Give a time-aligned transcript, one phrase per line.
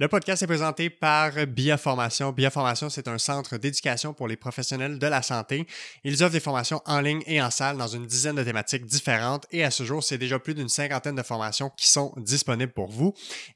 [0.00, 2.30] Le podcast est présenté par Biaformation.
[2.30, 5.66] Biaformation, c'est un centre d'éducation pour les professionnels de la santé.
[6.04, 9.46] Ils offrent des formations en ligne et en salle dans une dizaine de thématiques différentes
[9.50, 12.86] et à ce jour, c'est déjà plus d'une cinquantaine de formations qui sont disponibles pour
[12.86, 13.12] vous.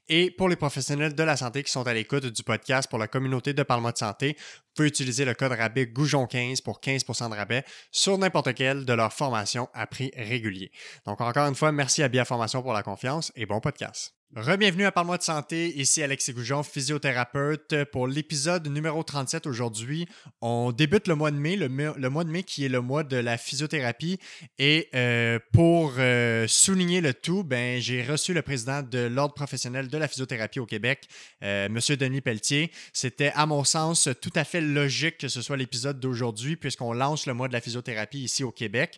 [0.09, 3.07] Et pour les professionnels de la santé qui sont à l'écoute du podcast pour la
[3.07, 7.35] communauté de Parlement de santé, vous pouvez utiliser le code rabais Goujon15 pour 15% de
[7.35, 10.73] rabais sur n'importe quelle de leurs formations à prix régulier.
[11.05, 14.13] Donc encore une fois, merci à Biaformation pour la confiance et bon podcast.
[14.35, 17.83] Rebienvenue à Parle-moi de santé, ici Alexis Goujon, physiothérapeute.
[17.91, 20.07] Pour l'épisode numéro 37 aujourd'hui,
[20.41, 23.15] on débute le mois de mai, le, mois de mai qui est le mois de
[23.15, 24.17] la physiothérapie.
[24.57, 29.87] Et euh, pour euh, souligner le tout, ben, j'ai reçu le président de l'Ordre professionnel
[29.87, 31.03] de la physiothérapie au Québec,
[31.43, 31.79] euh, M.
[31.95, 32.71] Denis Pelletier.
[32.91, 37.27] C'était, à mon sens, tout à fait logique que ce soit l'épisode d'aujourd'hui, puisqu'on lance
[37.27, 38.97] le mois de la physiothérapie ici au Québec.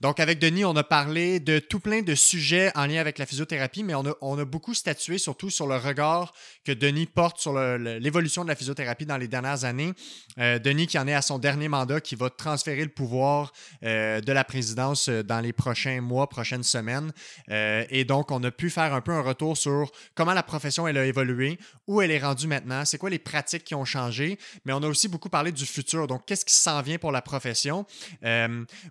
[0.00, 3.26] donc, avec Denis, on a parlé de tout plein de sujets en lien avec la
[3.26, 6.32] physiothérapie, mais on a on a beaucoup statué surtout sur le regard
[6.64, 9.92] que Denis porte sur l'évolution de la physiothérapie dans les dernières années.
[10.38, 14.20] Euh, Denis qui en est à son dernier mandat, qui va transférer le pouvoir euh,
[14.20, 17.12] de la présidence euh, dans les prochains mois, prochaines semaines.
[17.48, 20.98] et donc, on a pu faire un peu un retour sur comment la profession elle
[20.98, 24.72] a évolué, où elle est rendue maintenant, c'est quoi les pratiques qui ont changé, mais
[24.72, 26.06] on a aussi beaucoup parlé du futur.
[26.06, 27.86] Donc, qu'est-ce qui s'en vient pour la profession?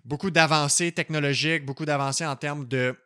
[0.04, 2.96] beaucoup d'avancées technologiques, beaucoup d'avancées en termes de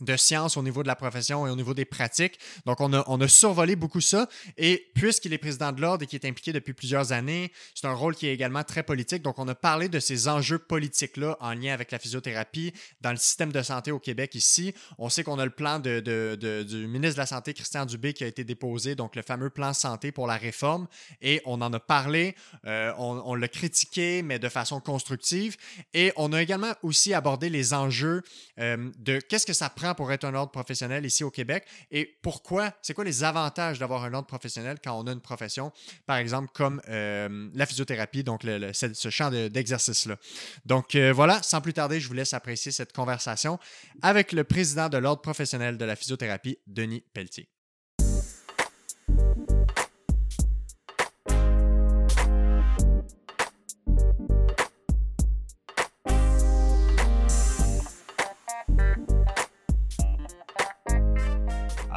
[0.00, 2.38] de science au niveau de la profession et au niveau des pratiques.
[2.64, 4.28] Donc, on a, on a survolé beaucoup ça.
[4.56, 7.92] Et puisqu'il est président de l'Ordre et qu'il est impliqué depuis plusieurs années, c'est un
[7.92, 9.22] rôle qui est également très politique.
[9.22, 13.16] Donc, on a parlé de ces enjeux politiques-là en lien avec la physiothérapie dans le
[13.16, 14.74] système de santé au Québec ici.
[14.98, 18.14] On sait qu'on a le plan de, de, du ministre de la Santé, Christian Dubé,
[18.14, 20.86] qui a été déposé, donc le fameux plan santé pour la réforme.
[21.20, 25.56] Et on en a parlé, euh, on, on l'a critiqué, mais de façon constructive.
[25.92, 28.22] Et on a également aussi abordé les enjeux
[28.58, 32.18] euh, de qu'est-ce que ça prend pour être un ordre professionnel ici au Québec et
[32.22, 35.72] pourquoi, c'est quoi les avantages d'avoir un ordre professionnel quand on a une profession,
[36.06, 40.16] par exemple, comme euh, la physiothérapie, donc ce champ d'exercice-là?
[40.64, 43.58] donc euh, voilà, sans plus tarder, je vous laisse apprécier cette conversation
[44.02, 47.48] avec le président de l'ordre professionnel de la physiothérapie, Denis Pelletier.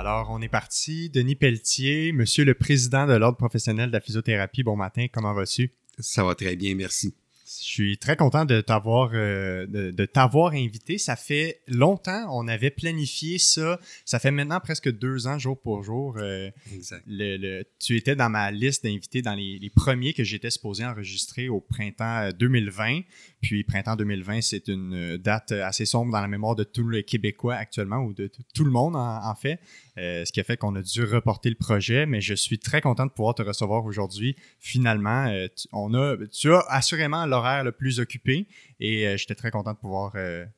[0.05, 1.09] Alors, on est parti.
[1.09, 5.71] Denis Pelletier, monsieur le président de l'Ordre professionnel de la physiothérapie, bon matin, comment vas-tu?
[5.97, 7.15] Ça va très bien, merci.
[7.45, 10.97] Je suis très content de t'avoir euh, de, t'avoir invité.
[10.97, 13.79] Ça fait longtemps, on avait planifié ça.
[14.03, 16.17] Ça fait maintenant presque deux ans, jour pour jour.
[16.17, 17.05] Euh, exact.
[17.79, 21.61] tu étais dans ma liste d'invités dans les, les, premiers que j'étais supposé enregistrer au
[21.61, 23.01] printemps 2020.
[23.43, 27.03] Euh, Puis printemps 2020, c'est une date assez sombre dans la mémoire de tous les
[27.03, 29.59] Québécois actuellement, ou de tout le monde en fait.
[29.97, 32.81] Euh, ce qui a fait qu'on a dû reporter le projet, mais je suis très
[32.81, 34.35] content de pouvoir te recevoir aujourd'hui.
[34.59, 38.47] Finalement, euh, tu, on a, tu as assurément l'horaire le plus occupé
[38.79, 40.13] et euh, j'étais très content de pouvoir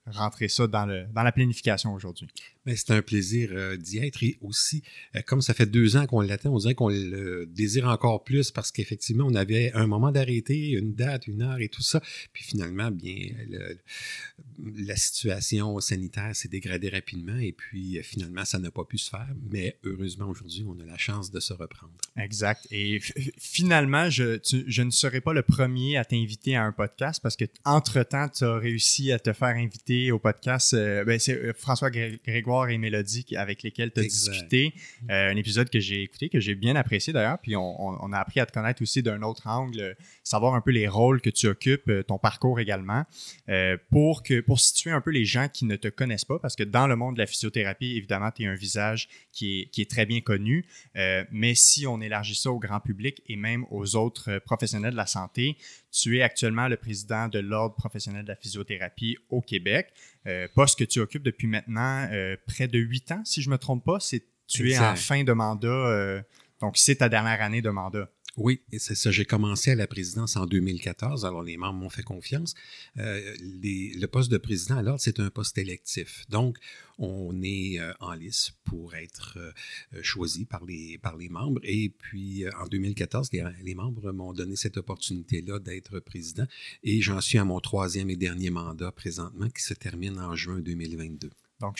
[0.05, 2.27] rentrer ça dans, le, dans la planification aujourd'hui.
[2.65, 4.83] Ben, c'est un plaisir d'y être et aussi,
[5.25, 8.71] comme ça fait deux ans qu'on l'attend, on dirait qu'on le désire encore plus parce
[8.71, 12.01] qu'effectivement, on avait un moment d'arrêter, une date, une heure et tout ça.
[12.33, 13.29] Puis finalement, bien,
[14.77, 19.27] la situation sanitaire s'est dégradée rapidement et puis finalement, ça n'a pas pu se faire
[19.49, 21.93] mais heureusement aujourd'hui, on a la chance de se reprendre.
[22.17, 22.67] Exact.
[22.71, 22.99] Et
[23.37, 27.45] finalement, je, je, ne serai pas le premier à t'inviter à un podcast parce que
[27.63, 30.73] entre-temps, tu as réussi à te faire inviter au podcast.
[30.73, 34.73] Euh, ben, c'est euh, François Grégoire et Mélodie avec lesquels tu as discuté.
[35.09, 37.39] Euh, un épisode que j'ai écouté, que j'ai bien apprécié d'ailleurs.
[37.39, 40.71] Puis on, on, a appris à te connaître aussi d'un autre angle, savoir un peu
[40.71, 43.03] les rôles que tu occupes, ton parcours également,
[43.89, 46.63] pour, que, pour situer un peu les gens qui ne te connaissent pas parce que
[46.63, 50.21] dans le monde de la physiothérapie, évidemment, tu es un visage qui est, très bien
[50.21, 50.65] connu.
[50.95, 54.91] Euh, mais si on élargit ça au grand public et même aux autres euh, professionnels
[54.91, 55.57] de la santé,
[55.95, 59.93] tu es actuellement le président de l'Ordre professionnel de la physiothérapie au Québec,
[60.27, 62.07] euh, poste que tu occupes depuis maintenant
[62.47, 63.99] près de huit ans, si je ne me trompe pas.
[63.99, 66.23] C'est, tu es en fin de mandat,
[66.61, 68.09] donc c'est ta dernière année de mandat.
[68.37, 69.11] Oui, c'est ça.
[69.11, 72.53] J'ai commencé à la présidence en 2014, alors les membres m'ont fait confiance.
[72.97, 76.25] Euh, le poste de président, alors, c'est un poste électif.
[76.29, 76.57] Donc,
[76.97, 79.53] on est euh, en lice pour être euh,
[80.01, 81.61] choisi par les, par les membres.
[81.63, 86.45] Et puis, en 2014, les, les membres m'ont donné cette opportunité-là d'être président.
[86.83, 90.59] Et j'en suis à mon troisième et dernier mandat présentement qui se termine en juin
[90.59, 91.29] 2022.
[91.61, 91.79] Donc,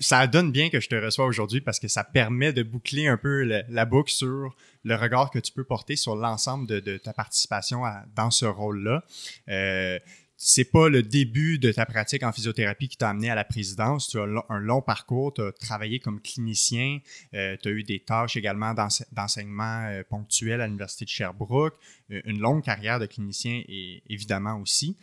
[0.00, 3.16] ça donne bien que je te reçois aujourd'hui parce que ça permet de boucler un
[3.16, 4.54] peu la, boucle sur
[4.84, 7.82] le regard que tu peux porter sur l'ensemble de, ta participation
[8.14, 9.02] dans ce rôle-là.
[9.48, 9.98] Euh,
[10.46, 14.08] c'est pas le début de ta pratique en physiothérapie qui t'a amené à la présidence.
[14.08, 16.98] Tu as un long parcours, tu as travaillé comme clinicien,
[17.32, 21.74] euh, tu as eu des tâches également d'enseignement euh, ponctuel à l'Université de Sherbrooke,
[22.10, 24.98] euh, une longue carrière de clinicien et, évidemment aussi.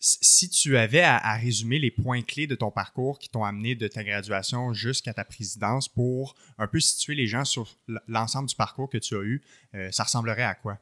[0.00, 3.88] si tu avais à, résumer les points clés de ton parcours qui t'ont amené de
[3.88, 7.76] ta graduation jusqu'à ta présidence pour un peu situer les gens sur
[8.08, 9.42] l'ensemble du parcours que tu as eu,
[9.90, 10.78] ça ressemblerait à quoi?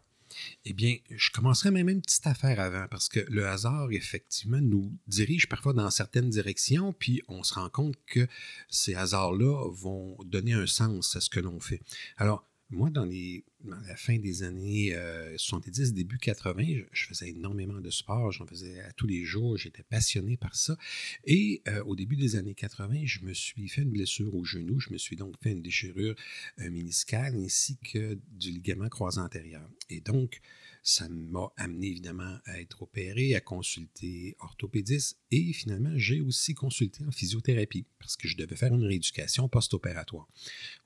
[0.65, 4.97] Eh bien, je commencerai même une petite affaire avant, parce que le hasard, effectivement, nous
[5.07, 8.27] dirige parfois dans certaines directions, puis on se rend compte que
[8.69, 11.83] ces hasards-là vont donner un sens à ce que l'on fait.
[12.17, 14.95] Alors, moi, dans, les, la fin des années
[15.37, 19.57] 70, euh, début 80, je, faisais énormément de sport, j'en faisais à tous les jours,
[19.57, 20.77] j'étais passionné par ça.
[21.25, 24.81] Et euh, au début des années 80, je me suis fait une blessure au genou,
[24.81, 26.15] je me suis donc fait une déchirure
[26.61, 29.67] euh, méniscale ainsi que du ligament croisé antérieur.
[29.89, 30.41] Et donc,
[30.83, 37.05] ça m'a amené évidemment à être opéré, à consulter orthopédiste et finalement j'ai aussi consulté
[37.05, 40.29] en physiothérapie parce que je devais faire une rééducation post-opératoire.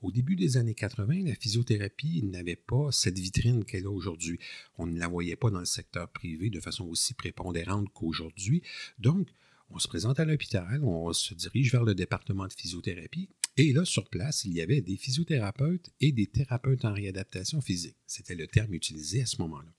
[0.01, 4.39] Au début des années 80, la physiothérapie n'avait pas cette vitrine qu'elle a aujourd'hui.
[4.77, 8.61] On ne la voyait pas dans le secteur privé de façon aussi prépondérante qu'aujourd'hui.
[8.99, 9.29] Donc,
[9.69, 13.85] on se présente à l'hôpital, on se dirige vers le département de physiothérapie et là,
[13.85, 17.97] sur place, il y avait des physiothérapeutes et des thérapeutes en réadaptation physique.
[18.07, 19.71] C'était le terme utilisé à ce moment-là.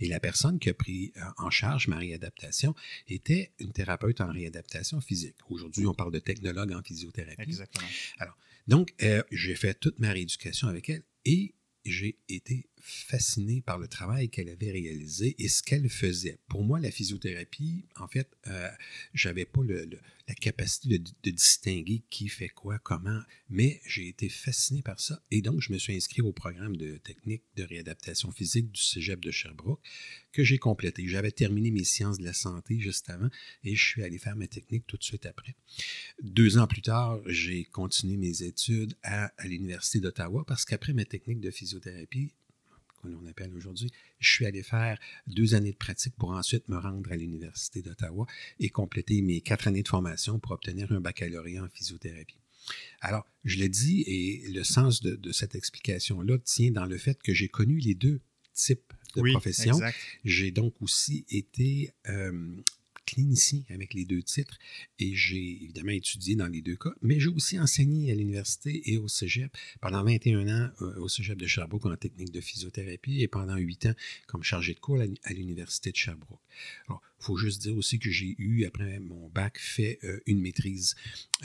[0.00, 2.74] Et la personne qui a pris euh, en charge ma réadaptation
[3.08, 5.36] était une thérapeute en réadaptation physique.
[5.48, 7.42] Aujourd'hui, on parle de technologue en physiothérapie.
[7.42, 7.88] Exactement.
[8.18, 13.78] Alors, donc, euh, j'ai fait toute ma rééducation avec elle et j'ai été fasciné par
[13.78, 16.38] le travail qu'elle avait réalisé et ce qu'elle faisait.
[16.48, 18.68] Pour moi, la physiothérapie, en fait, euh,
[19.14, 19.88] j'avais pas le,
[20.28, 25.40] la capacité de, distinguer qui fait quoi, comment, mais j'ai été fasciné par ça et
[25.40, 29.30] donc je me suis inscrit au programme de technique de réadaptation physique du Cégep de
[29.30, 29.80] Sherbrooke
[30.32, 31.06] que j'ai complété.
[31.08, 33.30] J'avais terminé mes sciences de la santé juste avant
[33.64, 35.56] et je suis allé faire mes techniques tout de suite après.
[36.22, 41.06] Deux ans plus tard, j'ai continué mes études à, à l'Université d'Ottawa parce qu'après mes
[41.06, 42.32] techniques de physiothérapie,
[43.16, 43.90] qu'on appelle aujourd'hui.
[44.18, 48.26] Je suis allé faire deux années de pratique pour ensuite me rendre à l'Université d'Ottawa
[48.58, 52.38] et compléter mes quatre années de formation pour obtenir un baccalauréat en physiothérapie.
[53.00, 57.32] Alors, je l'ai dit, et le sens de, cette explication-là tient dans le fait que
[57.32, 58.20] j'ai connu les deux
[58.52, 59.78] types de professions.
[60.24, 62.56] J'ai donc aussi été euh,
[63.08, 64.58] clinicien avec les deux titres
[64.98, 68.98] et j'ai évidemment étudié dans les deux cas, mais j'ai aussi enseigné à l'université et
[68.98, 69.50] au cégep
[69.80, 73.86] pendant 21 ans euh, au cégep de Sherbrooke en technique de physiothérapie et pendant 8
[73.86, 73.94] ans
[74.26, 76.40] comme chargé de cours à l'université de Sherbrooke.
[76.86, 80.94] Alors, faut juste dire aussi que j'ai eu, après mon bac, fait euh, une maîtrise,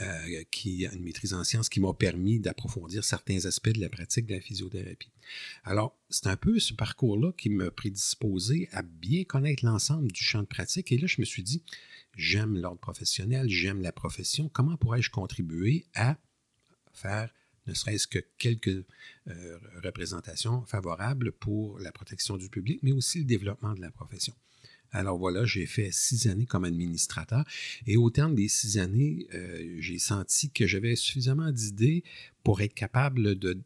[0.02, 4.28] euh, qui, une maîtrise en sciences qui m'a permis d'approfondir certains aspects de la pratique
[4.28, 5.12] de la physiothérapie.
[5.64, 10.42] Alors, c'est un peu ce parcours-là qui m'a prédisposé à bien connaître l'ensemble du champ
[10.42, 10.92] de pratique.
[10.92, 11.64] Et là, je me suis dit,
[12.16, 16.18] j'aime l'ordre professionnel, j'aime la profession, comment pourrais-je contribuer à
[16.94, 17.34] faire
[17.66, 18.86] ne serait-ce que quelques
[19.28, 24.34] euh, représentations favorables pour la protection du public, mais aussi le développement de la profession?
[24.94, 27.44] Alors voilà, j'ai fait six années comme administrateur
[27.88, 32.04] et au terme des six années, euh, j'ai senti que j'avais suffisamment d'idées
[32.44, 33.62] pour être capable de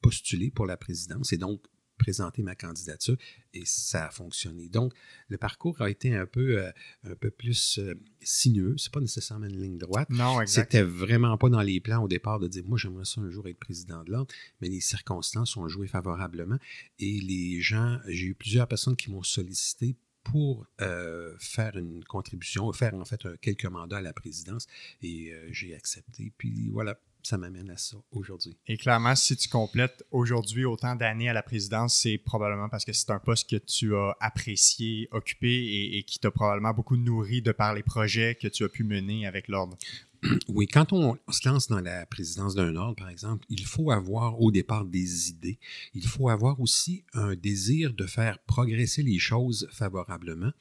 [0.00, 1.62] postuler pour la présidence et donc
[2.02, 3.16] présenter ma candidature
[3.54, 4.68] et ça a fonctionné.
[4.68, 4.92] Donc,
[5.28, 6.70] le parcours a été un peu, euh,
[7.04, 8.74] un peu plus euh, sinueux.
[8.76, 10.10] C'est pas nécessairement une ligne droite.
[10.10, 10.44] Non.
[10.46, 13.46] C'était vraiment pas dans les plans au départ de dire, moi, j'aimerais ça un jour
[13.46, 16.58] être président de l'ordre, mais les circonstances ont joué favorablement
[16.98, 22.72] et les gens, j'ai eu plusieurs personnes qui m'ont sollicité pour euh, faire une contribution,
[22.72, 24.66] faire en fait quelques mandats à la présidence
[25.02, 26.32] et euh, j'ai accepté.
[26.36, 28.56] Puis voilà, ça m'amène à ça aujourd'hui.
[28.66, 32.92] Et clairement, si tu complètes aujourd'hui autant d'années à la présidence, c'est probablement parce que
[32.92, 37.52] c'est un poste que tu as apprécié, occupé et qui t'a probablement beaucoup nourri de
[37.52, 39.76] par les projets que tu as pu mener avec l'ordre.
[40.48, 44.40] Oui, quand on se lance dans la présidence d'un ordre, par exemple, il faut avoir
[44.40, 45.58] au départ des idées.
[45.94, 50.52] Il faut avoir aussi un désir de faire progresser les choses favorablement.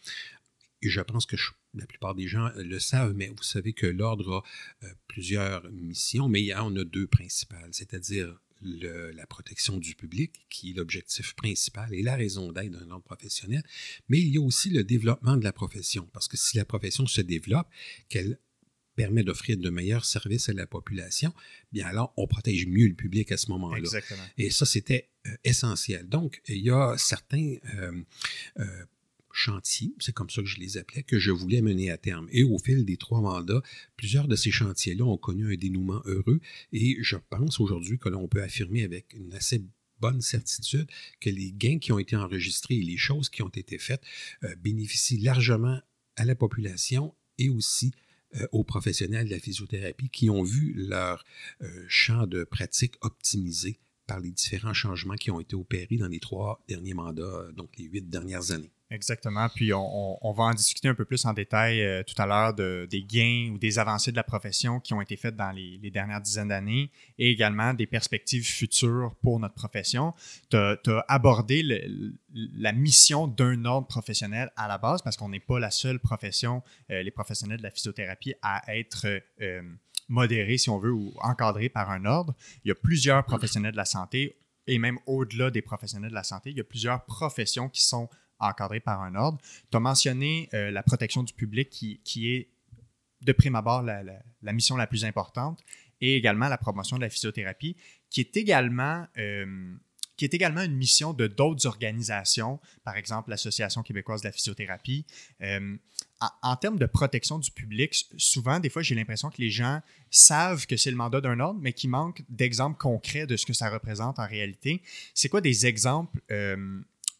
[0.82, 1.36] Et je pense que
[1.75, 4.44] la plupart des gens le savent, mais vous savez que l'ordre
[4.82, 9.96] a euh, plusieurs missions, mais il y en a deux principales, c'est-à-dire la protection du
[9.96, 13.63] public, qui est l'objectif principal et la raison d'être d'un ordre professionnel,
[14.08, 17.08] mais il y a aussi le développement de la profession, parce que si la profession
[17.08, 17.68] se développe,
[18.08, 18.38] qu'elle
[18.95, 21.33] permet d'offrir de meilleurs services à la population,
[21.71, 23.79] bien alors on protège mieux le public à ce moment-là.
[23.79, 24.24] Exactement.
[24.38, 26.07] Et ça, c'était euh, essentiel.
[26.07, 28.01] Donc, il y a certains euh,
[28.60, 28.86] euh,
[29.31, 32.27] chantiers, c'est comme ça que je les appelais, que je voulais mener à terme.
[32.31, 33.62] Et au fil des trois mandats,
[33.95, 36.41] plusieurs de ces chantiers-là ont connu un dénouement heureux
[36.74, 39.63] et je pense aujourd'hui que l'on peut affirmer avec une assez
[40.01, 40.88] bonne certitude
[41.19, 44.01] que les gains qui ont été enregistrés et les choses qui ont été faites
[44.57, 45.79] bénéficient largement
[46.17, 48.11] à la population et aussi euh,
[48.52, 51.24] aux professionnels de la physiothérapie qui ont vu leur
[51.62, 56.20] euh, champ de pratique optimisé par les différents changements qui ont été opérés dans les
[56.20, 58.72] trois derniers mandats, donc les huit dernières années.
[58.91, 59.48] Exactement.
[59.48, 62.86] Puis on, va en discuter un peu plus en détail euh, tout à l'heure de,
[62.91, 66.19] des gains ou des avancées de la profession qui ont été faites dans les, dernières
[66.19, 70.13] dizaines d'années et également des perspectives futures pour notre profession.
[70.50, 71.63] Tu as, abordé
[72.33, 76.62] la mission d'un ordre professionnel à la base parce qu'on n'est pas la seule profession,
[76.89, 79.07] euh, les professionnels de la physiothérapie, à être
[79.41, 79.62] euh,
[80.10, 82.36] modérés, si on veut, ou encadrés par un ordre.
[82.65, 84.36] Il y a plusieurs professionnels de la santé
[84.67, 88.10] et même au-delà des professionnels de la santé, il y a plusieurs professions qui sont
[88.41, 89.38] encadré par un ordre.
[89.69, 92.50] Tu as mentionné euh, la protection du public qui, est
[93.21, 95.62] de prime abord la, mission la plus importante
[96.01, 97.77] et également la promotion de la physiothérapie
[98.10, 99.75] qui est également, euh,
[100.17, 105.05] qui est également une mission de d'autres organisations, par exemple l'Association québécoise de la physiothérapie.
[105.41, 105.77] Euh,
[106.43, 109.81] en, termes de protection du public, souvent, des fois, j'ai l'impression que les gens
[110.12, 113.53] savent que c'est le mandat d'un ordre, mais qu'il manque d'exemples concrets de ce que
[113.53, 114.83] ça représente en réalité.
[115.15, 116.21] C'est quoi des exemples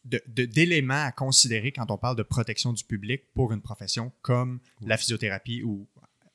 [0.04, 4.98] d'éléments à considérer quand on parle de protection du public pour une profession comme la
[4.98, 5.88] physiothérapie ou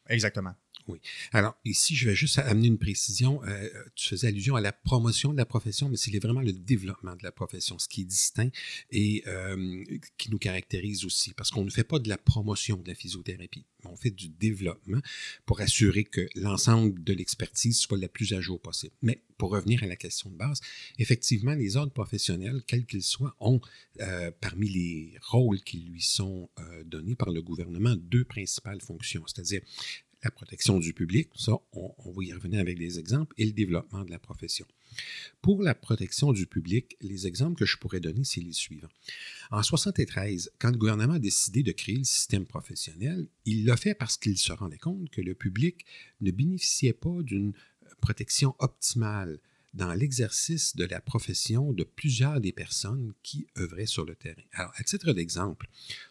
[0.08, 0.54] exactement.
[0.88, 1.00] Oui.
[1.33, 3.42] Alors, ici, je vais juste amener une précision.
[3.45, 7.16] Euh, tu faisais allusion à la promotion de la profession, mais c'est vraiment le développement
[7.16, 8.50] de la profession, ce qui est distinct
[8.92, 9.85] et euh,
[10.16, 13.64] qui nous caractérise aussi, parce qu'on ne fait pas de la promotion de la physiothérapie,
[13.85, 15.00] on fait du développement
[15.45, 18.95] pour assurer que l'ensemble de l'expertise soit la plus à jour possible.
[19.02, 20.61] Mais pour revenir à la question de base,
[20.99, 23.61] effectivement, les ordres professionnels, quels qu'ils soient, ont
[24.00, 26.49] euh, parmi les rôles qui lui sont
[26.85, 29.62] donnés par le gouvernement deux principales fonctions, c'est-à-dire
[30.26, 34.04] la protection du public, ça, on, va y revenir avec des exemples, et le développement
[34.04, 34.66] de la profession.
[35.40, 38.88] Pour la protection du public, les exemples que je pourrais donner, c'est les suivants.
[39.50, 43.95] En 1973, quand le gouvernement a décidé de créer le système professionnel, il l'a fait
[43.95, 45.87] parce qu'il se rendait compte que le public
[46.21, 47.52] ne bénéficiait pas d'une
[48.00, 49.38] protection optimale
[49.76, 54.42] dans l'exercice de la profession de plusieurs des personnes qui œuvraient sur le terrain.
[54.52, 55.68] Alors, à titre d'exemple,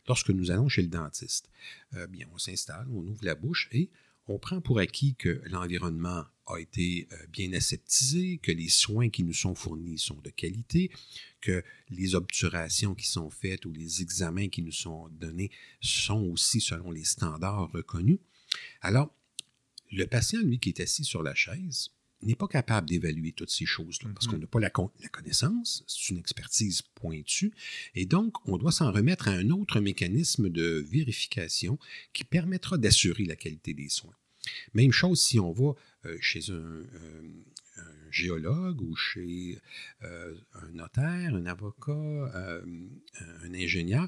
[0.08, 1.50] lorsque nous allons chez le dentiste,
[1.96, 3.90] euh, bien, on s'installe, on ouvre la bouche et
[4.28, 9.24] on prend pour acquis que l'environnement a été euh, bien aseptisé, que les soins qui
[9.24, 10.92] nous sont fournis sont de qualité,
[11.42, 15.52] que les obturations qui sont faites ou les examens qui nous sont donnés
[15.82, 18.20] sont aussi selon les standards reconnus.
[18.82, 19.14] Alors,
[19.92, 21.92] le patient, lui, qui est assis sur la chaise,
[22.26, 24.42] n'est pas capable d'évaluer toutes ces choses-là parce qu'on mhm.
[24.42, 27.54] n'a pas la, la connaissance, c'est une expertise pointue,
[27.94, 31.78] et donc on doit s'en remettre à un autre mécanisme de vérification
[32.14, 34.16] qui permettra d'assurer la qualité des soins.
[34.74, 35.74] Même chose si on va
[36.06, 37.22] euh, chez un, euh,
[37.78, 39.60] un, géologue ou chez
[40.04, 42.32] euh, un notaire, un avocat,
[43.44, 44.08] un ingénieur,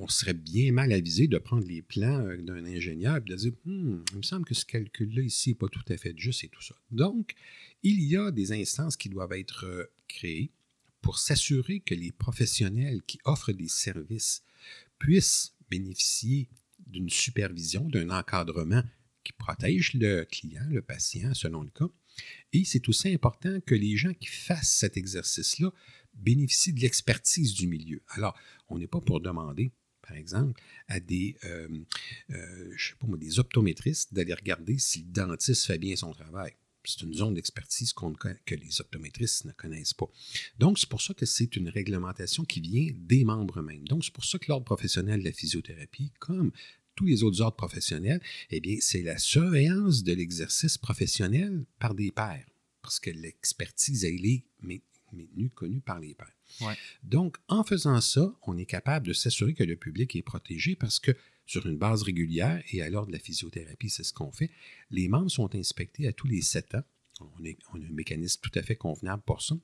[0.00, 3.52] on serait bien mal avisé de prendre les plans euh, d'un ingénieur et de dire
[3.64, 6.48] hmm, il me semble que ce calcul-là ici n'est pas tout à fait juste et
[6.48, 6.74] tout ça.
[6.90, 7.34] Donc,
[7.82, 10.52] il y a des instances qui doivent être euh, créées
[11.00, 14.42] pour s'assurer que les professionnels qui offrent des services
[14.98, 16.48] puissent bénéficier
[16.86, 18.82] d'une supervision, d'un encadrement
[19.22, 21.88] qui protège le client, le patient, selon le cas.
[22.52, 25.72] Et c'est aussi important que les gens qui fassent cet exercice-là
[26.14, 28.02] bénéficient de l'expertise du milieu.
[28.08, 28.38] Alors,
[28.68, 29.72] on n'est pas pour demander
[30.06, 31.68] par exemple, à des, euh,
[32.30, 36.52] euh, je sais pas des optométristes d'aller regarder si le dentiste fait bien son travail.
[36.84, 40.08] C'est une zone d'expertise que les optométristes ne connaissent pas.
[40.58, 43.88] Donc, c'est pour ça que c'est une réglementation qui vient des membres mêmes.
[43.88, 46.52] Donc, c'est pour ça que l'ordre professionnel de la physiothérapie, comme
[46.94, 52.12] tous les autres ordres professionnels, eh bien, c'est la surveillance de l'exercice professionnel par des
[52.12, 52.46] pairs.
[52.82, 56.35] Parce que l'expertise, elle est maintenue, connue par les pairs.
[57.02, 60.98] Donc, en faisant ça, on est capable de s'assurer que le public est protégé parce
[60.98, 61.12] que
[61.46, 64.50] sur une base régulière, et à l'ordre de la physiothérapie, c'est ce qu'on fait,
[64.90, 66.82] les membres sont inspectés à tous les sept ans.
[67.20, 69.56] On, a un mécanisme tout à fait convenable pour ça.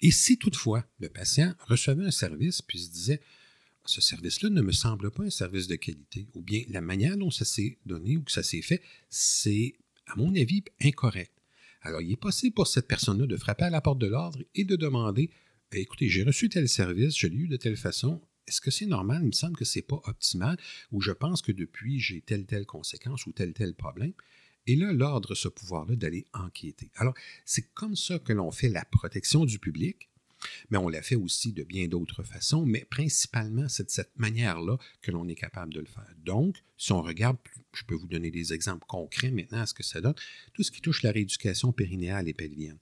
[0.00, 3.20] Et si toutefois le patient recevait un service puis se disait
[3.88, 7.30] ce service-là ne me semble pas un service de qualité, ou bien la manière dont
[7.30, 11.32] ça s'est donné ou que ça s'est fait, c'est, à mon avis, incorrect.
[11.80, 14.64] Alors, il est possible pour cette personne-là de frapper à la porte de l'ordre et
[14.64, 15.30] de demander
[15.72, 18.22] écoutez, j'ai reçu tel service, je l'ai eu de telle façon.
[18.46, 19.20] Est-ce que c'est normal?
[19.22, 20.56] Il me semble que ce n'est pas optimal,
[20.90, 24.14] ou je pense que depuis, j'ai telle, telle conséquence ou tel, tel problème.
[24.66, 26.90] Et là, l'ordre ce pouvoir-là d'aller enquêter.
[26.96, 30.07] Alors, c'est comme ça que l'on fait la protection du public.
[30.70, 34.78] Mais on l'a fait aussi de bien d'autres façons, mais principalement c'est de cette manière-là
[35.02, 36.14] que l'on est capable de le faire.
[36.24, 37.36] Donc, si on regarde,
[37.72, 40.14] je peux vous donner des exemples concrets maintenant à ce que ça donne,
[40.54, 42.78] tout ce qui touche la rééducation périnéale et pelvienne.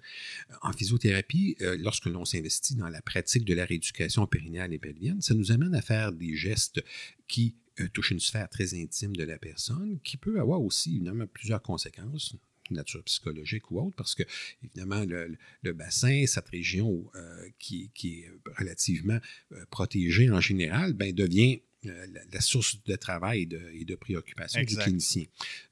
[0.63, 5.21] En physiothérapie, euh, lorsque l'on s'investit dans la pratique de la rééducation périnéale et pelvienne,
[5.23, 6.83] ça nous amène à faire des gestes
[7.29, 11.27] qui euh, touchent une sphère très intime de la personne, qui peut avoir aussi évidemment
[11.27, 12.37] plusieurs conséquences,
[12.71, 14.23] nature psychologique ou autre, parce que,
[14.63, 19.19] évidemment, le, bassin, cette région euh, qui, est relativement
[19.53, 24.77] euh, protégée en général, ben, devient euh, la, source de travail et de, préoccupation du
[24.77, 25.25] clinicien.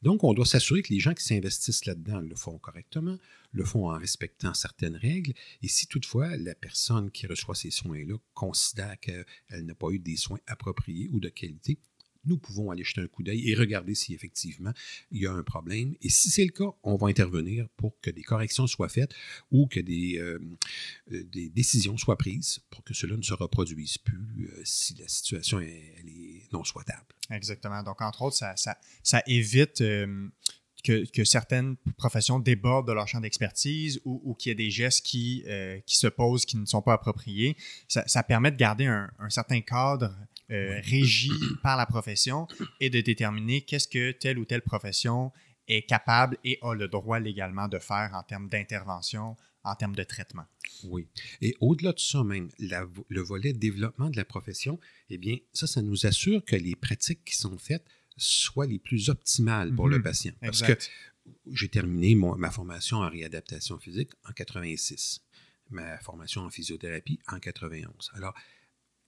[0.02, 3.18] Donc, on doit s'assurer que les gens qui s'investissent là-dedans le font correctement,
[3.52, 5.32] le font en respectant certaines règles.
[5.62, 10.16] Et si toutefois la personne qui reçoit ces soins-là considère qu'elle n'a pas eu des
[10.16, 11.78] soins appropriés ou de qualité,
[12.26, 14.72] nous pouvons aller jeter un coup d'œil et regarder si effectivement
[15.10, 15.94] il y a un problème.
[16.02, 19.14] Et si c'est le cas, on va intervenir pour que des corrections soient faites
[19.50, 20.38] ou que des, euh,
[21.12, 25.08] euh, des décisions soient prises pour que cela ne se reproduise plus euh, si la
[25.08, 27.06] situation est, non souhaitable.
[27.30, 27.82] Exactement.
[27.82, 29.82] Donc, entre autres, ça, ça, évite
[30.84, 35.44] que, certaines professions débordent de leur champ d'expertise ou, qu'il y ait des gestes qui,
[35.86, 37.56] qui se posent qui ne sont pas appropriés.
[37.88, 40.14] Ça, permet de garder un certain cadre
[40.50, 41.32] euh, régie
[41.62, 42.46] par la profession
[42.80, 45.32] et de déterminer qu'est-ce que telle ou telle profession
[45.68, 50.02] est capable et a le droit légalement de faire en termes d'intervention, en termes de
[50.02, 50.44] traitement.
[50.84, 51.08] Oui.
[51.40, 55.80] Et au-delà de ça même, le volet développement de la profession, eh bien, ça, ça
[55.80, 57.86] nous assure que les pratiques qui sont faites
[58.16, 60.02] soient les plus optimales pour le mhm.
[60.02, 60.32] patient.
[60.40, 60.76] Parce que
[61.50, 65.22] j'ai terminé ma formation en réadaptation physique en 86,
[65.70, 68.10] ma formation en physiothérapie en 91.
[68.14, 68.34] Alors,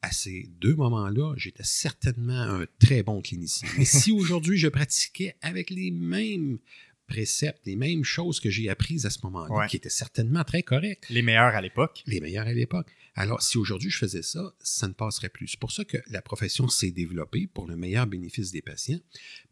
[0.03, 3.69] à ces deux moments-là, j'étais certainement un très bon clinicien.
[3.79, 6.59] Mais si aujourd'hui je pratiquais avec les mêmes
[7.07, 11.09] préceptes, les mêmes choses que j'ai apprises à ce moment-là, qui étaient certainement très correctes.
[11.09, 12.03] Les meilleurs à l'époque.
[12.07, 12.88] Les meilleurs à l'époque.
[13.15, 15.49] Alors, si aujourd'hui je faisais ça, ça ne passerait plus.
[15.49, 19.00] C'est pour ça que la profession s'est développée pour le meilleur bénéfice des patients.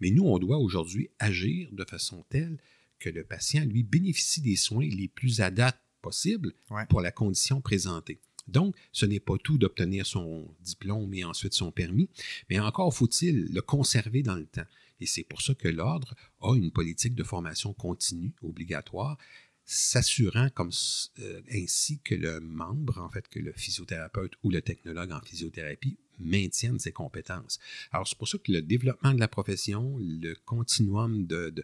[0.01, 2.59] Mais nous, on doit aujourd'hui agir de façon telle
[2.99, 6.53] que le patient, lui, bénéficie des soins les plus adaptés possibles
[6.91, 8.21] pour la condition présentée.
[8.47, 12.09] Donc, ce n'est pas tout d'obtenir son diplôme et ensuite son permis,
[12.51, 14.67] mais encore faut-il le conserver dans le temps.
[15.01, 19.19] Et c'est pour ça que l'Ordre a une politique de formation continue obligatoire
[19.65, 25.21] s'assurant euh, ainsi que le membre, en fait, que le physiothérapeute ou le technologue en
[25.21, 27.59] physiothérapie maintienne ses compétences.
[27.93, 31.55] Alors, c'est pour ça que le développement de la profession, le continuum de,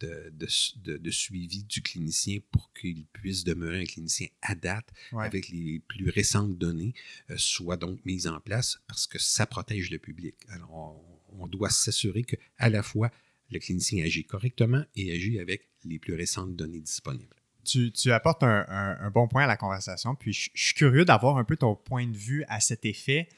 [0.00, 5.80] de, de, suivi du clinicien pour qu'il puisse demeurer un clinicien à date avec les
[5.80, 6.94] plus récentes données,
[7.30, 10.34] euh, soit donc mis en place parce que ça protège le public.
[10.48, 11.00] Alors,
[11.38, 13.10] on, doit s'assurer qu'à la fois
[13.50, 19.10] le clinicien agit correctement et agit avec les plus récentes données disponibles tu, apportes un,
[19.10, 20.14] bon point à la conversation.
[20.14, 23.28] Puis je, suis curieux d'avoir un peu ton point de vue à cet effet.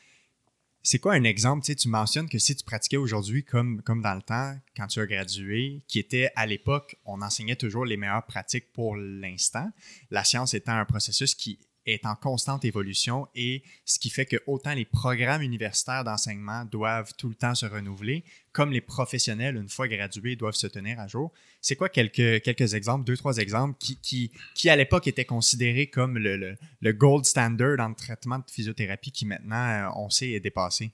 [0.89, 1.65] C'est quoi un exemple?
[1.65, 4.87] Tu, sais, tu mentionnes que si tu pratiquais aujourd'hui comme, comme dans le temps, quand
[4.87, 9.69] tu as gradué, qui était à l'époque, on enseignait toujours les meilleures pratiques pour l'instant.
[10.13, 14.37] La science étant un processus qui est en constante évolution et ce qui fait que
[14.47, 19.69] autant les programmes universitaires d'enseignement doivent tout le temps se renouveler, comme les professionnels, une
[19.69, 21.33] fois gradués, doivent se tenir à jour.
[21.61, 25.89] C'est quoi quelques, quelques exemples, deux, trois exemples, qui, qui, qui à l'époque étaient considérés
[25.89, 30.41] comme le, le, gold standard en traitement de physiothérapie qui maintenant, euh, on sait, est
[30.41, 30.91] dépassé?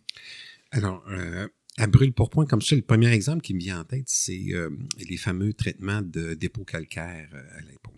[0.72, 3.84] Alors, euh, à brûle pour point, comme ça, le premier exemple qui me vient en
[3.84, 4.70] tête, c'est euh,
[5.08, 7.91] les fameux traitements de dépôt calcaire à l'épaule.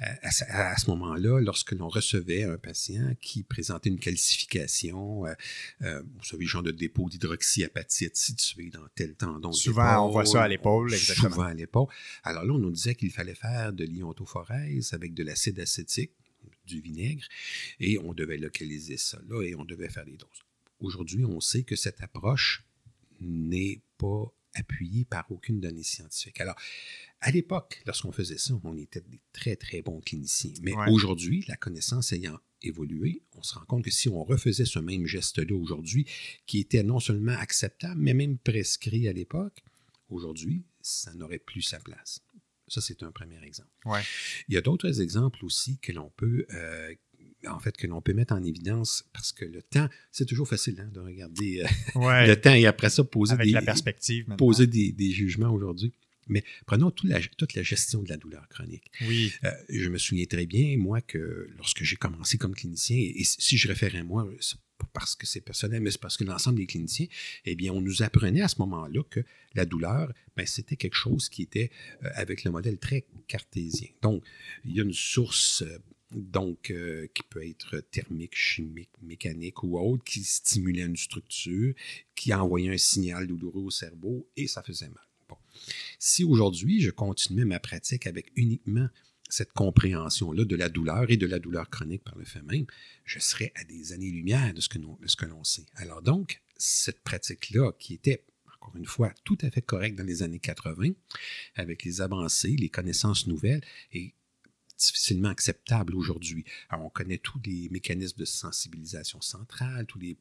[0.00, 5.34] Euh, à, ce moment-là, lorsque l'on recevait un patient qui présentait une calcification, euh,
[5.82, 9.52] euh, vous savez, genre de dépôt d'hydroxyapatite situé dans tel tendon.
[9.52, 11.30] Souvent, on voit ça à l'épaule, exactement.
[11.30, 11.88] Souvent à l'épaule.
[12.22, 16.12] Alors là, on nous disait qu'il fallait faire de l'iontophorèse avec de l'acide acétique,
[16.66, 17.24] du vinaigre,
[17.80, 20.42] et on devait localiser ça là et on devait faire des doses.
[20.80, 22.64] Aujourd'hui, on sait que cette approche
[23.20, 26.40] n'est pas appuyée par aucune donnée scientifique.
[26.40, 26.56] Alors,
[27.22, 30.52] à l'époque, lorsqu'on faisait ça, on était des très, très bons cliniciens.
[30.60, 34.78] Mais aujourd'hui, la connaissance ayant évolué, on se rend compte que si on refaisait ce
[34.78, 36.06] même geste-là aujourd'hui,
[36.46, 39.62] qui était non seulement acceptable, mais même prescrit à l'époque,
[40.08, 42.22] aujourd'hui, ça n'aurait plus sa place.
[42.68, 43.70] Ça, c'est un premier exemple.
[44.48, 46.94] Il y a d'autres exemples aussi que l'on peut, euh,
[47.46, 50.80] en fait, que l'on peut mettre en évidence parce que le temps, c'est toujours facile
[50.80, 51.66] hein, de regarder euh,
[52.26, 55.92] le temps et après ça poser, Avec la perspective poser des, jugements aujourd'hui.
[56.28, 58.90] Mais prenons toute la, toute la gestion de la douleur chronique.
[59.02, 59.32] Oui.
[59.44, 63.56] Euh, je me souviens très bien, moi, que lorsque j'ai commencé comme clinicien, et, si
[63.56, 66.58] je réfère à moi, c'est pas parce que c'est personnel, mais c'est parce que l'ensemble
[66.58, 67.06] des cliniciens,
[67.44, 69.20] eh bien, on nous apprenait à ce moment-là que
[69.54, 71.70] la douleur, ben, c'était quelque chose qui était
[72.04, 73.88] euh, avec le modèle très cartésien.
[74.02, 74.24] Donc,
[74.64, 75.62] il y a une source.
[75.62, 75.78] Euh,
[76.14, 81.74] donc euh, qui peut être thermique, chimique, mécanique ou autre, qui stimulait une structure,
[82.14, 85.06] qui envoyait un signal douloureux au cerveau et ça faisait mal.
[85.98, 88.88] Si aujourd'hui je continuais ma pratique avec uniquement
[89.28, 92.66] cette compréhension-là de la douleur et de la douleur chronique par le fait même,
[93.04, 95.66] je serais à des années-lumière de ce que l'on sait.
[95.76, 98.24] Alors donc, cette pratique-là, qui était
[98.60, 100.90] encore une fois, tout à fait correcte dans les années 80,
[101.56, 103.62] avec les avancées, les connaissances nouvelles,
[103.92, 104.14] est
[104.78, 106.44] difficilement acceptable aujourd'hui.
[106.70, 110.16] On connaît tous les mécanismes de sensibilisation centrale, tous les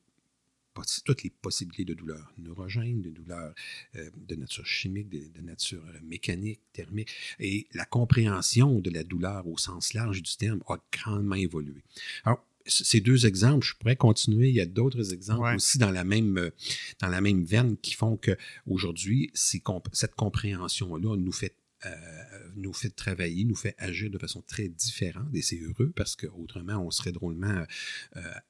[1.05, 3.53] toutes les possibilités de douleurs neurogènes, de douleurs
[3.95, 7.09] euh, de nature chimique, de, nature euh, mécanique, thermique.
[7.39, 11.83] Et la compréhension de la douleur au sens large du terme a grandement évolué.
[12.23, 14.49] Alors, ces deux exemples, je pourrais continuer.
[14.49, 16.51] Il y a d'autres exemples aussi dans la même euh,
[16.99, 21.55] dans la même veine qui font que aujourd'hui, cette compréhension-là nous fait
[22.55, 26.77] nous fait travailler, nous fait agir de façon très différente et c'est heureux parce qu'autrement,
[26.77, 27.65] on serait drôlement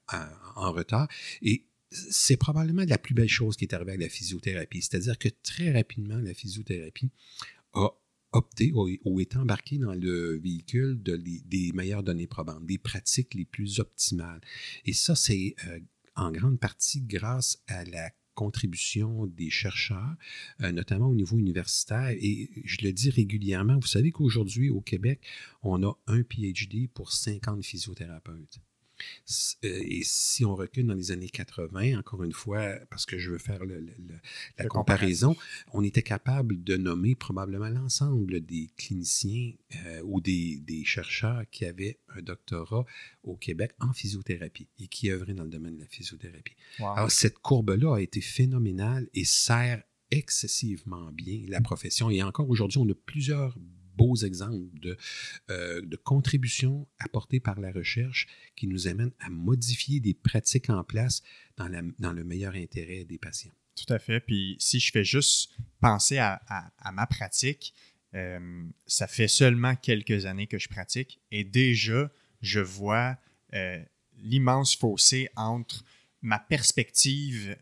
[0.10, 1.08] en retard.
[1.42, 4.82] Et c'est probablement la plus belle chose qui est arrivée avec la physiothérapie.
[4.82, 7.12] C'est-à-dire que très rapidement, la physiothérapie
[7.74, 7.90] a
[8.34, 13.46] opté ou est embarqué dans le véhicule de des meilleures données probantes, des pratiques les
[13.46, 14.40] plus optimales.
[14.86, 15.80] Et ça, c'est euh,
[16.16, 20.16] en grande partie grâce à la contribution des chercheurs,
[20.62, 22.12] euh, notamment au niveau universitaire.
[22.12, 25.22] Et je le dis régulièrement, vous savez qu'aujourd'hui, au Québec,
[25.62, 28.62] on a un PhD pour 50 physiothérapeutes.
[29.64, 33.32] Euh, et si on recule dans les années 80, encore une fois, parce que je
[33.32, 33.62] veux faire
[34.58, 35.36] la comparaison,
[35.74, 39.54] on était capable de nommer probablement l'ensemble des cliniciens
[39.86, 42.86] euh, ou des, chercheurs qui avaient un doctorat
[43.24, 46.56] au Québec en physiothérapie et qui œuvraient dans le domaine de la physiothérapie.
[46.80, 52.10] Alors, cette courbe-là a été phénoménale et sert excessivement bien la profession.
[52.10, 53.56] Et encore aujourd'hui, on a plusieurs
[54.02, 54.98] beaux exemples de,
[55.52, 60.84] euh, de contributions apportées par la recherche qui nous amènent à modifier des pratiques en
[60.84, 61.22] place
[61.58, 63.52] dans, le meilleur intérêt des patients.
[63.76, 64.20] Tout à fait.
[64.20, 66.42] Puis si je fais juste penser à,
[66.92, 67.76] ma pratique,
[68.16, 72.12] euh, ça fait seulement quelques années que je pratique et déjà,
[72.42, 73.18] je vois
[73.54, 73.84] euh,
[74.18, 75.86] l'immense fossé entre
[76.24, 77.56] ma perspective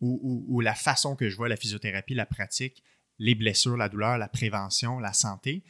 [0.00, 2.82] ou, la façon que je vois la physiothérapie, la pratique,
[3.20, 5.62] les blessures, la douleur, la prévention, la santé,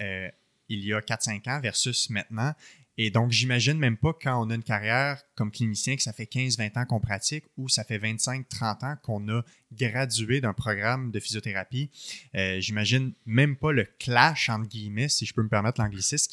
[0.00, 0.28] euh,
[0.68, 2.52] il y a 4-5 ans versus maintenant.
[2.96, 6.24] Et donc, j'imagine même pas quand on a une carrière comme clinicien que ça fait
[6.24, 11.18] 15-20 ans qu'on pratique ou ça fait 25-30 ans qu'on a gradué d'un programme de
[11.18, 11.90] physiothérapie.
[12.36, 16.30] Euh, j'imagine même pas le clash, entre guillemets, si je peux me permettre l'anglicisme,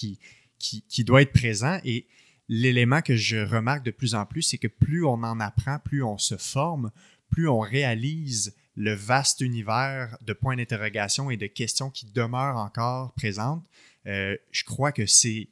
[0.59, 1.79] qui, doit être présent.
[1.83, 2.05] Et
[2.47, 6.03] l'élément que je remarque de plus en plus, c'est que plus on en apprend, plus
[6.03, 6.91] on se forme,
[7.31, 13.13] plus on réalise le vaste univers de points d'interrogation et de questions qui demeurent encore
[13.13, 13.63] présentes,
[14.07, 15.49] euh, je crois que c'est,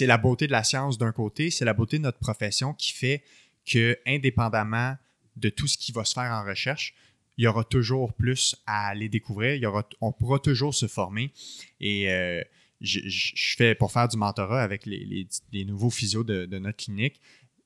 [0.00, 3.22] la beauté de la science d'un côté, c'est la beauté de notre profession qui fait
[3.66, 4.96] que, indépendamment
[5.36, 6.94] de tout ce qui va se faire en recherche,
[7.36, 11.32] il y aura toujours plus à aller découvrir, on pourra toujours se former.
[11.80, 12.42] Et euh,
[12.80, 15.28] je, fais, pour faire du mentorat avec les,
[15.64, 17.20] nouveaux physios de, notre clinique,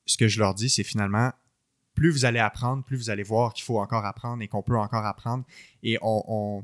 [0.05, 1.31] ce que je leur dis, c'est finalement
[1.93, 4.77] plus vous allez apprendre, plus vous allez voir qu'il faut encore apprendre et qu'on peut
[4.77, 5.43] encore apprendre.
[5.83, 6.63] Et on,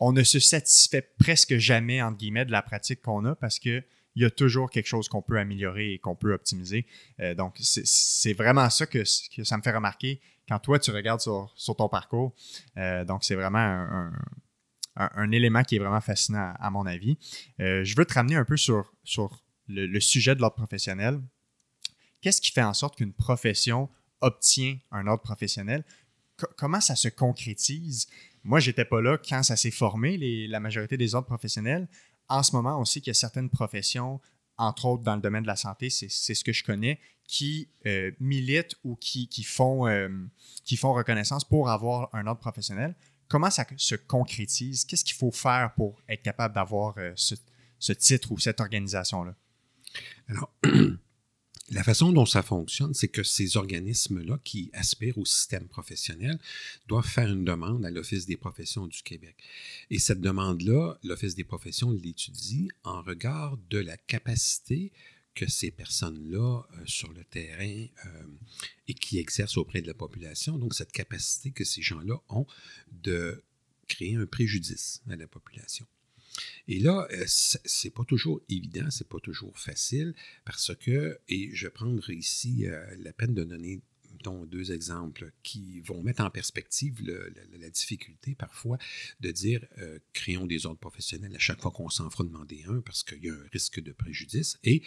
[0.00, 3.84] ne se satisfait presque jamais, entre guillemets, de la pratique qu'on a parce qu'il
[4.16, 6.86] y a toujours quelque chose qu'on peut améliorer et qu'on peut optimiser.
[7.20, 11.54] Euh, donc, c'est vraiment ça que, ça me fait remarquer quand toi, tu regardes sur,
[11.76, 12.34] ton parcours.
[12.76, 14.10] Euh, donc, c'est vraiment
[14.96, 17.16] un, élément qui est vraiment fascinant à, mon avis.
[17.60, 18.92] Euh, je veux te ramener un peu sur,
[19.68, 21.20] le sujet de l'ordre professionnel.
[22.22, 23.88] Qu'est-ce qui fait en sorte qu'une profession
[24.22, 25.84] obtient un ordre professionnel.
[26.56, 28.08] comment ça se concrétise?
[28.44, 30.16] Moi, j'étais pas là quand ça s'est formé,
[30.48, 31.88] la majorité des ordres professionnels.
[32.28, 34.20] En ce moment, on sait qu'il y a certaines professions,
[34.56, 38.10] entre autres dans le domaine de la santé, c'est ce que je connais, qui euh,
[38.20, 40.08] militent ou qui, font, euh,
[40.64, 42.94] qui font reconnaissance pour avoir un ordre professionnel.
[43.28, 44.84] Comment ça se concrétise?
[44.84, 47.34] Qu'est-ce qu'il faut faire pour être capable d'avoir euh, ce,
[47.78, 49.34] ce titre ou cette organisation-là?
[51.70, 56.38] La façon dont ça fonctionne, c'est que ces organismes-là qui aspirent au système professionnel
[56.88, 59.36] doivent faire une demande à l'Office des professions du Québec.
[59.88, 64.92] Et cette demande-là, l'Office des professions l'étudie en regard de la capacité
[65.34, 68.26] que ces personnes-là euh, sur le terrain euh,
[68.88, 72.46] et qui exercent auprès de la population, donc cette capacité que ces gens-là ont
[72.90, 73.42] de
[73.88, 75.86] créer un préjudice à la population.
[76.68, 81.66] Et là, euh, c'est pas toujours évident, c'est pas toujours facile parce que, et je
[81.66, 83.80] vais prendre ici euh, la peine de donner
[84.46, 88.78] deux exemples qui vont mettre en perspective la difficulté parfois
[89.18, 92.82] de dire euh, créons des ordres professionnels à chaque fois qu'on s'en fera demander un
[92.82, 94.82] parce qu'il y a un risque de préjudice et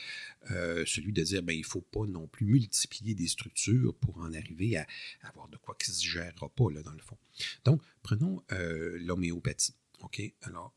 [0.85, 4.31] celui de dire ben, il ne faut pas non plus multiplier des structures pour en
[4.31, 4.87] arriver à,
[5.23, 7.17] avoir de quoi qui ne se gérera pas là, dans le fond.
[7.65, 9.75] Donc, prenons l'homéopathie.
[10.01, 10.21] OK?
[10.43, 10.73] Alors,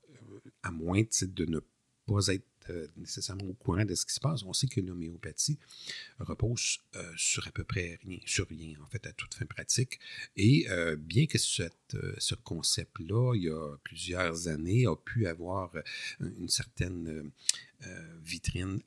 [0.63, 1.61] à moins de ne
[2.07, 4.43] pas être euh, nécessairement au courant de ce qui se passe.
[4.43, 5.59] On sait que l'homéopathie
[6.19, 9.99] repose euh, sur à peu près rien, sur rien, en fait, à toute fin pratique.
[10.37, 15.73] Et euh, bien que ce concept-là, il y a plusieurs années, a pu avoir
[16.21, 17.31] une certaine
[18.23, 18.81] vitrine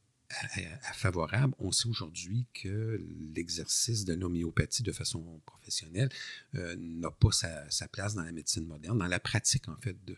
[0.94, 3.04] favorable, on sait aujourd'hui que
[3.36, 6.10] l'exercice de l'homéopathie de façon professionnelle
[6.54, 10.18] n'a pas sa, place dans la médecine moderne, dans la pratique en fait de,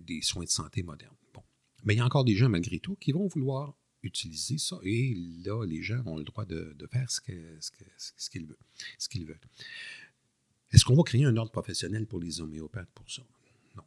[0.00, 1.14] des soins de santé modernes.
[1.34, 1.42] Bon.
[1.84, 4.78] Mais il y a encore des gens, malgré tout, qui vont vouloir utiliser ça.
[4.82, 5.14] Et
[5.44, 7.10] là, les gens ont le droit de, faire.
[7.10, 7.20] Ce
[9.08, 9.40] qu'ils veulent.
[10.70, 13.22] Est-ce qu'on va créer un ordre professionnel pour les homéopathes pour ça?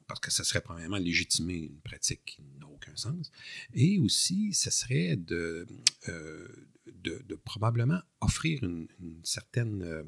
[0.08, 3.32] Parce que ça serait premièrement légitimer une pratique qui n'a aucun sens.
[3.74, 5.68] Et aussi, ça serait de,
[6.10, 6.48] euh,
[7.46, 8.88] probablement offrir une,
[9.24, 10.04] certaine euh,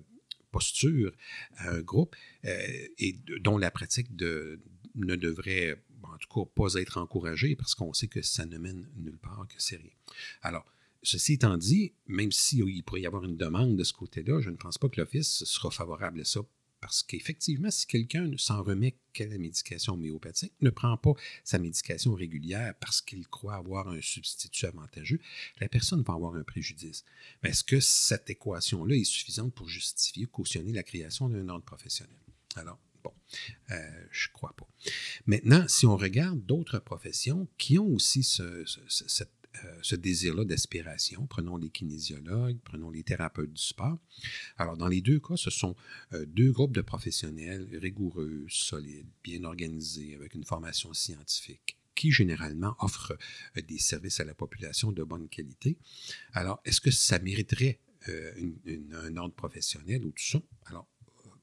[0.51, 1.11] posture
[1.57, 2.15] à un groupe
[2.45, 7.93] euh, et dont la pratique ne devrait en tout cas pas être encouragé parce qu'on
[7.93, 9.91] sait que ça ne mène nulle part, que c'est rien.
[10.41, 10.65] Alors,
[11.01, 14.55] ceci étant dit, même s'il pourrait y avoir une demande de ce côté-là, je ne
[14.55, 16.41] pense pas que l'Office sera favorable à ça
[16.83, 21.13] parce qu'effectivement, si quelqu'un ne s'en remet qu'à la médication homéopathique, ne prend pas
[21.45, 25.21] sa médication régulière parce qu'il croit avoir un substitut avantageux,
[25.61, 27.05] la personne va avoir un préjudice.
[27.41, 32.19] Mais est-ce que cette équation-là est suffisante pour justifier, cautionner la création d'un ordre professionnel?
[32.57, 33.13] Alors, Bon,
[33.71, 34.65] euh, je ne crois pas.
[35.25, 38.63] Maintenant, si on regarde d'autres professions qui ont aussi ce,
[39.63, 43.99] euh, désir-là d'aspiration, prenons les kinésiologues, prenons les thérapeutes du sport.
[44.57, 45.75] Alors, dans les deux cas, ce sont
[46.13, 52.75] euh, deux groupes de professionnels rigoureux, solides, bien organisés, avec une formation scientifique qui généralement
[52.79, 53.15] offrent
[53.55, 55.77] des services à la population de bonne qualité.
[56.33, 60.41] Alors, est-ce que ça mériterait un ordre professionnel ou tout ça?
[60.65, 60.87] Alors,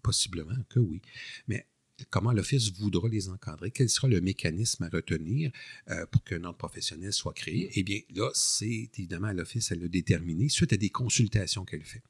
[0.03, 1.01] Possiblement que oui.
[1.47, 1.67] Mais
[2.09, 5.51] comment l'Office voudra les encadrer, quel sera le mécanisme à retenir
[5.91, 9.75] euh, pour qu'un ordre professionnel soit créé, eh bien là, c'est évidemment à l'Office à
[9.75, 12.03] le déterminer suite à des consultations qu'elle fait.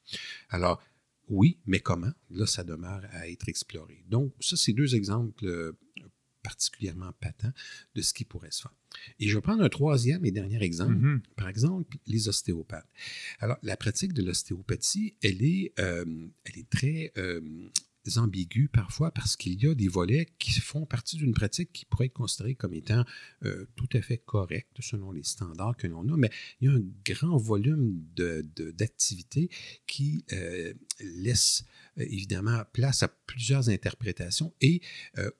[0.49, 0.81] Alors,
[1.27, 2.11] oui, mais comment?
[2.29, 4.03] Là, ça demeure à être exploré.
[4.09, 5.71] Donc, ça, c'est deux exemples euh,
[6.43, 7.53] particulièrement patents
[7.95, 8.73] de ce qui pourrait se faire.
[9.19, 10.95] Et je vais prendre un troisième et dernier exemple.
[10.95, 11.21] Mm-hmm.
[11.37, 12.89] Par exemple, les ostéopathes.
[13.39, 17.13] Alors, la pratique de l'ostéopathie, elle est, euh, elle est très
[18.17, 22.07] ambigu parfois parce qu'il y a des volets qui font partie d'une pratique qui pourrait
[22.07, 23.05] être considérée comme étant
[23.45, 26.75] euh, tout à fait correcte selon les standards que l'on a, mais il y a
[26.75, 29.49] un grand volume d'activités
[29.87, 31.65] qui euh, laisse
[31.97, 34.81] euh, évidemment place à plusieurs interprétations et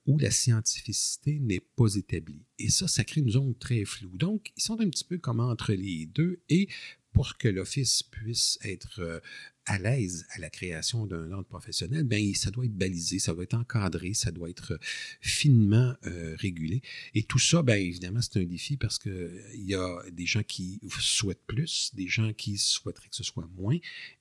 [0.05, 2.45] où la scientificité n'est pas établie.
[2.59, 4.15] Et ça, ça crée une zone très floue.
[4.17, 6.69] Donc, ils sont un petit peu comme entre les deux et
[7.13, 9.21] pour que l'Office puisse être
[9.65, 13.43] à l'aise à la création d'un ordre professionnel, ben, ça doit être balisé, ça doit
[13.43, 14.77] être encadré, ça doit être euh,
[15.21, 16.81] finement euh, régulé.
[17.13, 20.79] Et tout ça, bien évidemment, c'est un défi parce qu'il y a des gens qui
[20.99, 23.77] souhaitent plus, des gens qui souhaiteraient que ce soit moins.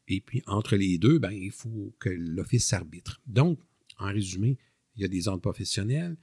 [0.09, 3.21] Et puis, entre les deux, ben, il faut que l'Office arbitre.
[3.27, 3.59] Donc,
[3.99, 4.59] en résumé,
[4.97, 6.17] il y a des ordres professionnels.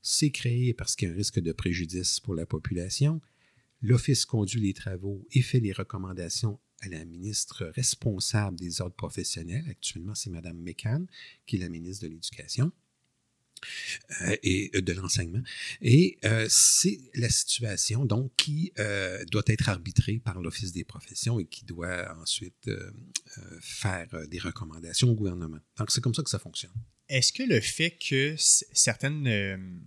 [0.00, 3.20] C'est créé parce qu'il y a un risque de préjudice pour la population.
[3.82, 9.64] L'Office conduit les travaux et fait les recommandations à la ministre responsable des ordres professionnels.
[9.68, 11.06] Actuellement, c'est Mme McCann,
[11.46, 12.72] qui est la ministre de l'Éducation.
[14.22, 15.42] Euh, et euh, de l'enseignement.
[15.80, 18.72] Et euh, c'est la situation donc qui
[19.30, 22.70] doit être arbitrée par l'Office des professions et qui doit ensuite
[23.60, 25.60] faire des recommandations au gouvernement.
[25.78, 26.72] Donc c'est comme ça que ça fonctionne.
[27.08, 29.80] Est-ce que le fait que certaines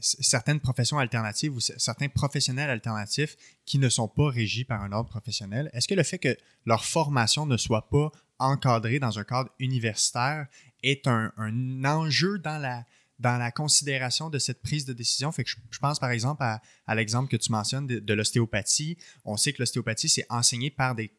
[0.00, 5.08] certaines professions alternatives ou certains professionnels alternatifs qui ne sont pas régis par un ordre
[5.08, 9.50] professionnel, est-ce que le fait que leur formation ne soit pas encadrée dans un cadre
[9.58, 10.46] universitaire
[10.82, 11.32] est un,
[11.84, 12.84] enjeu dans la,
[13.18, 15.32] dans la considération de cette prise de décision?
[15.32, 18.98] Fait que je, pense par exemple à, l'exemple que tu mentionnes de, l'ostéopathie.
[19.24, 21.12] On sait que l'ostéopathie, c'est enseigné par des,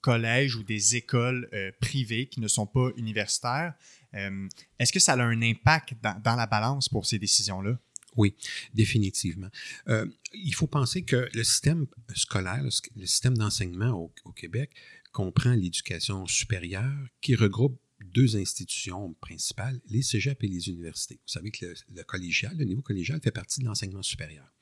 [0.00, 3.74] collèges ou des écoles euh, privées qui ne sont pas universitaires.
[4.14, 7.78] Euh, est-ce que ça a un impact dans la balance pour ces décisions-là?
[8.18, 8.34] Oui,
[8.74, 9.48] définitivement.
[9.86, 10.04] Euh,
[10.34, 14.72] il faut penser que le système scolaire, le, système d'enseignement au, Québec
[15.12, 21.14] comprend l'éducation supérieure qui regroupe deux institutions principales, les cégeps et les universités.
[21.14, 24.52] Vous savez que le, collégial, le niveau collégial fait partie de l'enseignement supérieur.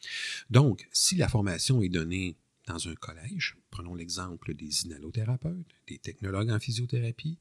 [0.50, 6.50] Donc, si la formation est donnée dans un collège, prenons l'exemple des inhalothérapeutes, des technologues
[6.50, 7.38] en physiothérapie,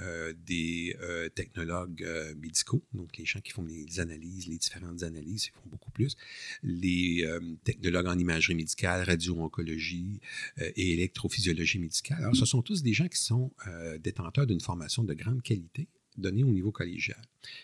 [0.00, 5.04] euh, des euh, technologues euh, médicaux, donc les gens qui font les analyses, les différentes
[5.04, 6.16] analyses, ils font beaucoup plus,
[6.62, 7.24] les
[7.64, 10.20] technologues en imagerie médicale, radio-oncologie
[10.58, 12.18] et électrophysiologie médicale.
[12.18, 13.52] Alors, ce sont tous des gens qui sont
[14.00, 17.20] détenteurs d'une formation de grande qualité donnée au niveau collégial.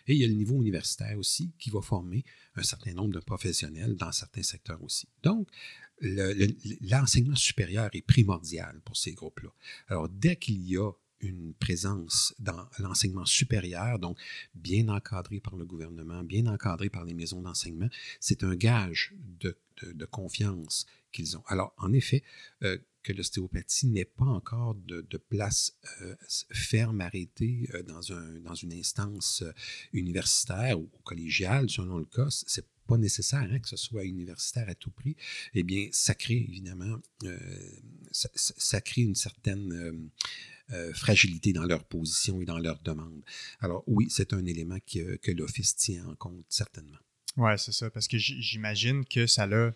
[0.07, 2.25] Et il y a le niveau universitaire aussi qui va former
[2.57, 5.09] un certain nombre de professionnels dans certains secteurs aussi.
[5.23, 5.49] Donc,
[6.03, 9.51] l'enseignement supérieur est primordial pour ces groupes-là.
[9.89, 10.91] Alors, dès qu'il y a
[11.23, 14.19] une présence dans l'enseignement supérieur, donc
[14.55, 17.89] bien encadré par le gouvernement, bien encadré par les maisons d'enseignement,
[18.21, 19.57] c'est un gage de,
[20.11, 21.43] confiance qu'ils ont.
[21.47, 22.23] Alors, en effet,
[22.63, 26.15] euh, que l'ostéopathie n'ait pas encore de, place euh,
[26.53, 28.01] ferme arrêtée euh, dans,
[28.41, 29.43] dans une instance
[29.93, 34.75] universitaire ou collégiale, selon le cas, c'est pas nécessaire hein, que ce soit universitaire à
[34.75, 35.17] tout prix,
[35.55, 37.39] eh bien, ça crée évidemment, euh,
[38.11, 43.23] ça, crée une certaine euh, euh, fragilité dans leur position et dans leur demande.
[43.61, 46.99] Alors oui, c'est un élément que, que l'Office tient en compte, certainement.
[47.37, 49.71] Oui, c'est ça, parce que j'imagine que ça a...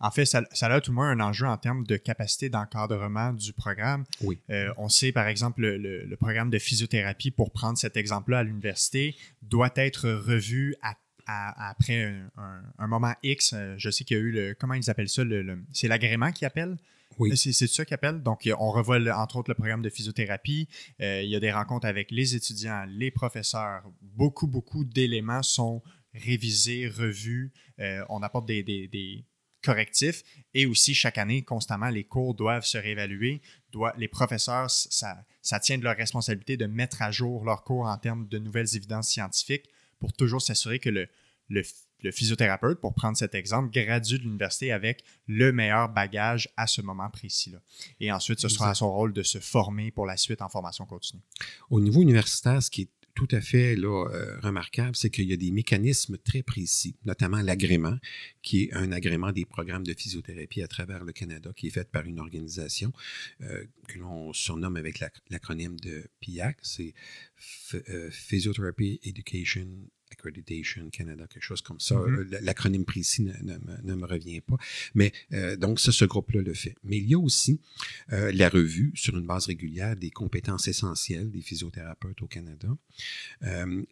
[0.00, 3.32] En fait, ça, ça, a tout le moins un enjeu en termes de capacité d'encadrement
[3.32, 4.04] du programme.
[4.20, 4.38] Oui.
[4.76, 9.16] on sait, par exemple, le, le, programme de physiothérapie, pour prendre cet exemple-là à l'université,
[9.42, 10.94] doit être revu à
[11.26, 12.14] après
[12.78, 14.54] un, moment X, euh, je sais qu'il y a eu le.
[14.54, 15.22] Comment ils appellent ça
[15.72, 16.76] C'est l'agrément qu'ils appellent?
[17.18, 17.36] Oui.
[17.36, 18.22] C'est ça qu'ils appellent?
[18.22, 20.68] Donc, on revoit entre autres le programme de physiothérapie.
[21.00, 23.84] Euh, il y a des rencontres avec les étudiants, les professeurs.
[24.02, 25.82] Beaucoup, beaucoup d'éléments sont
[26.12, 27.52] révisés, revus.
[27.78, 29.24] Euh, on apporte des,
[29.62, 30.22] correctifs.
[30.52, 33.40] Et aussi, chaque année, constamment, les cours doivent se réévaluer.
[33.96, 37.96] les professeurs, ça, ça tient de leur responsabilité de mettre à jour leurs cours en
[37.96, 39.70] termes de nouvelles évidences scientifiques
[40.04, 41.08] pour toujours s'assurer que le,
[41.48, 46.82] le, physiothérapeute, pour prendre cet exemple, gradue de l'université avec le meilleur bagage à ce
[46.82, 47.58] moment précis-là.
[48.00, 50.84] Et ensuite, ce sera à son rôle de se former pour la suite en formation
[50.84, 51.22] continue.
[51.70, 55.32] Au niveau universitaire, ce qui est tout à fait là, euh, remarquable, c'est qu'il y
[55.32, 57.96] a des mécanismes très précis, notamment l'agrément,
[58.42, 61.88] qui est un agrément des programmes de physiothérapie à travers le Canada, qui est fait
[61.88, 62.92] par une organisation
[63.42, 66.94] euh, que l'on surnomme avec l'acronyme de PIAC, c'est
[67.88, 69.68] euh, Physiotherapy Education
[70.10, 71.96] Accreditation Canada, quelque chose comme ça.
[71.96, 72.34] Mm-hmm.
[72.34, 74.56] Euh, l'acronyme précis ne, me revient pas.
[74.94, 76.76] Mais euh, donc, ça, ce groupe-là le fait.
[76.84, 77.60] Mais il y a aussi
[78.12, 82.68] euh, la revue sur une base régulière des compétences essentielles des physiothérapeutes au Canada.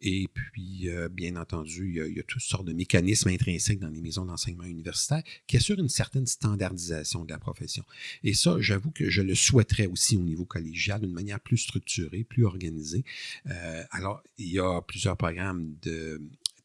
[0.01, 3.79] et puis, bien entendu, il y, a, il y, a, toutes sortes de mécanismes intrinsèques
[3.79, 7.83] dans les maisons d'enseignement universitaire qui assurent une certaine standardisation de la profession.
[8.23, 12.23] Et ça, j'avoue que je le souhaiterais aussi au niveau collégial d'une manière plus structurée,
[12.23, 13.03] plus organisée.
[13.91, 16.12] alors, il y a plusieurs programmes de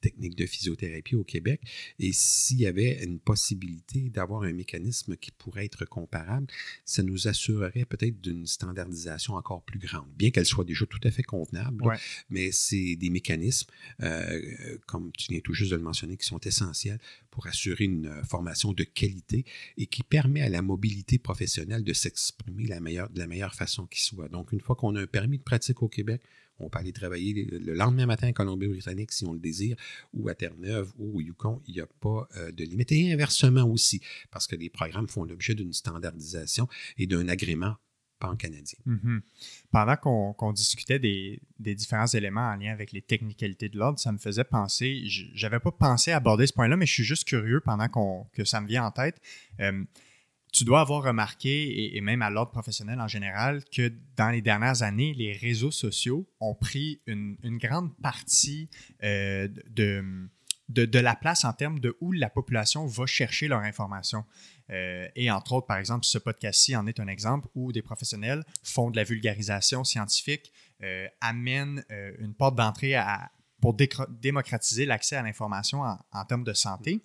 [0.01, 1.61] techniques de physiothérapie au Québec.
[1.99, 6.47] Et s'il y avait une possibilité d'avoir un mécanisme qui pourrait être comparable,
[6.85, 11.11] ça nous assurerait peut-être d'une standardisation encore plus grande, bien qu'elle soit déjà tout à
[11.11, 11.85] fait convenable.
[12.31, 13.71] Mais c'est des mécanismes,
[14.03, 16.99] euh, comme tu viens tout juste de le mentionner, qui sont essentiels
[17.31, 19.45] pour assurer une formation de qualité
[19.77, 24.29] et qui permet à la mobilité professionnelle de s'exprimer de la meilleure façon qui soit.
[24.29, 26.23] Donc, une fois qu'on a un permis de pratique au Québec,
[26.59, 29.77] on peut aller travailler le lendemain matin en Colombie-Britannique si on le désire,
[30.13, 31.63] ou à Terre-Neuve ou au Yukon.
[31.67, 32.93] Il n'y a pas euh, de limite.
[32.93, 37.77] Et inversement aussi, parce que les programmes font l'objet d'une standardisation et d'un agrément
[38.19, 38.79] pan-canadien.
[38.87, 39.21] Mm-hmm.
[39.71, 44.19] Pendant qu'on discutait des, différents éléments en lien avec les technicalités de l'ordre, ça me
[44.19, 45.03] faisait penser,
[45.35, 47.89] j'avais pas pensé aborder ce point-là, mais je suis juste curieux pendant
[48.33, 49.21] que ça me vient en tête.
[49.61, 49.85] Euh,
[50.53, 54.83] tu dois avoir remarqué, et, même à l'ordre professionnel en général, que dans les dernières
[54.83, 58.69] années, les réseaux sociaux ont pris une, grande partie
[59.03, 60.05] euh, de,
[60.69, 64.25] de, la place en termes de où la population va chercher leur information.
[64.71, 68.45] Euh, et entre autres, par exemple, ce podcast-ci en est un exemple où des professionnels
[68.63, 71.85] font de la vulgarisation scientifique, euh, amènent
[72.19, 72.97] une porte d'entrée
[73.61, 73.77] pour
[74.09, 77.03] démocratiser l'accès à l'information en, en, termes de santé.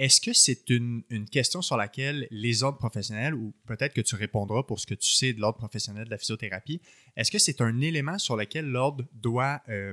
[0.00, 4.62] Est-ce que c'est une, question sur laquelle les ordres professionnels, ou peut-être que tu répondras
[4.62, 6.80] pour ce que tu sais de l'ordre professionnel de la physiothérapie,
[7.16, 9.92] est-ce que c'est un élément sur lequel l'ordre doit, euh,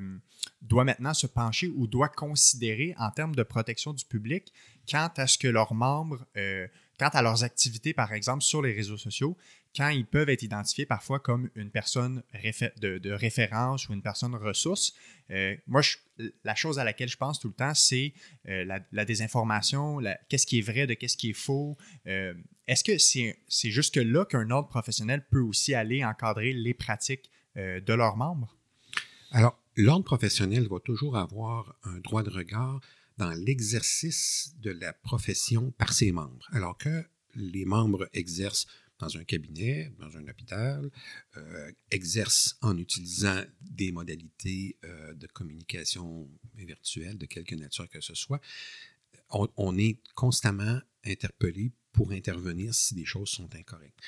[0.72, 4.54] maintenant se pencher ou doit considérer en termes de protection du public
[4.90, 8.72] quant à ce que leurs membres, euh, quant à leurs activités, par exemple, sur les
[8.72, 9.36] réseaux sociaux,
[9.78, 12.24] quand ils peuvent être identifiés parfois comme une personne
[12.82, 14.94] de, référence ou une personne ressource.
[15.30, 15.82] Euh, moi,
[16.44, 18.14] la chose à laquelle je pense tout le temps, c'est
[18.50, 21.78] euh, la, désinformation, qu'est-ce qui est vrai de qu'est-ce qui est faux.
[22.08, 22.34] Euh,
[22.68, 27.94] est-ce que c'est jusque là qu'un ordre professionnel peut aussi aller encadrer les pratiques de
[27.94, 28.56] leurs membres?
[29.32, 32.82] Alors, l'ordre professionnel va toujours avoir un droit de regard
[33.18, 38.68] dans l'exercice de la profession par ses membres, alors que les membres exercent
[39.00, 40.90] dans un cabinet, dans un hôpital,
[41.38, 48.16] euh, exercent en utilisant des modalités euh, de communication virtuelle de quelque nature que ce
[48.16, 48.42] soit,
[49.30, 54.00] on, est constamment interpellé pour intervenir si des choses sont incorrectes.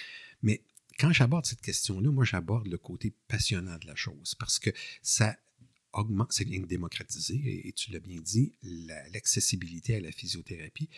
[0.41, 0.63] Mais
[0.97, 4.69] quand j'aborde cette question-là, moi, j'aborde le côté passionnant de la chose parce que
[5.01, 5.37] ça
[5.93, 8.53] augmente, c'est bien démocratisé, et, tu l'as bien dit,
[9.11, 10.89] l'accessibilité à la physiothérapie.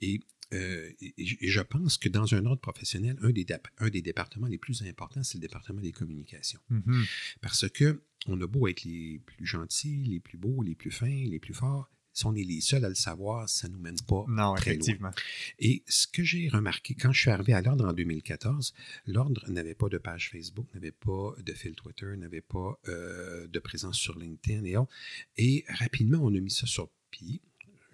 [0.00, 0.20] Et,
[0.52, 3.46] euh, je pense que dans un ordre professionnel, un des,
[3.78, 6.60] un des départements les plus importants, c'est le département des communications.
[6.70, 7.08] Mm-hmm.
[7.40, 11.24] Parce que on a beau être les plus gentils, les plus beaux, les plus fins,
[11.26, 14.00] les plus forts, si on est les seuls à le savoir, ça ne nous mène
[14.06, 15.08] pas non, très effectivement.
[15.08, 15.14] loin.
[15.58, 18.74] Et ce que j'ai remarqué, quand je suis arrivé à l'ordre en 2014,
[19.06, 23.58] l'ordre n'avait pas de page Facebook, n'avait pas de fil Twitter, n'avait pas euh, de
[23.58, 24.92] présence sur LinkedIn et autres.
[25.36, 27.40] Et rapidement, on a mis ça sur pied.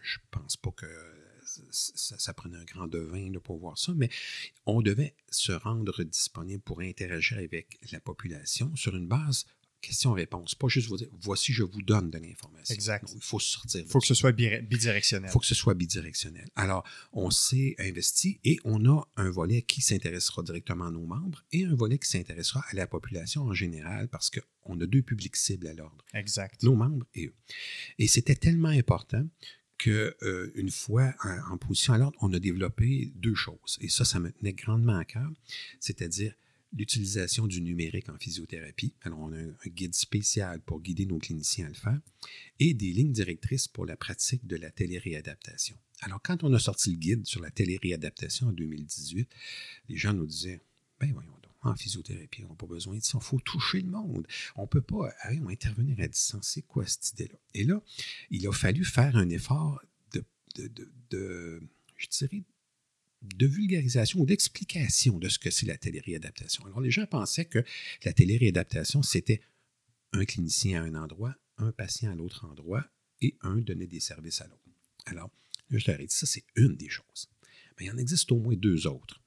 [0.02, 0.86] Je pense pas que
[1.70, 4.08] ça, prenait un grand devin pour voir ça, mais
[4.66, 9.46] on devait se rendre disponible pour interagir avec la population sur une base
[9.86, 10.54] question-réponse.
[10.54, 12.74] Pas juste vous dire, voici, je vous donne de l'information.
[12.74, 13.08] Exact.
[13.14, 13.82] il faut sortir.
[13.82, 15.30] Il faut que ce soit bidirectionnel.
[15.30, 16.48] Il faut que ce soit bidirectionnel.
[16.56, 21.44] Alors, on s'est investi et on a un volet qui s'intéressera directement à nos membres
[21.52, 25.36] et un volet qui s'intéressera à la population en général parce qu'on a deux publics
[25.36, 26.04] cibles à l'ordre.
[26.14, 26.62] Exact.
[26.62, 27.34] Nos membres et eux.
[27.98, 29.26] Et c'était tellement important
[29.78, 31.14] qu'une euh, fois
[31.50, 33.78] en, position à l'ordre, on a développé deux choses.
[33.80, 35.30] Et ça, ça me tenait grandement à cœur,
[35.80, 36.34] c'est-à-dire
[36.72, 38.92] l'utilisation du numérique en physiothérapie.
[39.02, 42.00] Alors, on a un, guide spécial pour guider nos cliniciens à le faire
[42.58, 45.76] et des lignes directrices pour la pratique de la téléréadaptation.
[46.00, 49.28] Alors, quand on a sorti le guide sur la téléréadaptation en 2018,
[49.88, 50.60] les gens nous disaient
[51.00, 51.35] Ben voyons
[51.66, 54.26] en physiothérapie, on n'a pas besoin de ça, il faut toucher le monde.
[54.56, 55.12] On ne peut pas
[55.48, 56.48] intervenir à distance.
[56.54, 57.38] C'est quoi cette idée-là?
[57.54, 57.82] Et là,
[58.30, 59.82] il a fallu faire un effort
[61.10, 61.62] de
[61.96, 62.42] je dirais,
[63.22, 66.64] de vulgarisation ou d'explication de ce que c'est la téléréadaptation.
[66.66, 67.64] Alors, les gens pensaient que
[68.04, 69.40] la téléréadaptation, c'était
[70.12, 72.86] un clinicien à un endroit, un patient à l'autre endroit
[73.20, 74.62] et un donnait des services à l'autre.
[75.06, 75.30] Alors,
[75.70, 77.28] je leur ai dit, ça, c'est une des choses.
[77.78, 79.22] Mais il en existe au moins deux autres.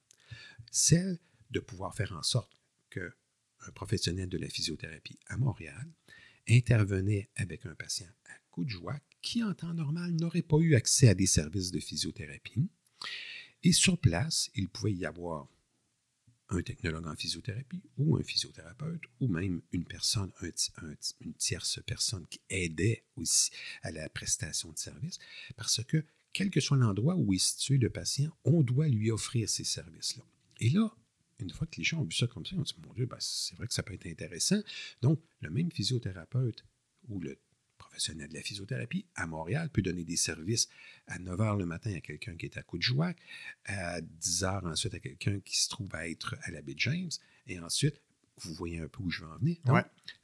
[0.70, 1.18] Celle
[1.50, 2.56] de pouvoir faire en sorte
[2.90, 5.90] qu'un professionnel de la physiothérapie à Montréal
[6.48, 11.14] intervenait avec un patient à Coudjouac qui, en temps normal, n'aurait pas eu accès à
[11.14, 12.68] des services de physiothérapie
[13.62, 15.48] et sur place, il pouvait y avoir
[16.48, 20.32] un technologue en physiothérapie ou un physiothérapeute ou même une personne,
[21.20, 23.50] une tierce personne qui aidait aussi
[23.82, 25.18] à la prestation de service
[25.56, 29.48] parce que quel que soit l'endroit où est situé le patient, on doit lui offrir
[29.48, 30.24] ces services-là.
[30.60, 30.94] Et là,
[31.40, 33.06] une fois que les gens ont vu ça comme ça, ils ont dit, mon Dieu,
[33.06, 34.60] ben, c'est vrai que ça peut être intéressant.
[35.02, 36.64] Donc, le même physiothérapeute
[37.08, 37.38] ou le
[37.78, 40.68] professionnel de la physiothérapie à Montréal peut donner des services
[41.06, 43.16] à 9 h le matin à quelqu'un qui est à Coudjouac,
[43.64, 47.10] à 10 h ensuite à quelqu'un qui se trouve à être à la baie James,
[47.46, 48.00] et ensuite,
[48.42, 49.56] vous voyez un peu où je veux en venir.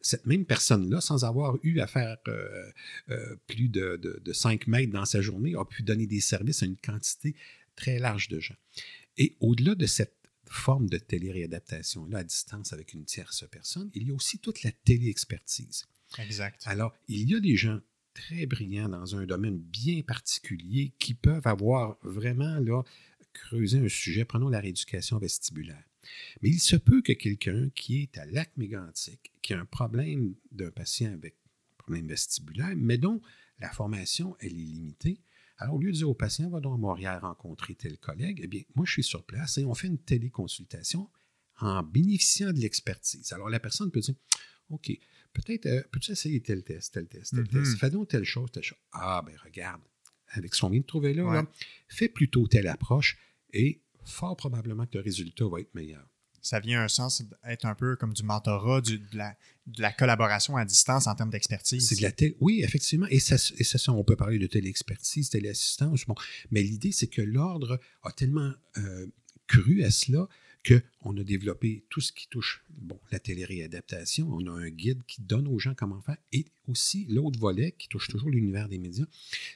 [0.01, 2.71] Cette même personne-là, sans avoir eu à faire euh,
[3.11, 6.67] euh, plus de, de, 5 mètres dans sa journée, a pu donner des services à
[6.67, 7.35] une quantité
[7.75, 8.57] très large de gens.
[9.19, 10.16] Et au-delà de cette
[10.49, 14.73] forme de télé-réadaptation-là à distance avec une tierce personne, il y a aussi toute la
[14.73, 15.85] télé-expertise.
[16.19, 16.63] Exact.
[16.67, 17.81] Alors, il y a des gens
[18.15, 22.83] très brillants dans un domaine bien particulier qui peuvent avoir vraiment là,
[23.33, 24.25] creusé un sujet.
[24.25, 25.85] Prenons la rééducation vestibulaire.
[26.41, 30.35] Mais il se peut que quelqu'un qui est à lac mégantique, qui a un problème
[30.53, 33.21] d'un patient avec un problème vestibulaire, mais dont
[33.59, 35.21] la formation, elle est limitée,
[35.59, 38.47] alors, au lieu de dire au patient, va donc à Montréal rencontrer tel collègue, eh
[38.47, 41.09] bien, moi, je suis sur place et on fait une téléconsultation
[41.61, 43.33] en bénéficiant de l'expertise.
[43.33, 44.15] Alors, la personne peut dire,
[44.69, 44.91] OK,
[45.33, 47.73] peut-être, euh, peux-tu essayer tel test, tel test, tel test?
[47.73, 47.79] Mm-hmm.
[47.79, 48.79] Fais donc telle chose, telle chose.
[48.93, 49.81] Ah, ben regarde,
[50.29, 51.47] avec ce qu'on vient de trouver là,
[51.89, 53.17] fais plutôt telle approche
[53.53, 56.07] et fort probablement que le résultat va être meilleur.
[56.47, 61.09] Ça vient un sens d'être un peu comme du mentorat, de, la, collaboration à distance
[61.09, 61.89] en termes d'expertise.
[62.41, 63.07] Oui, effectivement.
[63.11, 66.05] Et ça, ça, on peut parler de télé-expertise, téléassistance.
[66.07, 66.15] Bon.
[66.53, 69.07] Mais l'idée, c'est que l'ordre a tellement euh,
[69.49, 70.29] cru à cela
[70.65, 74.29] qu'on a développé tout ce qui touche bon, la télé-réadaptation.
[74.31, 76.17] On a un guide qui donne aux gens comment faire.
[76.33, 79.07] Et aussi, l'autre volet qui touche toujours l'univers des médias,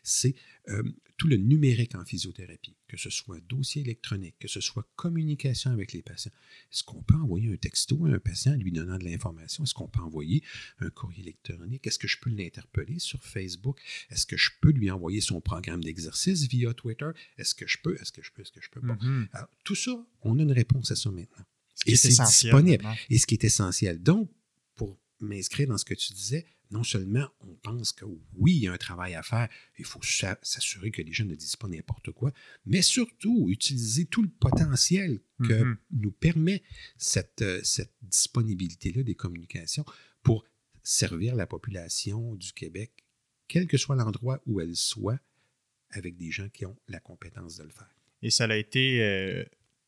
[0.02, 0.34] c'est
[0.68, 0.82] euh,
[1.20, 5.92] tout le numérique en physiothérapie, que ce soit dossier électronique, que ce soit communication avec
[5.92, 6.32] les patients.
[6.72, 9.62] Est-ce qu'on peut envoyer un texto à un patient lui donnant de l'information?
[9.64, 10.42] Est-ce qu'on peut envoyer
[10.78, 11.86] un courrier électronique?
[11.86, 13.78] Est-ce que je peux l'interpeller sur Facebook?
[14.08, 17.10] Est-ce que je peux lui envoyer son programme d'exercice via Twitter?
[17.36, 18.00] Est-ce que je peux?
[18.00, 18.40] Est-ce que je peux?
[18.40, 18.80] Est-ce que je peux?
[18.80, 19.28] Mm-hmm.
[19.34, 21.44] Alors, tout ça, on a une réponse à ça maintenant.
[21.84, 22.86] Et c'est disponible.
[23.10, 24.02] Et ce qui est essentiel.
[24.02, 24.30] Donc,
[24.74, 28.04] pour m'inscrire dans ce que tu disais, non seulement on pense que
[28.34, 29.48] oui, il y a un travail à faire,
[29.78, 32.32] il faut s'assurer que les jeunes ne disent pas n'importe quoi,
[32.64, 35.76] mais surtout utiliser tout le potentiel que mm-hmm.
[35.92, 36.62] nous permet
[36.96, 39.84] cette, euh, cette disponibilité-là des communications
[40.22, 40.44] pour
[40.82, 43.04] servir la population du Québec,
[43.48, 45.18] quel que soit l'endroit où elle soit,
[45.90, 47.94] avec des gens qui ont la compétence de le faire.
[48.22, 49.44] Et ça a été euh,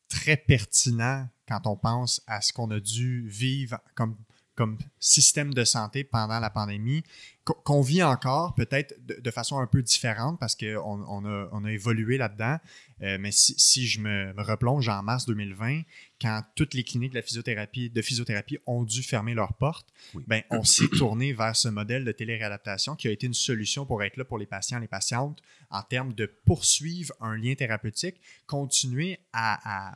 [0.09, 4.17] très pertinent quand on pense à ce qu'on a dû vivre comme
[4.55, 7.03] comme système de santé pendant la pandémie,
[7.43, 11.71] qu'on vit encore peut-être de, façon un peu différente parce qu'on on a, on a,
[11.71, 12.57] évolué là-dedans.
[13.01, 15.81] Euh, mais si, je me, replonge en mars 2020,
[16.21, 19.91] quand toutes les cliniques de, la physiothérapie, de physiothérapie ont dû fermer leurs portes,
[20.27, 24.03] ben, on s'est tourné vers ce modèle de téléréadaptation qui a été une solution pour
[24.03, 28.21] être là pour les patients et les patientes en termes de poursuivre un lien thérapeutique,
[28.45, 29.53] continuer à
[29.89, 29.95] à,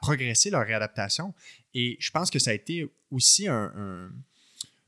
[0.00, 1.34] progresser leur réadaptation.
[1.74, 4.10] Et je pense que ça a été aussi un,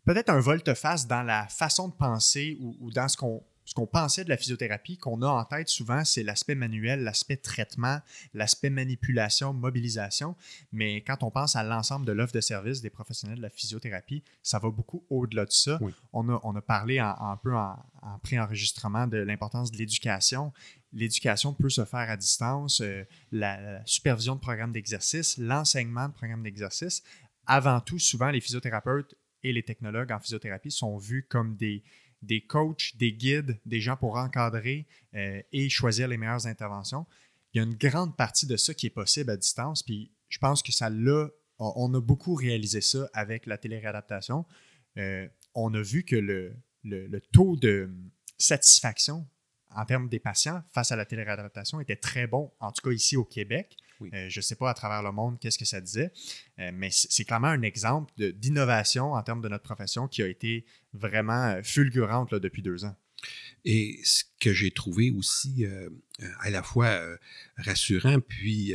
[0.05, 4.25] peut-être un volte-face dans la façon de penser ou, dans ce qu'on ce qu'on pensait
[4.25, 8.01] de la physiothérapie, qu'on a en tête souvent, c'est l'aspect manuel, l'aspect traitement,
[8.35, 10.35] l'aspect manipulation, mobilisation.
[10.73, 14.25] Mais quand on pense à l'ensemble de l'offre de service des professionnels de la physiothérapie,
[14.43, 15.79] ça va beaucoup au-delà de ça.
[16.13, 20.53] On, a, on, a, parlé un peu en, en pré-enregistrement de l'importance de l'éducation
[20.93, 26.43] l'éducation peut se faire à distance, euh, la, supervision de programmes d'exercice, l'enseignement de programmes
[26.43, 27.03] d'exercice.
[27.47, 31.83] Avant tout, souvent, les physiothérapeutes et les technologues en physiothérapie sont vus comme des,
[32.23, 37.07] des coachs, des guides, des gens pour encadrer euh, et choisir les meilleures interventions.
[37.53, 40.39] Il y a une grande partie de ça qui est possible à distance, puis je
[40.39, 44.47] pense que ça l'a, on a beaucoup réalisé ça avec la téléréadaptation.
[44.97, 46.55] Euh, on a vu que le,
[46.85, 47.91] le taux de
[48.39, 49.27] satisfaction
[49.75, 53.17] en termes des patients face à la téléréadaptation était très bon, en tout cas ici
[53.17, 53.77] au Québec.
[54.15, 56.11] Euh, je ne sais pas à travers le monde qu'est-ce que ça disait,
[56.59, 60.65] euh, mais c'est clairement un exemple d'innovation en termes de notre profession qui a été
[60.93, 62.97] vraiment euh, fulgurante depuis deux ans.
[63.65, 65.67] Et ce que j'ai trouvé aussi
[66.39, 66.99] à la fois
[67.59, 68.73] rassurant, puis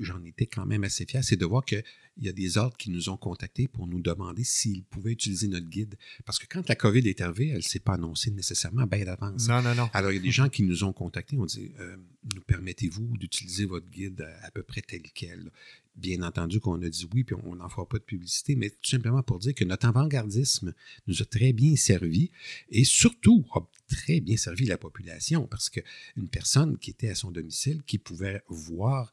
[0.00, 1.76] j'en étais quand même assez fier, c'est de voir que
[2.18, 5.48] il y a des ordres qui nous ont contactés pour nous demander s'ils pouvaient utiliser
[5.48, 5.96] notre guide.
[6.24, 9.48] Parce que quand la COVID est arrivée, elle ne s'est pas annoncée nécessairement bien d'avance.
[9.48, 9.88] Non, non, non.
[9.92, 11.96] Alors, il y a des gens qui nous ont contactés, on dit euh,
[12.34, 15.50] Nous permettez-vous d'utiliser votre guide à, peu près tel quel
[15.94, 18.88] Bien entendu qu'on a dit oui, puis on n'en fera pas de publicité, mais tout
[18.88, 20.72] simplement pour dire que notre avant-gardisme
[21.06, 22.30] nous a très bien servi
[22.70, 27.30] et surtout a très bien servi la population parce qu'une personne qui était à son
[27.30, 29.10] domicile, qui pouvait voir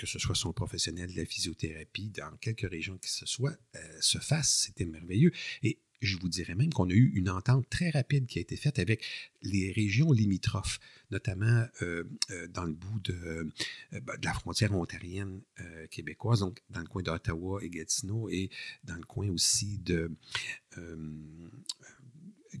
[0.00, 3.78] que ce soit son professionnel de la physiothérapie, dans quelques régions que ce soit, euh,
[4.00, 4.64] se fasse.
[4.64, 5.30] C'était merveilleux.
[5.62, 8.56] Et je vous dirais même qu'on a eu une entente très rapide qui a été
[8.56, 9.04] faite avec
[9.42, 10.80] les régions limitrophes,
[11.10, 13.52] notamment euh, euh, dans le bout de,
[13.92, 15.42] de, la frontière ontarienne
[15.90, 18.48] québécoise, donc dans le coin d'Ottawa et Gatineau, et
[18.84, 20.10] dans le coin aussi de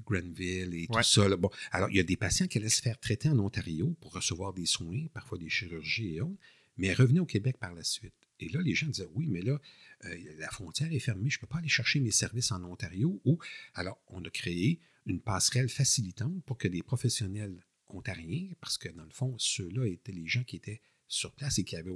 [0.04, 1.36] Granville et tout ça.
[1.36, 4.12] Bon, alors, il y a des patients qui allaient se faire traiter en Ontario pour
[4.12, 6.36] recevoir des soins, parfois des chirurgies et autres
[6.80, 8.14] mais revenez au Québec par la suite.
[8.40, 9.60] Et là, les gens disaient, oui, mais là,
[10.06, 13.20] euh, la frontière est fermée, je ne peux pas aller chercher mes services en Ontario.
[13.26, 13.38] Ou,
[13.74, 19.04] alors, on a créé une passerelle facilitante pour que des professionnels ontariens, parce que dans
[19.04, 20.80] le fond, ceux-là étaient les gens qui étaient
[21.10, 21.92] sur place et qui avaient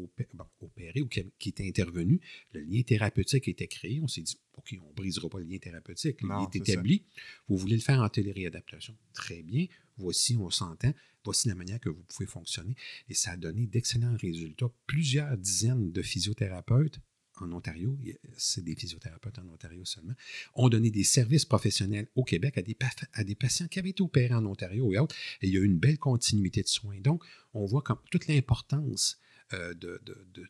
[0.61, 2.21] opéré ou qui, étaient intervenus,
[2.53, 4.01] le lien thérapeutique était créé.
[4.03, 6.19] On s'est dit, OK, on ne brisera pas le lien thérapeutique.
[6.21, 7.05] il est établi.
[7.49, 8.97] Vous voulez le faire en téléréadaptation.
[9.13, 9.67] Très bien.
[9.97, 10.93] Voici, on s'entend.
[11.25, 12.75] Voici la manière que vous pouvez fonctionner.
[13.09, 14.71] Et ça a donné d'excellents résultats.
[14.87, 16.99] Plusieurs dizaines de physiothérapeutes
[17.43, 17.99] en Ontario,
[18.37, 20.15] c'est des physiothérapeutes en Ontario seulement,
[20.55, 22.77] ont donné des services professionnels au Québec à des,
[23.13, 25.17] à des patients qui avaient été opérés en Ontario et autres.
[25.43, 27.01] Et il y a eu une belle continuité de soins.
[27.01, 29.19] Donc, on voit comme toute l'importance
[29.53, 30.01] euh, de,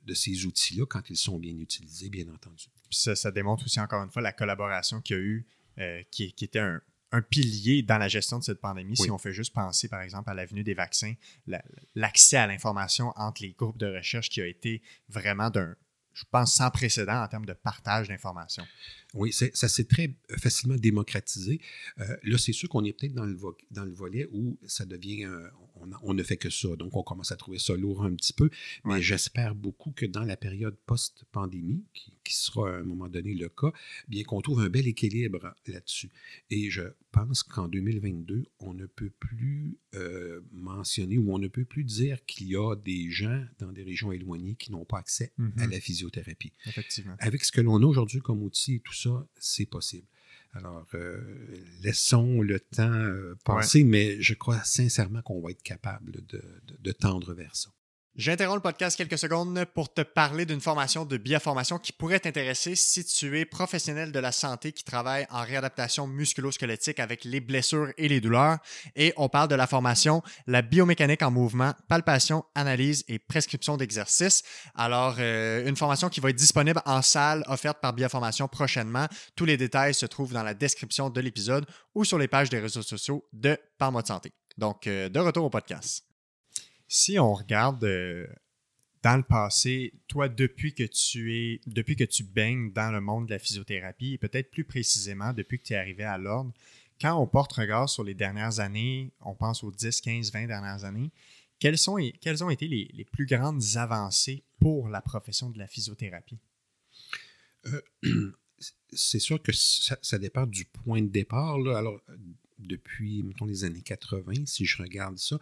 [0.06, 2.66] de, ces outils-là quand ils sont bien utilisés, bien entendu.
[2.90, 5.46] Ça, ça, démontre aussi encore une fois la collaboration qu'il y a eu,
[5.78, 6.80] euh, qui, qui, était un,
[7.14, 8.96] un pilier dans la gestion de cette pandémie.
[8.96, 11.14] Si on fait juste penser, par exemple, à l'avenue des vaccins,
[11.94, 15.76] l'accès à l'information entre les groupes de recherche qui a été vraiment d'un,
[16.14, 18.66] je pense, sans précédent en termes de partage d'informations.
[19.14, 21.60] Oui, ça s'est très facilement démocratisé.
[22.00, 23.36] Euh, là, c'est sûr qu'on est peut-être dans le,
[23.70, 25.24] dans le volet où ça devient,
[26.02, 26.76] on, ne fait que ça.
[26.76, 28.50] Donc, on commence à trouver ça lourd un petit peu.
[28.84, 33.48] Mais j'espère beaucoup que dans la période post-pandémie, qui, sera à un moment donné le
[33.48, 33.72] cas,
[34.08, 36.10] bien qu'on trouve un bel équilibre là-dessus.
[36.50, 41.64] Et je pense qu'en 2022, on ne peut plus euh, mentionner ou on ne peut
[41.64, 45.32] plus dire qu'il y a des gens dans des régions éloignées qui n'ont pas accès
[45.38, 45.70] à mm-hmm.
[45.70, 46.52] la physiothérapie.
[46.66, 47.14] Effectivement.
[47.18, 50.06] Avec ce que l'on a aujourd'hui comme outil et tout ça, c'est possible.
[50.54, 51.20] Alors, euh,
[51.82, 57.34] laissons le temps euh, passer, mais je crois sincèrement qu'on va être capable de, tendre
[57.34, 57.70] vers ça.
[58.16, 62.76] J'interromps le podcast quelques secondes pour te parler d'une formation de bioformation qui pourrait t'intéresser
[62.76, 67.88] si tu es professionnel de la santé qui travaille en réadaptation musculo-squelettique avec les blessures
[67.98, 68.58] et les douleurs.
[68.94, 74.44] Et on parle de la formation La biomécanique en mouvement, palpation, analyse et prescription d'exercices.
[74.76, 79.08] Alors, euh, une formation qui va être disponible en salle, offerte par Bioformation prochainement.
[79.34, 82.60] Tous les détails se trouvent dans la description de l'épisode ou sur les pages des
[82.60, 84.32] réseaux sociaux de Parle-moi de santé.
[84.56, 86.04] Donc, euh, de retour au podcast.
[86.88, 88.26] Si on regarde euh,
[89.02, 93.26] dans le passé, toi, depuis que tu es, depuis que tu baignes dans le monde
[93.26, 96.52] de la physiothérapie, et peut-être plus précisément depuis que tu es arrivé à l'ordre,
[97.00, 100.84] quand on porte regard sur les dernières années, on pense aux 10, 15, 20 dernières
[100.84, 101.10] années,
[101.58, 106.38] quelles, sont, quelles ont été les, plus grandes avancées pour la profession de la physiothérapie?
[107.66, 107.80] Euh,
[108.92, 111.54] c'est sûr que ça, dépend du point de départ.
[111.54, 112.00] Alors,
[112.58, 115.38] depuis, mettons, les années 80, si je regarde ça,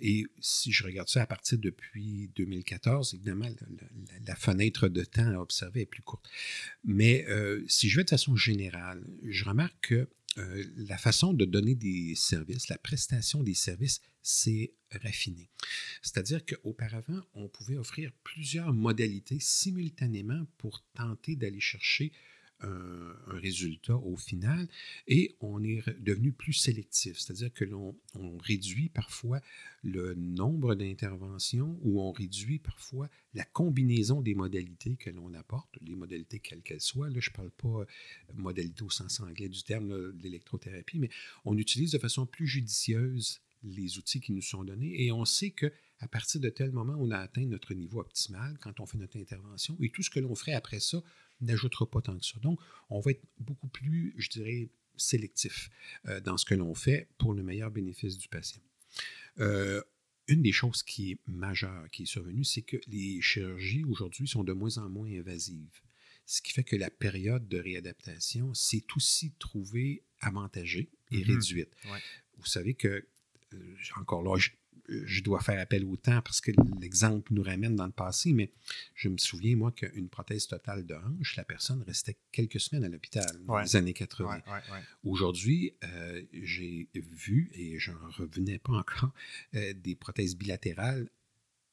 [0.00, 3.48] et si je regarde ça à partir depuis 2014, évidemment,
[4.26, 6.28] la, fenêtre de temps à observer est plus courte.
[6.84, 10.08] Mais euh, si je vais de façon générale, je remarque que
[10.38, 14.72] euh, la façon de donner des services, la prestation des services, c'est
[15.02, 15.50] raffiné.
[16.00, 22.12] C'est-à-dire qu'auparavant, on pouvait offrir plusieurs modalités simultanément pour tenter d'aller chercher
[22.62, 24.68] un, résultat au final
[25.06, 27.96] et on est devenu plus sélectif, c'est-à-dire que l'on
[28.38, 29.40] réduit parfois
[29.82, 35.94] le nombre d'interventions ou on réduit parfois la combinaison des modalités que l'on apporte, les
[35.94, 37.08] modalités quelles qu'elles soient.
[37.08, 37.86] Là, je ne parle pas euh,
[38.34, 41.10] modalité au sens anglais du terme de l'électrothérapie, mais
[41.44, 45.50] on utilise de façon plus judicieuse les outils qui nous sont donnés et on sait
[45.50, 48.98] que à partir de tel moment, on a atteint notre niveau optimal quand on fait
[48.98, 51.00] notre intervention et tout ce que l'on ferait après ça
[51.42, 52.38] n'ajoutera pas tant que ça.
[52.40, 52.58] Donc,
[52.90, 55.70] on va être beaucoup plus, je dirais, sélectif
[56.06, 58.62] euh, dans ce que l'on fait pour le meilleur bénéfice du patient.
[59.38, 59.82] Euh,
[60.28, 64.44] une des choses qui est majeure, qui est survenue, c'est que les chirurgies aujourd'hui sont
[64.44, 65.80] de moins en moins invasives.
[66.24, 71.26] Ce qui fait que la période de réadaptation s'est aussi trouvée avantagée et mm-hmm.
[71.26, 71.74] réduite.
[72.38, 73.06] Vous savez que,
[73.52, 74.36] euh, encore là,
[74.88, 78.50] je dois faire appel au temps parce que l'exemple nous ramène dans le passé, mais
[78.94, 82.88] je me souviens, moi, qu'une prothèse totale de hanche, la personne restait quelques semaines à
[82.88, 84.42] l'hôpital dans les années 80.
[85.04, 89.12] Aujourd'hui, euh, j'ai vu, et je n'en revenais pas encore,
[89.54, 91.08] euh, des prothèses bilatérales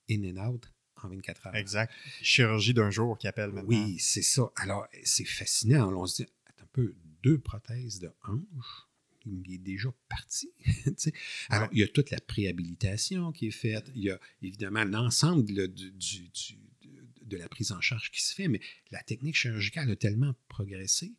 [0.09, 0.71] in and out
[1.03, 1.55] en 24 heures.
[1.55, 1.93] Exact.
[2.21, 3.69] Chirurgie d'un jour qui appelle maintenant.
[3.69, 4.51] Oui, c'est ça.
[4.55, 5.91] Alors, c'est fascinant.
[5.93, 6.29] On se dit,
[6.61, 8.88] un peu, deux prothèses de hanche?
[9.25, 10.51] Il est déjà parti.
[11.49, 15.45] Alors, il y a toute la préhabilitation qui est faite, il y a évidemment l'ensemble
[15.45, 18.59] de la prise en charge qui se fait, mais
[18.91, 21.13] la technique chirurgicale a tellement progressé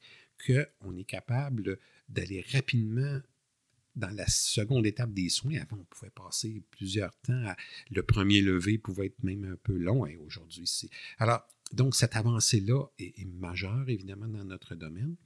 [0.47, 1.79] qu'on est capable
[2.09, 3.21] d'aller rapidement
[3.97, 5.59] dans la seconde étape des soins.
[5.61, 7.55] Avant, on pouvait passer plusieurs temps.
[7.91, 10.89] le premier levé pouvait être même un peu long, et aujourd'hui, c'est.
[11.19, 15.17] Alors, donc, cette avancée-là est, majeure, évidemment, dans notre domaine.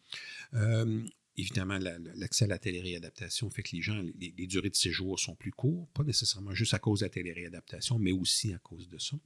[0.54, 1.02] Euh,
[1.36, 1.78] Évidemment,
[2.14, 5.90] l'accès à la téléréadaptation fait que les gens, les, durées de séjour sont plus courtes,
[5.92, 9.16] pas nécessairement juste à cause de la téléréadaptation, mais aussi à cause de ça.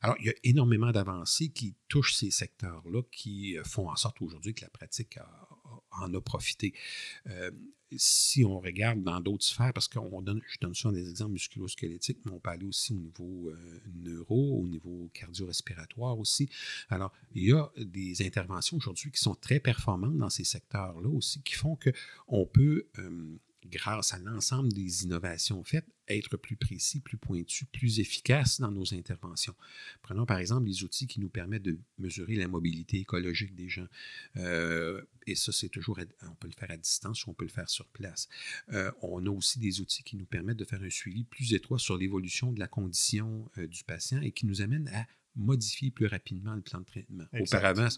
[0.00, 4.20] Alors, il y a énormément d'avancées qui touchent ces secteurs-là, qui euh, font en sorte
[4.22, 5.18] aujourd'hui que la pratique
[5.90, 6.72] en a profité.
[7.28, 7.50] Euh,
[7.96, 12.32] si on regarde dans d'autres sphères, parce que je donne souvent des exemples musculo-squelettiques, mais
[12.32, 16.48] on peut aller aussi au niveau euh, neuro, au niveau cardio-respiratoire aussi.
[16.88, 21.42] Alors, il y a des interventions aujourd'hui qui sont très performantes dans ces secteurs-là aussi,
[21.42, 27.16] qui font qu'on peut euh, grâce à l'ensemble des innovations faites, être plus précis, plus
[27.16, 29.54] pointu, plus efficace dans nos interventions.
[30.02, 33.86] Prenons par exemple les outils qui nous permettent de mesurer la mobilité écologique des gens.
[34.36, 37.50] Euh, et ça, c'est toujours, on peut le faire à distance ou on peut le
[37.50, 38.28] faire sur place.
[38.72, 41.78] Euh, on a aussi des outils qui nous permettent de faire un suivi plus étroit
[41.78, 45.06] sur l'évolution de la condition euh, du patient et qui nous amènent à
[45.36, 47.24] modifier plus rapidement le plan de traitement.
[47.40, 47.88] Auparavant,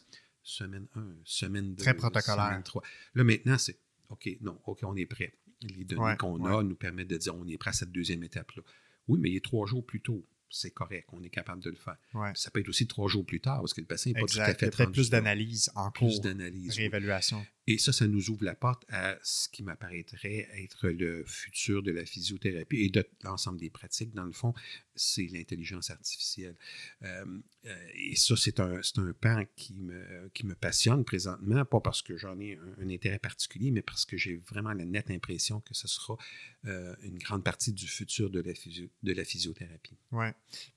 [0.43, 2.49] semaine 1, semaine 2, Très protocolaire.
[2.49, 2.83] semaine 3.
[3.15, 3.79] Là, maintenant, c'est
[4.11, 7.47] OK, non, OK, on est prêt les données qu'on a nous permettent de dire on
[7.47, 8.63] est prêt à cette deuxième étape-là.
[9.09, 10.25] Oui, mais il est trois jours plus tôt
[10.55, 11.97] c'est correct, on est capable de le faire.
[12.35, 14.39] Ça peut être aussi trois jours plus tard, parce que le patient n'est pas tout
[14.39, 14.67] à fait.
[14.67, 16.09] Il y a plus d'analyse en cours.
[16.09, 16.77] Plus d'analyse.
[16.77, 17.45] Réévaluation.
[17.67, 21.93] Et ça, ça nous ouvre la porte à ce qui m'apparaîtrait être le futur de
[21.93, 24.13] la physiothérapie et de l'ensemble des pratiques.
[24.13, 24.53] Dans le fond,
[24.95, 26.57] c'est l'intelligence artificielle.
[27.03, 27.25] Euh,
[27.65, 32.03] euh, et ça, c'est un, un pan qui me, qui me passionne présentement, pas parce
[32.03, 35.73] que j'en ai un, intérêt particulier, mais parce que j'ai vraiment la nette impression que
[35.73, 36.19] ce sera
[36.67, 39.97] euh, une grande partie du futur de la, de la physiothérapie.
[40.13, 40.27] Oui.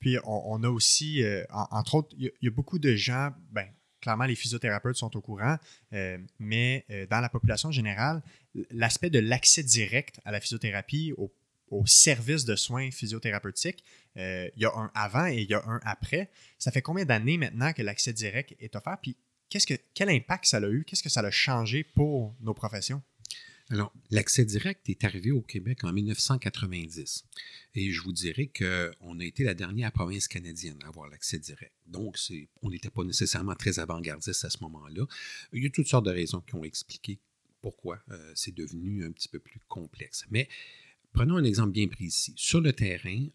[0.00, 3.68] Puis on, a aussi, entre autres, il y, a beaucoup de gens, ben,
[4.00, 5.56] clairement, les physiothérapeutes sont au courant,
[5.92, 8.22] euh, mais euh, dans la population générale,
[8.70, 11.32] l'aspect de l'accès direct à la physiothérapie, au,
[11.84, 13.84] service de soins physiothérapeutiques,
[14.16, 16.30] il y a un avant et il y a un après.
[16.58, 18.96] Ça fait combien d'années maintenant que l'accès direct est offert?
[19.02, 19.16] Puis
[19.50, 20.84] qu'est-ce que, quel impact ça a eu?
[20.84, 23.02] Qu'est-ce que ça a changé pour nos professions?
[23.70, 27.24] Alors, l'accès direct est arrivé au Québec en 1990.
[27.74, 31.74] Et je vous dirais qu'on a été la dernière province canadienne à avoir l'accès direct.
[31.86, 32.16] Donc,
[32.62, 35.06] on n'était pas nécessairement très avant-gardiste à ce moment-là.
[35.52, 37.18] Il y a toutes sortes de raisons qui ont expliqué
[37.60, 40.24] pourquoi euh, c'est devenu un petit peu plus complexe.
[40.30, 40.48] Mais
[41.12, 42.32] prenons un exemple bien précis.
[42.36, 43.26] Sur le terrain,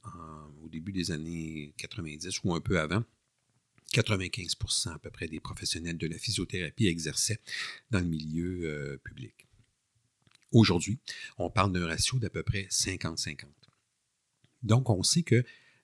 [0.64, 3.04] au début des années 90 ou un peu avant,
[3.92, 4.56] 95
[4.88, 7.40] à peu près des professionnels de la physiothérapie exerçaient
[7.92, 9.48] dans le milieu euh, public.
[10.54, 11.00] Aujourd'hui,
[11.40, 13.46] on parle d'un ratio d'à peu près 50-50.
[14.62, 15.44] Donc, on sait que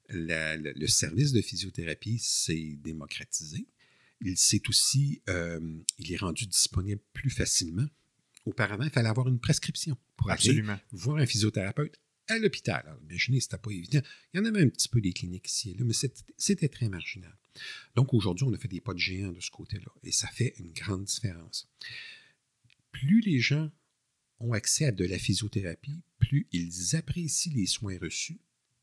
[0.09, 3.67] le service de physiothérapie s'est démocratisé.
[4.21, 5.59] Il s'est aussi, euh,
[5.97, 7.87] il est rendu disponible plus facilement.
[8.45, 12.83] Auparavant, il fallait avoir une prescription pour aller voir un physiothérapeute à l'hôpital.
[12.85, 14.01] Alors, imaginez, c'était pas évident.
[14.33, 15.93] Il y en avait un petit peu des cliniques ici et là, mais
[16.37, 17.35] c'était très marginal.
[17.95, 20.53] Donc, aujourd'hui, on a fait des pas de géant de ce côté-là et ça fait
[20.59, 21.67] une grande différence.
[22.91, 23.71] Plus les gens
[24.39, 28.39] ont accès à de la physiothérapie, plus ils apprécient les soins reçus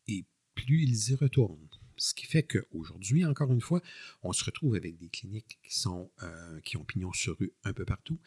[0.09, 1.68] et plus ils y retournent.
[1.98, 3.82] Ce qui fait qu'aujourd'hui, encore une fois,
[4.22, 7.72] on se retrouve avec des cliniques qui, sont, euh, qui ont pignon sur rue un
[7.72, 8.18] peu partout,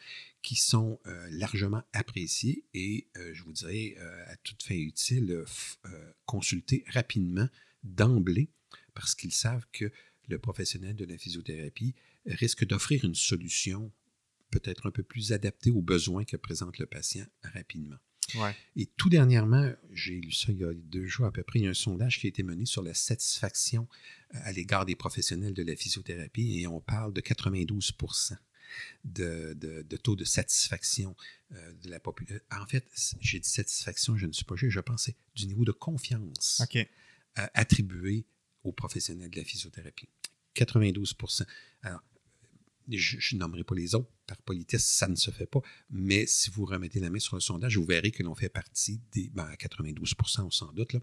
[0.42, 5.44] qui sont euh, largement appréciées et, euh, je vous dirais, à toute fin utile,
[6.26, 7.48] consulter rapidement
[7.84, 8.48] d'emblée
[8.94, 9.90] parce qu'ils savent que
[10.28, 11.94] le professionnel de la physiothérapie
[12.26, 13.92] risque d'offrir une solution
[14.50, 17.96] peut-être un peu plus adapté aux besoins que présente le patient rapidement.
[18.76, 21.64] Et tout dernièrement, j'ai lu ça il y a deux jours à peu près, il
[21.64, 23.88] y a un sondage qui a été mené sur la satisfaction
[24.34, 27.92] euh, à l'égard des professionnels de la physiothérapie et on parle de 92
[29.04, 31.16] de, de, taux de satisfaction
[31.52, 32.40] euh, de la population.
[32.52, 32.86] En fait,
[33.20, 36.62] j'ai dit satisfaction, je ne suis pas juste, je pensais du niveau de confiance
[37.34, 38.26] attribué
[38.62, 40.08] aux professionnels de la physiothérapie.
[40.54, 41.16] 92
[41.82, 42.02] Alors,
[42.88, 45.60] je, ne nommerai pas les autres, par politesse, ça ne se fait pas,
[45.90, 49.00] mais si vous remettez la main sur le sondage, vous verrez que l'on fait partie
[49.12, 51.00] des, ben, à 92% sans doute, là,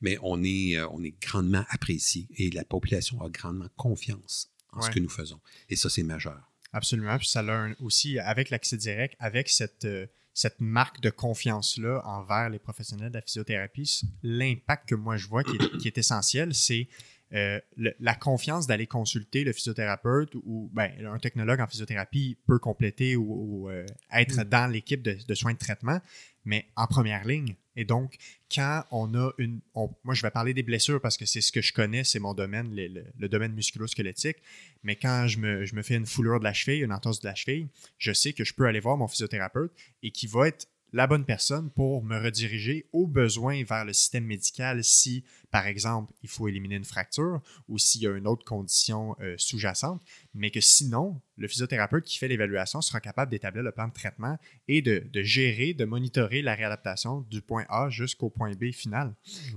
[0.00, 4.82] mais on est, euh, on est grandement apprécié et la population a grandement confiance en
[4.82, 5.40] ce que nous faisons.
[5.68, 6.40] Et ça, c'est majeur.
[6.72, 7.18] Absolument.
[7.18, 12.48] Puis ça a aussi, avec l'accès direct, avec cette, euh, cette marque de confiance-là envers
[12.48, 16.54] les professionnels de la physiothérapie, l'impact que moi je vois qui est, qui est essentiel,
[16.54, 16.88] c'est
[17.32, 23.14] euh, la confiance d'aller consulter le physiothérapeute ou ben, un technologue en physiothérapie peut compléter
[23.14, 24.44] ou, euh, être mm.
[24.44, 26.00] dans l'équipe de, soins de traitement,
[26.44, 27.54] mais en première ligne.
[27.76, 28.16] Et donc,
[28.52, 29.60] quand on a une...
[29.74, 32.34] moi, je vais parler des blessures parce que c'est ce que je connais, c'est mon
[32.34, 34.38] domaine, le, domaine musculo-squelettique.
[34.82, 37.28] Mais quand je me, je me fais une foulure de la cheville, une entorse de
[37.28, 37.68] la cheville,
[37.98, 39.72] je sais que je peux aller voir mon physiothérapeute
[40.02, 44.24] et qui va être la bonne personne pour me rediriger au besoin vers le système
[44.24, 48.44] médical si, par exemple, il faut éliminer une fracture ou s'il y a une autre
[48.44, 50.02] condition euh, sous-jacente,
[50.34, 54.38] mais que sinon, le physiothérapeute qui fait l'évaluation sera capable d'établir le plan de traitement
[54.68, 59.14] et de, gérer, de monitorer la réadaptation du point A jusqu'au point B final.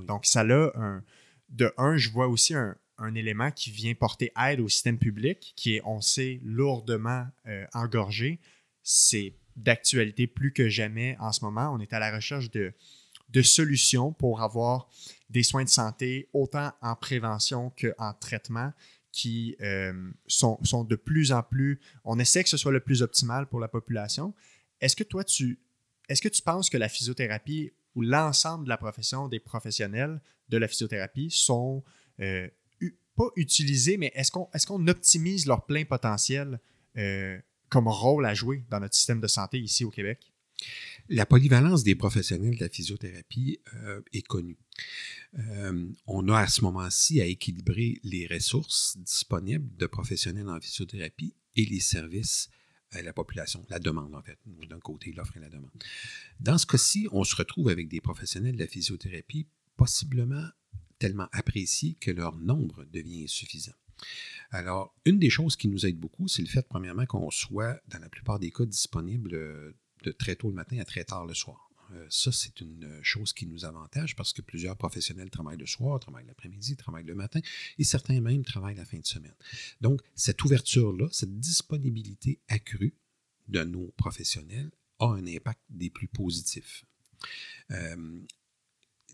[0.08, 1.04] Donc, ça a un...
[1.50, 2.76] De un, je vois aussi un,
[3.16, 8.40] élément qui vient porter aide au système public, qui est, on sait, lourdement euh, engorgé.
[8.82, 11.74] C'est d'actualité plus que jamais en ce moment.
[11.74, 12.74] On est à la recherche de,
[13.42, 14.90] solutions pour avoir
[15.30, 18.72] des soins de santé autant en prévention qu'en traitement
[19.12, 21.80] qui euh, sont, de plus en plus...
[22.04, 24.34] On essaie que ce soit le plus optimal pour la population.
[24.82, 25.60] Est-ce que toi, tu,
[26.10, 30.58] est-ce que tu penses que la physiothérapie ou l'ensemble de la profession des professionnels de
[30.58, 31.84] la physiothérapie sont
[32.20, 32.48] euh,
[33.16, 36.60] pas utilisés, mais est-ce qu'on, est-ce optimise leur plein potentiel
[36.98, 37.40] euh,
[37.80, 40.20] rôle à jouer dans notre système de santé ici au Québec?
[41.10, 44.58] La polyvalence des professionnels de la physiothérapie euh, est connue.
[45.38, 51.36] Euh, on a à ce moment-ci à équilibrer les ressources disponibles de professionnels en physiothérapie
[51.56, 52.50] et les services
[52.92, 55.72] à la population, la demande en fait, d'un côté l'offre et la demande.
[56.40, 60.48] Dans ce cas-ci, on se retrouve avec des professionnels de la physiothérapie possiblement
[61.00, 63.74] tellement appréciés que leur nombre devient insuffisant.
[64.52, 68.00] Alors, une des choses qui nous aide beaucoup, c'est le fait, premièrement, qu'on soit, dans
[68.00, 69.74] la plupart des cas, disponible euh,
[70.04, 71.70] de très tôt le matin à très tard le soir.
[71.94, 76.00] Euh, ça, c'est une chose qui nous avantage parce que plusieurs professionnels travaillent le soir,
[76.00, 77.40] travaillent l'après-midi, travaillent le matin
[77.78, 79.36] et certains même travaillent la fin de semaine.
[79.82, 82.96] Donc, cette ouverture-là, cette disponibilité accrue
[83.48, 86.86] de nos professionnels a un impact des plus positifs.
[87.72, 88.22] Euh,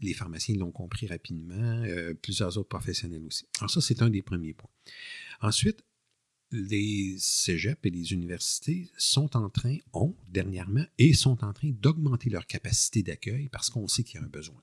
[0.02, 3.46] les pharmaciens l'ont compris rapidement, euh, plusieurs autres professionnels aussi.
[3.60, 4.70] Alors ça, c'est un des premiers points.
[5.42, 5.84] Ensuite,
[6.52, 12.30] les cégeps et les universités sont en train, ont dernièrement, et sont en train d'augmenter
[12.30, 14.62] leur capacité d'accueil parce qu'on sait qu'il y a un besoin.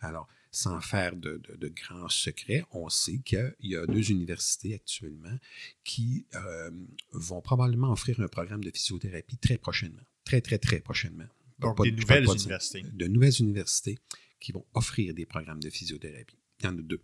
[0.00, 5.38] Alors, sans faire de, grands secrets, on sait qu'il y a deux universités actuellement
[5.84, 6.70] qui euh,
[7.12, 10.02] vont probablement offrir un programme de physiothérapie très prochainement.
[10.24, 11.26] Très, très, très prochainement.
[11.58, 12.82] Donc, des nouvelles universités.
[12.92, 13.98] De, nouvelles universités
[14.46, 16.38] qui vont offrir des programmes de physiothérapie.
[16.60, 17.02] Il y en a deux.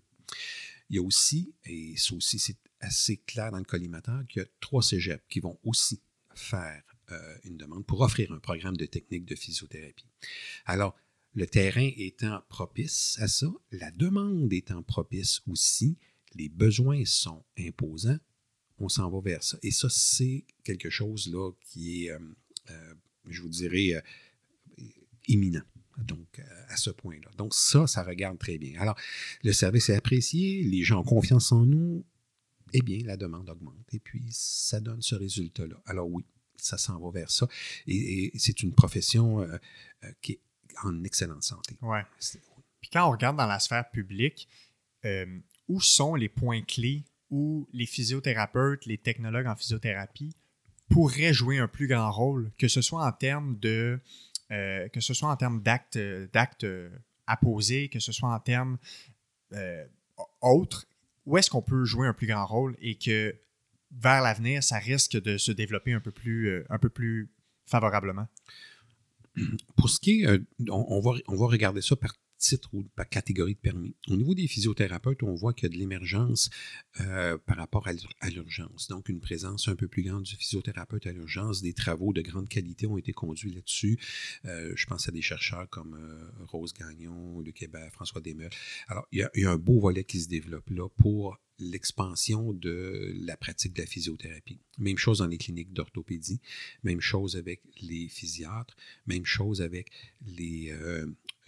[0.89, 4.45] Il y a aussi, et ça aussi c'est assez clair dans le collimateur, qu'il y
[4.45, 6.01] a trois cégeps qui vont aussi
[6.37, 10.07] faire euh, une demande pour offrir un programme de technique de physiothérapie.
[10.67, 10.95] Alors,
[11.35, 15.99] le terrain étant propice à ça, la demande étant propice aussi,
[16.35, 18.21] les besoins sont imposants,
[18.79, 19.59] on s'en va vers ça.
[19.65, 22.21] Et ça, c'est quelque chose là qui est, euh,
[22.71, 22.95] euh,
[23.27, 24.01] je vous dirais,
[25.27, 25.65] imminent.
[25.99, 26.41] Donc,
[26.73, 27.31] à ce point-là.
[27.37, 28.81] Donc, ça, ça regarde très bien.
[28.81, 28.97] Alors,
[29.43, 32.05] le service est apprécié, les gens ont confiance en nous,
[32.73, 33.87] eh bien, la demande augmente.
[33.93, 35.77] Et puis, ça donne ce résultat-là.
[35.87, 36.25] Alors oui,
[36.57, 37.47] ça s'en va vers ça.
[37.87, 39.59] Et, c'est une profession euh,
[40.05, 40.41] euh, qui est
[40.83, 41.77] en excellente santé.
[41.83, 42.03] Ouais.
[42.81, 44.49] Puis quand on regarde dans la sphère publique,
[45.05, 45.27] euh,
[45.69, 50.37] où sont les points clés où les physiothérapeutes, les technologues en physiothérapie
[50.91, 53.99] pourraient jouer un plus grand rôle, que ce soit en termes de
[54.93, 55.99] que ce soit en termes d'actes
[56.33, 56.67] d'actes
[57.27, 58.79] à poser, que ce soit en termes
[60.41, 60.87] autres,
[61.27, 63.35] où est-ce qu'on peut jouer un plus grand rôle et que
[63.93, 67.31] vers l'avenir, ça risque de se développer un peu plus, euh, un peu plus
[67.67, 68.27] favorablement?
[69.77, 70.39] Pour ce qui est, euh,
[70.69, 73.95] on, va, on va regarder ça par titre ou par catégorie de permis.
[74.09, 76.51] Au niveau des physiothérapeutes, on voit qu'il y a de l'émergence
[77.01, 78.89] euh, par rapport à l'urgence.
[78.89, 81.63] Donc, une présence un peu plus grande du physiothérapeute à l'urgence.
[81.63, 83.99] Des travaux de grande qualité ont été conduits là-dessus.
[84.45, 88.51] Euh, je pense à des chercheurs comme euh, Rose Gagnon, Luc Hébert, François Desmeux.
[88.89, 91.39] Alors, il y, a, un beau volet qui se développe là pour
[91.71, 94.61] l'expansion de la pratique de la physiothérapie.
[94.79, 96.41] Même chose dans les cliniques d'orthopédie,
[96.83, 99.91] même chose avec les physiatres, même chose avec
[100.27, 100.73] les,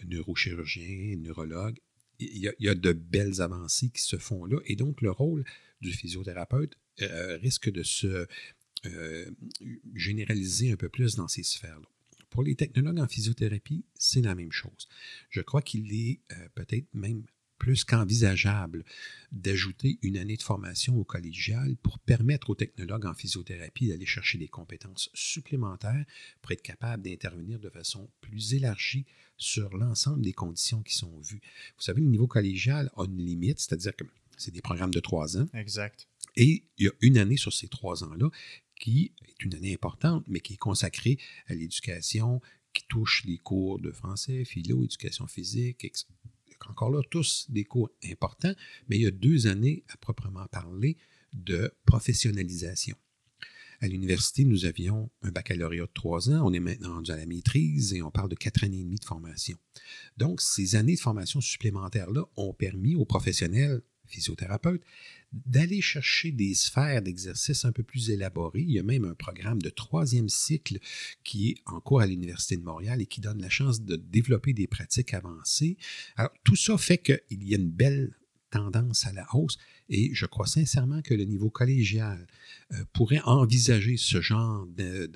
[0.03, 1.79] neurochirurgien, neurologue.
[2.19, 4.59] Il y, a, de belles avancées qui se font là.
[4.65, 5.43] Et donc, le rôle
[5.81, 8.25] du physiothérapeute euh, risque de se
[8.85, 9.31] euh,
[9.93, 11.87] généraliser un peu plus dans ces sphères-là.
[12.29, 14.87] Pour les technologues en physiothérapie, c'est la même chose.
[15.29, 17.23] Je crois qu'il est euh, peut-être même
[17.57, 18.83] plus qu'envisageable
[19.31, 24.37] d'ajouter une année de formation au collégial pour permettre aux technologues en physiothérapie d'aller chercher
[24.37, 26.05] des compétences supplémentaires
[26.41, 29.05] pour être capable d'intervenir de façon plus élargie
[29.37, 31.41] sur l'ensemble des conditions qui sont vues.
[31.77, 34.05] Vous savez, le niveau collégial a une limite, c'est-à-dire que
[34.37, 35.47] c'est des programmes de trois ans.
[35.53, 36.07] Exact.
[36.35, 38.29] Et il y a une année sur ces trois ans-là
[38.79, 42.41] qui est une année importante, mais qui est consacrée à l'éducation,
[42.73, 45.85] qui touche les cours de français, philo, éducation physique,
[46.69, 48.53] encore là, tous des cours importants,
[48.87, 50.97] mais il y a deux années à proprement parler
[51.33, 52.95] de professionnalisation.
[53.81, 56.41] À l'université, nous avions un baccalauréat de trois ans.
[56.45, 58.99] On est maintenant rendu à la maîtrise et on parle de quatre années et demie
[58.99, 59.57] de formation.
[60.17, 64.81] Donc, ces années de formation supplémentaires-là ont permis aux professionnels physiothérapeutes
[65.45, 68.61] d'aller chercher des sphères d'exercice un peu plus élaborées.
[68.61, 70.79] Il y a même un programme de troisième cycle
[71.23, 74.53] qui est en cours à l'Université de Montréal et qui donne la chance de développer
[74.53, 75.77] des pratiques avancées.
[76.15, 78.15] Alors, tout ça fait qu'il y a une belle
[78.49, 79.57] tendance à la hausse
[79.89, 82.25] et je crois sincèrement que le niveau collégial
[82.71, 85.09] euh, pourrait envisager ce genre de,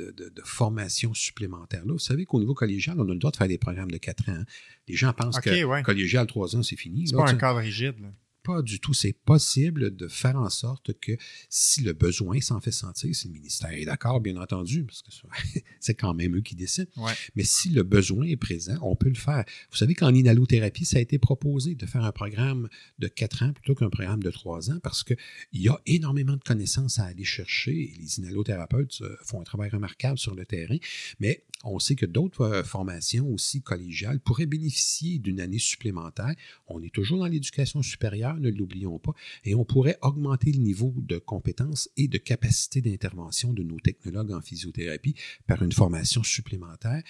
[0.43, 1.93] formation supplémentaire-là.
[1.93, 4.27] Vous savez qu'au niveau collégial, on a le droit de faire des programmes de quatre
[4.29, 4.43] ans.
[4.87, 7.07] Les gens pensent que collégial trois ans, c'est fini.
[7.07, 7.95] C'est pas un cadre rigide.
[8.43, 8.93] Pas du tout.
[8.93, 11.11] C'est possible de faire en sorte que
[11.49, 15.09] si le besoin s'en fait sentir, si le ministère est d'accord, bien entendu, parce que
[15.79, 16.89] c'est quand même eux qui décident,
[17.35, 19.43] mais si le besoin est présent, on peut le faire.
[19.71, 23.53] Vous savez qu'en inhalothérapie, ça a été proposé de faire un programme de quatre ans
[23.53, 25.17] plutôt qu'un programme de trois ans parce qu'il
[25.53, 29.69] y a énormément de connaissances à aller chercher et les inhalothérapeutes euh, font un travail
[29.69, 30.77] remarquable sur le terrain,
[31.19, 36.33] mais on sait que d'autres euh, formations aussi collégiales pourraient bénéficier d'une année supplémentaire.
[36.67, 39.13] On est toujours dans l'éducation supérieure, ne l'oublions pas,
[39.43, 44.31] et on pourrait augmenter le niveau de compétences et de capacité d'intervention de nos technologues
[44.31, 45.15] en physiothérapie
[45.47, 47.03] par une formation supplémentaire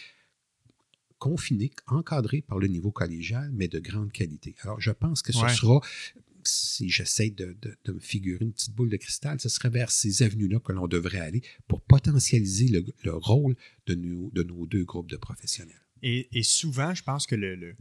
[1.18, 4.56] confinée, encadrée par le niveau collégial, mais de grande qualité.
[4.62, 5.82] Alors, je pense que ce sera
[6.44, 7.58] si j'essaie de,
[7.88, 11.20] me figurer une petite boule de cristal, ce serait vers ces avenues-là que l'on devrait
[11.20, 12.68] aller pour potentialiser
[13.04, 13.56] le, rôle
[13.86, 15.86] de nos, de nos, deux groupes de professionnels.
[16.02, 17.76] Et, souvent, je pense que le, le,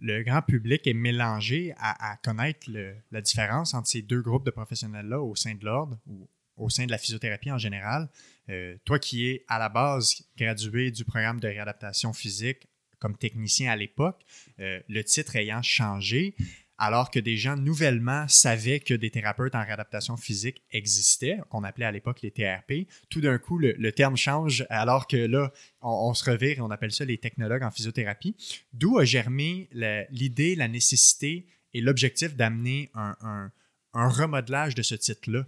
[0.00, 2.68] grand public est mélangé à, connaître
[3.10, 6.86] la différence entre ces deux groupes de professionnels-là au sein de l'ordre ou au sein
[6.86, 8.08] de la physiothérapie en général.
[8.48, 13.70] Euh, toi qui es à la base gradué du programme de réadaptation physique comme technicien
[13.70, 14.22] à l'époque,
[14.58, 16.34] euh, le titre ayant changé,
[16.80, 21.84] alors que des gens nouvellement savaient que des thérapeutes en réadaptation physique existaient, qu'on appelait
[21.84, 22.88] à l'époque les TRP.
[23.10, 25.52] Tout d'un coup, le, terme change alors que là,
[25.82, 28.34] on, se revire et on appelle ça les technologues en physiothérapie.
[28.72, 29.68] D'où a germé
[30.10, 33.52] l'idée, la, nécessité et l'objectif d'amener un,
[33.92, 35.44] remodelage de ce titre-là?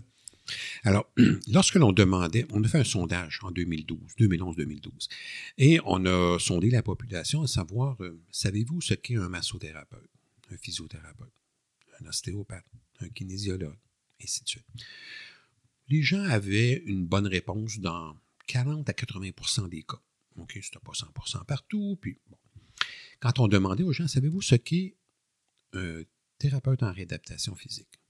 [0.85, 1.11] Alors,
[1.51, 5.09] lorsque l'on demandait, on a fait un sondage en 2012, 2011-2012,
[5.57, 10.11] et on a sondé la population à savoir, euh, savez-vous ce qu'est un massothérapeute,
[10.53, 11.33] un physiothérapeute,
[12.01, 12.67] un ostéopathe,
[13.01, 13.79] un kinésiologue,
[14.21, 14.67] et ainsi de suite.
[15.89, 20.01] Les gens avaient une bonne réponse dans 40 à 80% des cas.
[20.37, 22.39] OK, c'était pas 100 partout, puis bon.
[23.21, 24.97] Quand on demandait aux gens, savez-vous ce qu'est
[25.75, 26.03] un
[26.39, 28.03] thérapeute en réadaptation physique?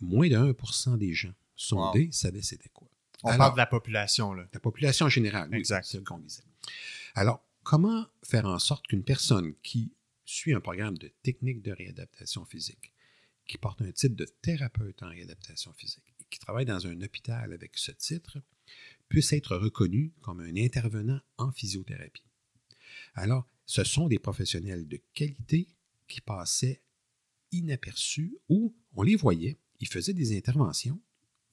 [0.00, 2.88] moins de 1 des gens sondés savaient c'était quoi.
[3.24, 4.48] On parle de la population, là.
[4.52, 5.84] La population générale, exact.
[5.84, 6.44] c'est ce qu'on disait.
[7.14, 9.92] Alors, comment faire en sorte qu'une personne qui
[10.28, 12.92] suit un programme de technique de réadaptation physique,
[13.46, 17.50] qui porte un titre de thérapeute en réadaptation physique et qui travaille dans un hôpital
[17.50, 18.38] avec ce titre,
[19.08, 22.26] puisse être reconnue comme un intervenant en physiothérapie.
[23.14, 25.66] Alors, ce sont des professionnels de qualité
[26.06, 26.82] qui passaient
[27.50, 31.00] inaperçus ou on les voyait, ils faisaient des interventions,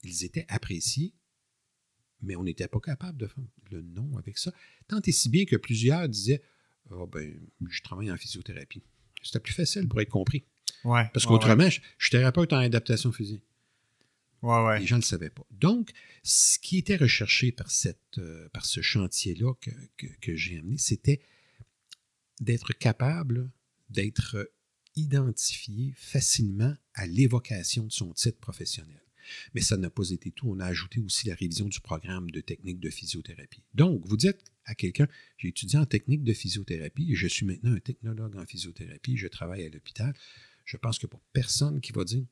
[0.04, 1.14] ils étaient appréciés,
[2.22, 4.52] mais on n'était pas capable de faire le nom avec ça.
[4.90, 6.44] Tant et si bien que plusieurs disaient
[6.92, 8.84] oh ben, je travaille en physiothérapie.
[9.22, 10.46] C'était plus facile pour être compris.
[10.84, 13.44] Ouais, Parce qu'autrement, je, suis thérapeute en adaptation physique.
[14.42, 14.80] Ouais, ouais.
[14.80, 15.46] Les gens ne le savaient pas.
[15.50, 15.92] Donc,
[16.24, 19.72] ce qui était recherché par, cette, euh, par ce chantier-là que,
[20.22, 21.22] que j'ai amené, c'était
[22.40, 23.50] d'être capable
[23.90, 24.52] d'être
[24.96, 29.02] identifié facilement à l'évocation de son titre professionnel.
[29.54, 30.50] Mais ça n'a pas été tout.
[30.50, 33.64] On a ajouté aussi la révision du programme de technique de physiothérapie.
[33.74, 35.08] Donc, vous dites à quelqu'un,
[35.38, 39.28] j'ai étudié en technique de physiothérapie et je suis maintenant un technologue en physiothérapie, je
[39.28, 40.14] travaille à l'hôpital.
[40.66, 42.26] Je pense que pour personne qui va dire,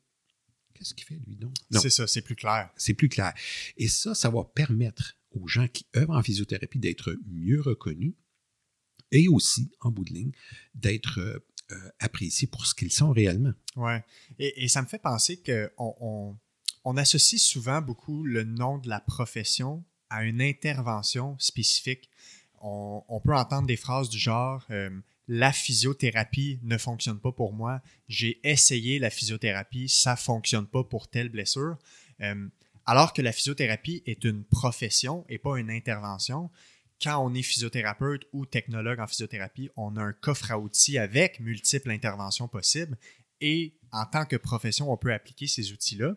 [0.74, 1.54] qu'est-ce qu'il fait lui donc?
[1.70, 2.70] C'est ça, c'est plus clair.
[2.76, 3.32] C'est plus clair.
[3.76, 8.14] Et ça, ça va permettre aux gens qui œuvrent en physiothérapie d'être mieux reconnus
[9.10, 10.32] et aussi, en bout de ligne,
[10.74, 11.38] d'être euh,
[11.72, 13.54] euh, appréciés pour ce qu'ils sont réellement.
[13.76, 13.94] Oui.
[14.38, 16.36] Et, ça me fait penser qu'on on,
[16.96, 22.10] associe souvent beaucoup le nom de la profession à une intervention spécifique.
[22.60, 24.88] On, peut entendre des phrases du genre euh,
[25.28, 27.82] La physiothérapie ne fonctionne pas pour moi.
[28.08, 31.76] J'ai essayé la physiothérapie, ça ne fonctionne pas pour telle blessure.
[32.22, 32.48] Euh,
[32.86, 36.50] alors que la physiothérapie est une profession et pas une intervention
[37.02, 41.40] quand on est physiothérapeute ou technologue en physiothérapie, on a un coffre à outils avec
[41.40, 42.96] multiples interventions possibles
[43.40, 46.16] et en tant que profession, on peut appliquer ces outils-là.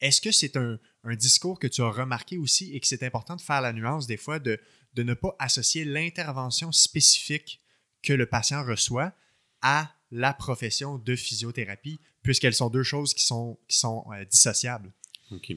[0.00, 0.78] Est-ce que c'est un,
[1.16, 4.16] discours que tu as remarqué aussi et que c'est important de faire la nuance des
[4.16, 4.60] fois de,
[4.94, 7.60] de ne pas associer l'intervention spécifique
[8.02, 9.14] que le patient reçoit
[9.62, 14.92] à la profession de physiothérapie, puisqu'elles sont deux choses qui sont, qui sont euh, dissociables?
[15.30, 15.52] OK.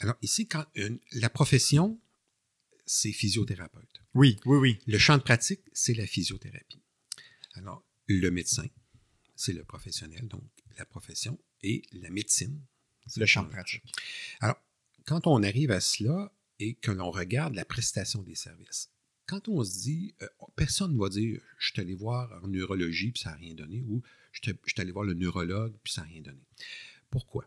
[0.00, 0.64] Alors ici, quand
[1.12, 1.98] la profession,
[2.86, 4.02] c'est physiothérapeute.
[4.14, 4.78] Oui, oui, oui.
[4.86, 6.80] Le champ de pratique, c'est la physiothérapie.
[7.54, 8.66] Alors, le médecin,
[9.36, 10.42] c'est le professionnel, donc
[10.78, 12.60] la profession, et la médecine,
[13.16, 13.82] le champ de pratique.
[14.40, 14.56] Alors,
[15.06, 18.90] quand on arrive à cela et que l'on regarde la prestation des services,
[19.26, 23.10] quand on se dit, euh, personne ne va dire, je suis allé voir en neurologie
[23.10, 24.02] puis ça n'a rien donné, ou
[24.32, 26.42] je suis allé voir le neurologue puis ça n'a rien donné.
[27.10, 27.46] Pourquoi?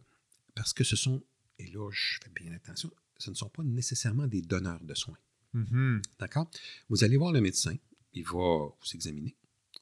[0.55, 1.23] Parce que ce sont,
[1.59, 5.17] et là je fais bien attention, ce ne sont pas nécessairement des donneurs de soins.
[5.53, 6.03] Mm-hmm.
[6.19, 6.49] D'accord?
[6.89, 7.75] Vous allez voir le médecin,
[8.13, 9.35] il va vous examiner,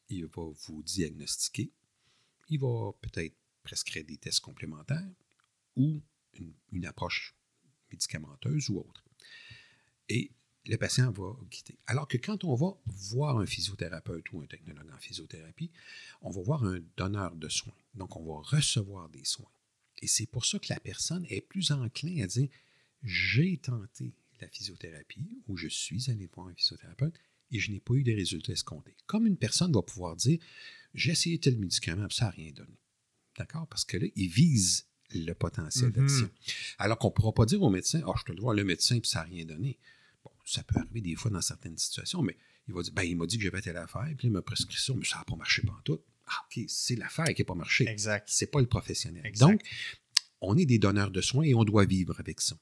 [0.10, 1.72] il va vous diagnostiquer,
[2.50, 5.08] il va peut-être prescrire des tests complémentaires
[5.76, 6.02] ou
[6.72, 7.36] une, approche
[7.92, 9.04] médicamenteuse ou autre.
[10.10, 10.32] Et
[10.68, 11.78] le patient va quitter.
[11.88, 15.72] Alors que quand on va voir un physiothérapeute ou un technologue en physiothérapie,
[16.22, 17.76] on va voir un donneur de soins.
[17.94, 19.50] Donc, on va recevoir des soins.
[20.02, 22.50] Et c'est pour ça que la personne est plus enclin à dire
[23.04, 27.16] j'ai tenté la physiothérapie ou je suis allé voir un physiothérapeute
[27.52, 28.96] et je n'ai pas eu des résultats escomptés.
[29.06, 30.40] Comme une personne va pouvoir dire
[30.94, 32.80] j'ai essayé tel médicament, ça n'a rien donné.
[33.38, 33.68] D'accord?
[33.68, 34.88] Parce que là, il vise
[35.20, 35.94] le potentiel mm-hmm.
[35.94, 36.30] d'action.
[36.78, 39.00] Alors qu'on ne pourra pas dire au médecin oh, je te dois voir le médecin
[39.00, 39.78] puis ça n'a rien donné.
[40.24, 42.38] Bon, ça peut arriver des fois dans certaines situations, mais
[42.68, 44.78] il va dire ben, il m'a dit que j'avais telle affaire, puis il m'a prescrit
[44.78, 46.00] ça, mais ça n'a pas marché tout.
[46.28, 47.88] Ah, OK, c'est l'affaire qui n'a pas marché.
[47.88, 48.28] Exact.
[48.32, 49.32] C'est pas le professionnel.
[49.38, 49.62] Donc,
[50.42, 52.58] on est des donneurs de soins et on doit vivre avec ça.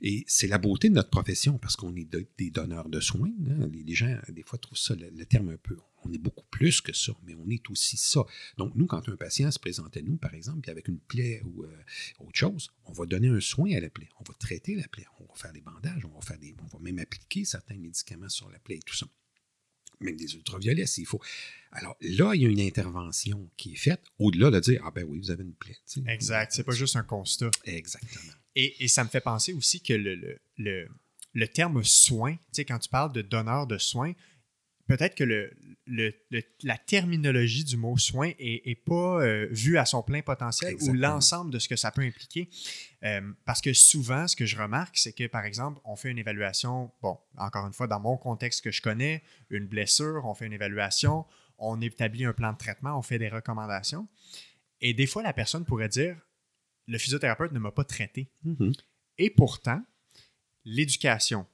[0.00, 2.08] Et c'est la beauté de notre profession parce qu'on est
[2.38, 3.32] des donneurs de soins.
[3.48, 3.68] Hein.
[3.72, 5.76] Les, gens, des fois, trouvent ça, le, terme un peu.
[6.04, 8.24] On est beaucoup plus que ça, mais on est aussi ça.
[8.58, 11.62] Donc, nous, quand un patient se présente à nous, par exemple, avec une plaie ou
[11.62, 11.68] euh,
[12.18, 14.08] autre chose, on va donner un soin à la plaie.
[14.18, 15.06] On va traiter la plaie.
[15.20, 18.28] On va faire des bandages, on va, faire des, on va même appliquer certains médicaments
[18.28, 19.06] sur la plaie et tout ça.
[20.00, 21.20] même des ultraviolets s'il faut.
[21.70, 25.04] Alors là, il y a une intervention qui est faite au-delà de dire Ah ben
[25.08, 25.76] oui, vous avez une plaie.
[26.08, 26.50] Exact.
[26.52, 27.50] C'est pas juste un constat.
[27.64, 28.32] Exactement.
[28.54, 30.88] Et, ça me fait penser aussi que le, le,
[31.32, 34.12] le, terme soin, tu sais, quand tu parles de donneur de soins,
[34.86, 35.50] peut-être que le,
[36.62, 41.50] la terminologie du mot soin n'est pas euh, vue à son plein potentiel ou l'ensemble
[41.50, 42.50] de ce que ça peut impliquer.
[43.04, 46.18] Euh, parce que souvent, ce que je remarque, c'est que, par exemple, on fait une
[46.18, 50.46] évaluation, bon, encore une fois, dans mon contexte que je connais, une blessure, on fait
[50.46, 51.24] une évaluation,
[51.58, 54.08] on établit un plan de traitement, on fait des recommandations.
[54.80, 56.16] Et des fois, la personne pourrait dire
[56.86, 58.28] le physiothérapeute ne m'a pas traité.
[58.46, 58.72] Mm-hmm.
[59.18, 59.82] Et pourtant,
[60.64, 61.46] l'éducation,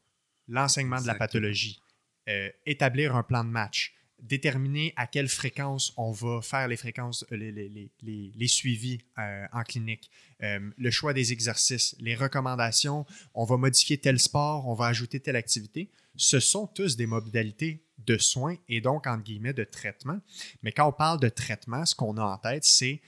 [0.49, 1.81] l'enseignement de la pathologie,
[2.29, 7.25] euh, établir un plan de match, déterminer à quelle fréquence on va faire les fréquences,
[7.31, 10.11] les, les, les, les suivis euh, en clinique,
[10.43, 15.21] euh, le choix des exercices, les recommandations, on va modifier tel sport, on va ajouter
[15.21, 15.91] telle activité.
[16.17, 20.21] Ce sont tous des modalités de soins et donc, entre guillemets, de traitement.
[20.63, 23.01] Mais quand on parle de traitement, ce qu'on a en tête, c'est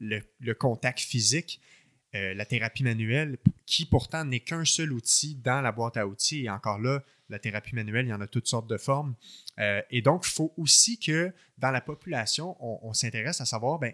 [0.00, 1.60] le, contact physique,
[2.14, 6.44] euh, la thérapie manuelle, qui pourtant n'est qu'un seul outil dans la boîte à outils.
[6.44, 9.14] Et encore là, la thérapie manuelle, il y en a toutes sortes de formes.
[9.58, 13.92] Euh, et donc, il faut aussi que dans la population, on, s'intéresse à savoir, ben,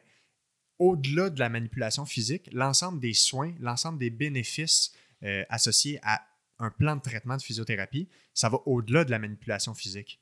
[0.78, 4.92] au-delà de la manipulation physique, l'ensemble des soins, l'ensemble des bénéfices
[5.22, 6.26] euh, associés à
[6.59, 10.20] un plan de traitement de physiothérapie, ça va au-delà de la manipulation physique.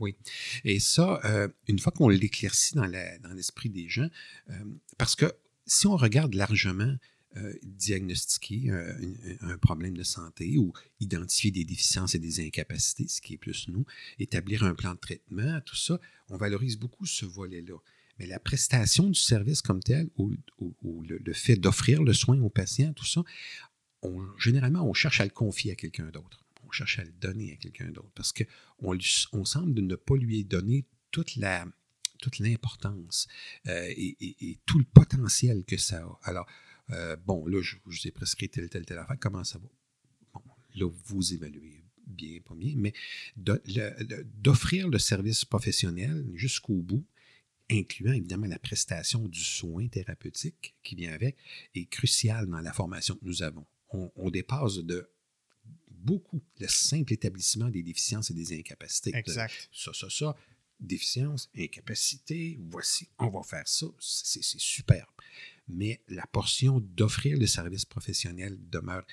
[0.00, 0.16] Oui.
[0.64, 2.86] Et ça, euh, une fois qu'on l'éclaircit dans,
[3.34, 4.08] l'esprit des gens,
[4.48, 4.54] euh,
[4.98, 5.32] parce que
[5.66, 6.96] si on regarde largement
[7.36, 8.70] euh, diagnostiquer
[9.42, 13.68] un, problème de santé ou identifier des déficiences et des incapacités, ce qui est plus
[13.68, 13.84] nous,
[14.18, 17.76] établir un plan de traitement, tout ça, on valorise beaucoup ce volet-là.
[18.18, 20.34] Mais la prestation du service comme tel ou,
[21.02, 23.22] le, fait d'offrir le soin aux patients, tout ça,
[24.38, 27.56] généralement, on cherche à le confier à quelqu'un d'autre on cherche à le donner à
[27.56, 28.96] quelqu'un d'autre parce qu'on
[29.32, 31.66] on semble ne pas lui donner toute la
[32.20, 33.26] toute l'importance
[33.66, 36.18] euh, et, tout le potentiel que ça a.
[36.24, 36.46] Alors,
[36.90, 39.16] euh, bon, là, je, vous ai prescrit telle, telle, telle affaire.
[39.18, 39.66] Comment ça va?
[40.34, 40.42] Bon,
[40.74, 42.92] là, vous évaluez bien, pas bien, mais
[43.36, 47.06] d'offrir le service professionnel jusqu'au bout,
[47.70, 51.38] incluant évidemment la prestation du soin thérapeutique qui vient avec,
[51.74, 53.64] est crucial dans la formation que nous avons.
[53.88, 55.08] on dépasse de
[56.02, 59.14] beaucoup le simple établissement des déficiences et des incapacités.
[59.14, 59.68] Exact.
[59.72, 60.36] ça, ça, ça.
[60.78, 63.86] Déficience, incapacité, voici, on va faire ça.
[63.98, 65.10] C'est superbe.
[65.68, 69.04] Mais la portion d'offrir le service professionnel demeure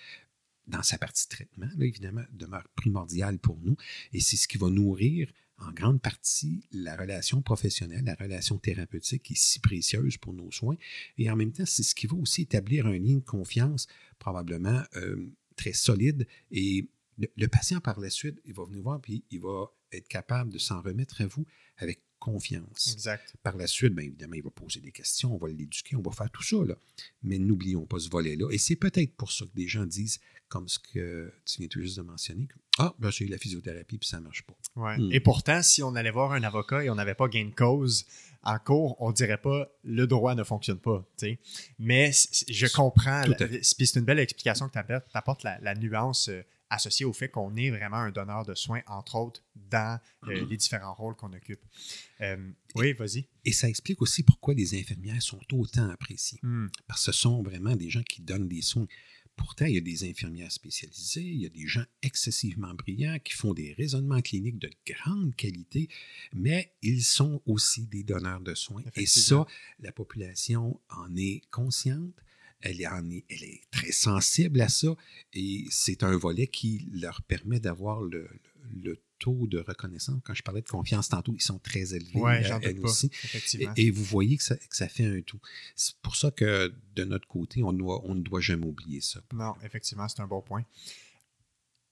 [0.65, 3.75] dans sa partie traitement, là, évidemment, demeure primordiale pour nous.
[4.13, 9.23] Et c'est ce qui va nourrir en grande partie la relation professionnelle, la relation thérapeutique
[9.23, 10.77] qui est si précieuse pour nos soins.
[11.17, 13.87] Et en même temps, c'est ce qui va aussi établir un lien de confiance
[14.19, 19.25] probablement euh, très solide et le, patient par la suite, il va venir voir puis
[19.31, 21.45] il va être capable de s'en remettre à vous
[21.77, 22.91] avec confiance.
[22.93, 23.33] Exact.
[23.41, 26.11] Par la suite, bien évidemment, il va poser des questions, on va l'éduquer, on va
[26.11, 26.57] faire tout ça.
[26.57, 26.75] Là.
[27.23, 28.49] Mais n'oublions pas ce volet-là.
[28.51, 30.19] Et c'est peut-être pour ça que des gens disent,
[30.49, 32.47] comme ce que tu viens tout juste de mentionner,
[32.79, 34.55] Ah, ben, j'ai eu la physiothérapie puis ça ne marche pas.
[34.75, 34.97] Ouais.
[34.97, 35.11] Hmm.
[35.11, 38.05] Et pourtant, si on allait voir un avocat et on n'avait pas gain de cause
[38.43, 41.05] en cours, on dirait pas le droit ne fonctionne pas.
[41.79, 42.11] Mais
[42.47, 43.23] je comprends.
[43.23, 46.29] Puis c'est une belle explication que tu apportes, la, la nuance.
[46.69, 50.49] Associé au fait qu'on est vraiment un donneur de soins, entre autres, dans euh, mm-hmm.
[50.49, 51.61] les différents rôles qu'on occupe.
[52.21, 53.27] Euh, oui, vas-y.
[53.45, 56.39] Et ça explique aussi pourquoi les infirmières sont autant appréciées.
[56.43, 56.67] Hmm.
[56.87, 58.87] Parce que ce sont vraiment des gens qui donnent des soins.
[59.37, 63.33] Pourtant, il y a des infirmières spécialisées, il y a des gens excessivement brillants qui
[63.33, 65.89] font des raisonnements cliniques de grande qualité,
[66.33, 68.83] mais ils sont aussi des donneurs de soins.
[68.95, 69.45] Et ça,
[69.79, 72.15] la population en est consciente
[72.61, 72.87] elle est,
[73.29, 74.95] elle est très sensible à ça
[75.33, 78.27] et c'est un volet qui leur permet d'avoir le,
[79.19, 80.19] taux de reconnaissance.
[80.23, 82.11] Quand je parlais de confiance tantôt, ils sont très élevés.
[82.19, 83.09] Oui, j'en doute pas, aussi.
[83.75, 85.39] Et, vous voyez que ça, que ça, fait un tout.
[85.75, 89.21] C'est pour ça que de notre côté, on, doit, on ne doit jamais oublier ça.
[89.33, 90.63] Non, effectivement, c'est un bon point.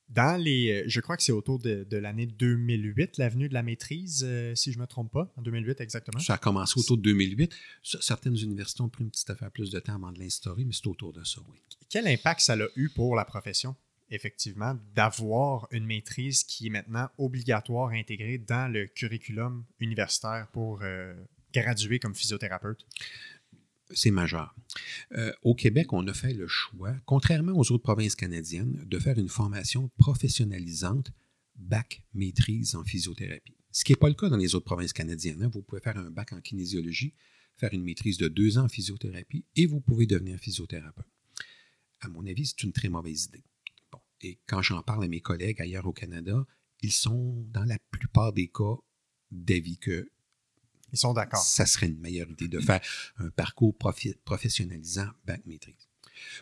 [0.09, 4.23] Dans les, euh, je crois que c'est autour de, l'année 2008, l'avenue de la maîtrise,
[4.25, 6.19] euh, si je ne me trompe pas, en 2008 exactement.
[6.19, 7.53] Ça a commencé autour de 2008.
[7.81, 10.87] Certaines universités ont pris une petite affaire plus de temps avant de l'instaurer, mais c'est
[10.87, 11.57] autour de ça, oui.
[11.89, 13.75] Quel impact ça a eu pour la profession,
[14.09, 21.15] effectivement, d'avoir une maîtrise qui est maintenant obligatoire intégrée dans le curriculum universitaire pour euh,
[21.53, 22.85] graduer comme physiothérapeute?
[23.91, 24.55] C'est majeur.
[25.13, 29.17] Euh, au Québec, on a fait le choix, contrairement aux autres provinces canadiennes, de faire
[29.17, 31.11] une formation professionnalisante
[31.55, 33.55] bac maîtrise en physiothérapie.
[33.71, 35.43] Ce qui n'est pas le cas dans les autres provinces canadiennes.
[35.43, 35.49] Hein.
[35.53, 37.13] Vous pouvez faire un bac en kinésiologie,
[37.57, 41.07] faire une maîtrise de deux ans en physiothérapie et vous pouvez devenir physiothérapeute.
[42.01, 43.43] À mon avis, c'est une très mauvaise idée.
[44.21, 46.45] et quand j'en parle à mes collègues ailleurs au Canada,
[46.81, 48.75] ils sont dans la plupart des cas
[49.31, 50.09] d'avis que
[50.95, 51.41] Ils sont d'accord.
[51.43, 52.81] ça serait une meilleure idée de faire
[53.17, 55.75] un parcours profi- professionnalisant bac maîtrise.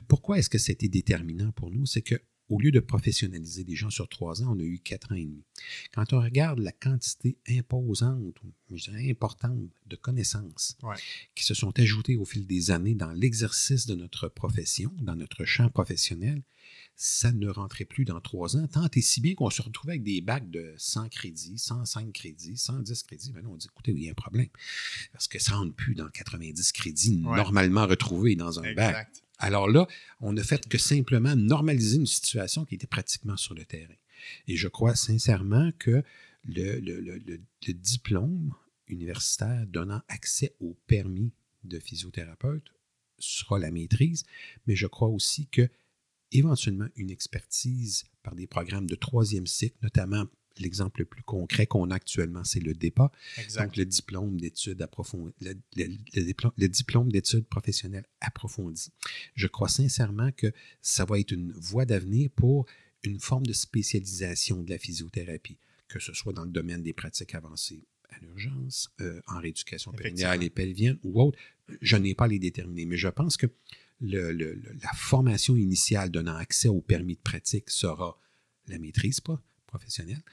[0.07, 1.85] Pourquoi est-ce que c'était déterminant pour nous?
[1.85, 2.15] C'est que
[2.49, 5.25] au lieu de professionnaliser des gens sur trois ans, on a eu quatre ans et
[5.25, 5.43] demi.
[5.93, 8.35] Quand on regarde la quantité imposante,
[8.69, 9.57] je dirais importante,
[9.88, 10.95] de connaissances Ouais.
[11.35, 15.45] qui se sont ajoutées au fil des années dans l'exercice de notre profession, dans notre
[15.45, 16.43] champ professionnel,
[16.95, 20.03] ça ne rentrait plus dans trois ans, tant et si bien qu'on se retrouvait avec
[20.03, 23.32] des bacs de 100 crédits, 105 crédits, 110 crédits.
[23.34, 24.48] Là, on dit, écoutez, il y a un problème.
[25.11, 27.36] Parce que ça ne rentre plus dans 90 crédits Ouais.
[27.38, 28.90] normalement retrouvés dans un bac.
[28.91, 29.24] Exact.
[29.40, 29.88] Alors là,
[30.22, 33.94] on ne fait que simplement normaliser une situation qui était pratiquement sur le terrain.
[34.48, 36.03] Et je crois sincèrement que
[36.45, 38.53] le, le- le- le- le diplôme
[38.88, 41.32] universitaire donnant accès au permis
[41.64, 42.68] de physiothérapeute
[43.20, 44.24] sera la maîtrise,
[44.68, 45.70] mais je crois aussi que
[46.34, 50.26] éventuellement une expertise par des programmes de troisième cycle, notamment
[50.60, 53.64] l'exemple le plus concret qu'on a actuellement, c'est le DEPA, Exact.
[53.65, 58.91] donc le diplôme d'études approfondies, le, le- le diplôme, le diplôme d'études professionnelles approfondies.
[59.34, 60.51] Je crois sincèrement que
[60.81, 62.68] ça va être une voie d'avenir pour
[63.03, 65.57] une forme de spécialisation de la physiothérapie,
[65.88, 70.43] que ce soit dans le domaine des pratiques avancées à l'urgence, euh, en rééducation périnéale
[70.43, 71.38] et pelvienne ou autre.
[71.81, 73.47] Je n'ai pas les déterminés, mais je pense que
[74.02, 78.20] la formation initiale donnant accès au permis de pratique sera
[78.68, 79.22] la maîtrise
[79.68, 80.24] professionnelle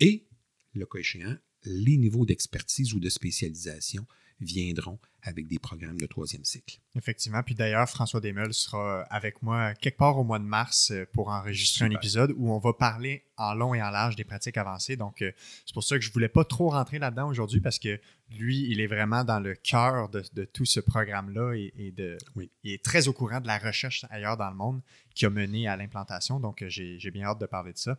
[0.00, 0.26] et,
[0.74, 4.06] le cas échéant, les niveaux d'expertise ou de spécialisation
[4.44, 6.78] viendront avec des programmes de troisième cycle.
[6.94, 7.42] Effectivement.
[7.42, 11.28] Puis d'ailleurs, François Desmeules sera avec moi quelque part au mois de mars euh, pour
[11.28, 14.96] enregistrer un épisode où on va parler en long et en large des pratiques avancées.
[14.96, 15.32] Donc, euh,
[15.64, 17.98] c'est pour ça que je voulais pas trop rentrer là-dedans aujourd'hui parce que
[18.30, 22.18] lui, il est vraiment dans le cœur de, de tout ce programme-là et, et de,
[22.36, 22.50] Oui.
[22.62, 24.82] il est très au courant de la recherche ailleurs dans le monde
[25.14, 26.38] qui a mené à l'implantation.
[26.38, 27.96] Donc, euh, j'ai bien hâte de parler de ça.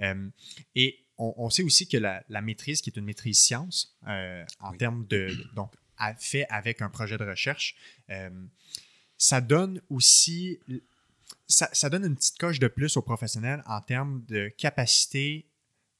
[0.00, 0.28] Euh,
[0.76, 4.44] et on, on sait aussi que la, la maîtrise, qui est une maîtrise science, euh,
[4.60, 4.78] en Oui.
[4.78, 5.28] termes de.
[5.56, 5.72] Donc,
[6.18, 7.74] fait avec un projet de recherche,
[8.10, 8.30] euh,
[9.16, 10.58] ça donne aussi.
[11.46, 15.46] Ça, donne une petite coche de plus aux professionnels en termes de capacité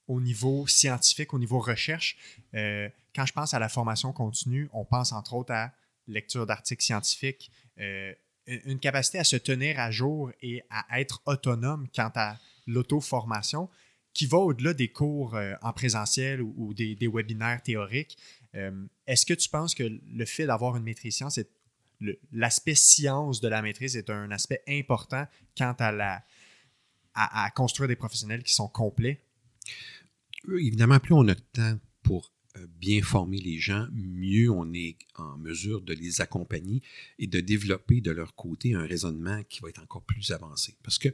[0.07, 2.17] au niveau scientifique, au niveau recherche.
[2.55, 5.73] Euh, quand je pense à la formation continue, on pense entre autres à
[6.07, 8.13] lecture d'articles scientifiques, euh,
[8.47, 13.69] une capacité à se tenir à jour et à être autonome quant à l'auto-formation
[14.15, 18.17] qui va au-delà des cours en présentiel ou, ou des, des webinaires théoriques.
[18.55, 21.39] Euh, Est-ce que tu penses que le fait d'avoir une maîtrise science,
[22.33, 25.27] l'aspect science de la maîtrise est un aspect important
[25.57, 26.25] quant à, la,
[27.55, 29.23] construire des professionnels qui sont complets?
[30.49, 34.73] Euh, Évidemment, plus on a de temps pour euh, bien former les gens, mieux on
[34.73, 36.83] est en mesure de les accompagner
[37.19, 40.75] et de développer de leur côté un raisonnement qui va être encore plus avancé.
[40.83, 41.09] Parce que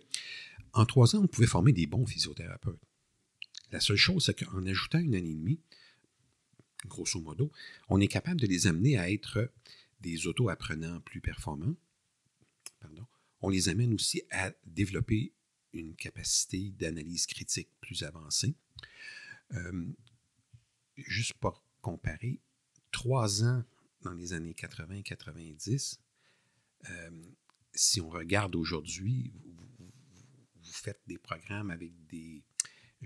[0.73, 2.81] en trois ans, on pouvait former des bons physiothérapeutes.
[3.71, 5.61] La seule chose, c'est qu'en ajoutant une année et demie,
[6.87, 7.51] grosso modo,
[7.89, 9.51] on est capable de les amener à être
[10.01, 11.75] des auto-apprenants plus performants.
[12.81, 13.07] Pardon.
[13.41, 15.33] On les amène aussi à développer
[15.73, 18.55] une capacité d'analyse critique plus avancée.
[19.53, 19.87] Euh,
[20.97, 22.41] juste pour comparer,
[22.91, 23.65] trois ans
[24.03, 25.99] dans les années 80-90,
[26.89, 27.11] euh,
[27.75, 32.43] si on regarde aujourd'hui, vous, faites des programmes avec des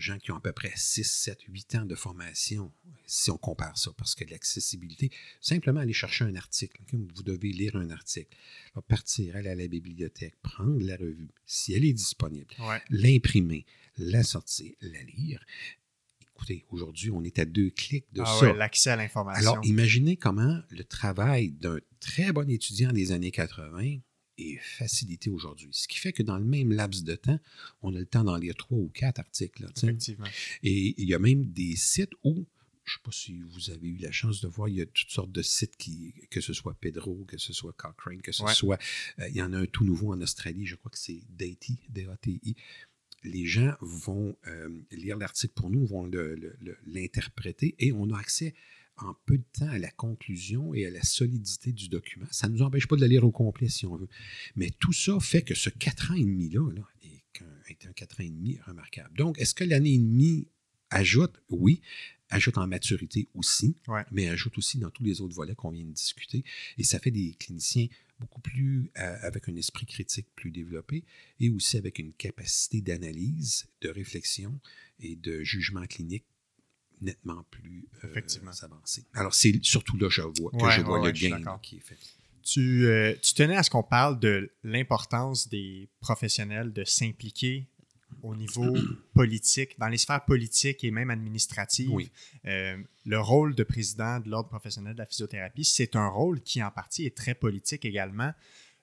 [0.00, 2.72] gens qui ont à peu près 6, 7, 8 ans de formation,
[3.06, 5.10] si on compare ça, parce que l'accessibilité,
[5.40, 8.36] simplement aller chercher un article, vous devez lire un article,
[8.74, 12.82] Alors, partir, aller à la bibliothèque, prendre la revue, si elle est disponible, Ouais.
[12.90, 13.64] l'imprimer,
[13.96, 15.44] la sortir, la lire.
[16.34, 18.46] Écoutez, aujourd'hui, on est à deux clics de Ah ça.
[18.46, 19.52] ouais, l'accès à l'information.
[19.54, 23.98] Alors, imaginez comment le travail d'un très bon étudiant des années 80
[24.38, 25.68] est facilité aujourd'hui.
[25.72, 27.38] Ce qui fait que dans le même laps de temps,
[27.82, 29.62] on a le temps d'en lire trois ou quatre articles.
[29.62, 29.68] là.
[29.76, 30.26] Effectivement.
[30.62, 32.46] Et il y a même des sites où,
[32.84, 34.86] je ne sais pas si vous avez eu la chance de voir, il y a
[34.86, 38.42] toutes sortes de sites, qui, que ce soit Pedro, que ce soit Cochrane, que ce
[38.42, 38.54] Ouais.
[38.54, 38.78] soit...
[39.18, 41.78] euh, il y en a un tout nouveau en Australie, je crois que c'est DATI,
[41.90, 42.54] D-A-T-I.
[43.24, 48.10] Les gens vont euh, lire l'article pour nous, vont le- le- le- l'interpréter et on
[48.12, 48.54] a accès
[49.04, 52.26] en peu de temps à la conclusion et à la solidité du document.
[52.30, 54.08] Ça ne nous empêche pas de le lire au complet si on veut.
[54.56, 58.24] Mais tout ça fait que ce quatre ans et demi-là là, est, un quatre ans
[58.24, 59.16] et demi remarquable.
[59.16, 60.48] Donc, est-ce que l'année et demie
[60.90, 61.40] ajoute?
[61.50, 61.80] Oui.
[62.30, 64.04] Ajoute en maturité aussi, Ouais.
[64.12, 66.44] mais ajoute aussi dans tous les autres volets qu'on vient de discuter.
[66.76, 67.86] Et ça fait des cliniciens
[68.20, 71.04] beaucoup plus, euh, avec un esprit critique plus développé
[71.40, 74.60] et aussi avec une capacité d'analyse, de réflexion
[75.00, 76.24] et de jugement clinique
[77.00, 78.50] nettement plus euh, Effectivement.
[78.62, 79.04] avancée.
[79.14, 81.76] Alors, c'est surtout là que je vois, que Ouais, je vois ouais, le gain qui
[81.76, 81.96] est fait.
[82.42, 87.66] Tu, euh, tu tenais à ce qu'on parle de l'importance des professionnels de s'impliquer
[88.22, 88.74] au niveau
[89.14, 92.10] politique, dans les sphères politiques et même administratives, Oui.
[92.46, 96.62] euh, le rôle de président de l'Ordre professionnel de la physiothérapie, c'est un rôle qui,
[96.62, 98.32] en partie, est très politique également.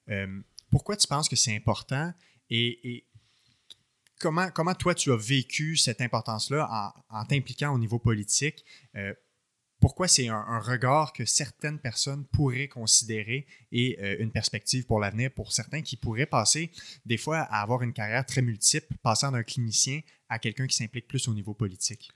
[0.10, 0.40] Euh,
[0.70, 2.14] pourquoi tu penses que c'est important
[2.52, 3.06] et, et
[4.20, 8.66] comment, comment toi, tu as vécu cette importance-là en, t'impliquant au niveau politique?
[8.96, 9.14] Euh,
[9.80, 15.32] pourquoi c'est un, regard que certaines personnes pourraient considérer et euh, une perspective pour l'avenir
[15.32, 16.72] pour certains qui pourraient passer
[17.06, 21.08] des fois à avoir une carrière très multiple, passant d'un clinicien à quelqu'un qui s'implique
[21.08, 22.12] plus au niveau politique?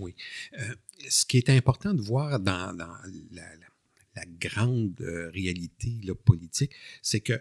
[0.00, 0.74] Euh,
[1.08, 6.72] ce qui est important de voir dans, la, grande euh, réalité là, politique,
[7.02, 7.40] c'est que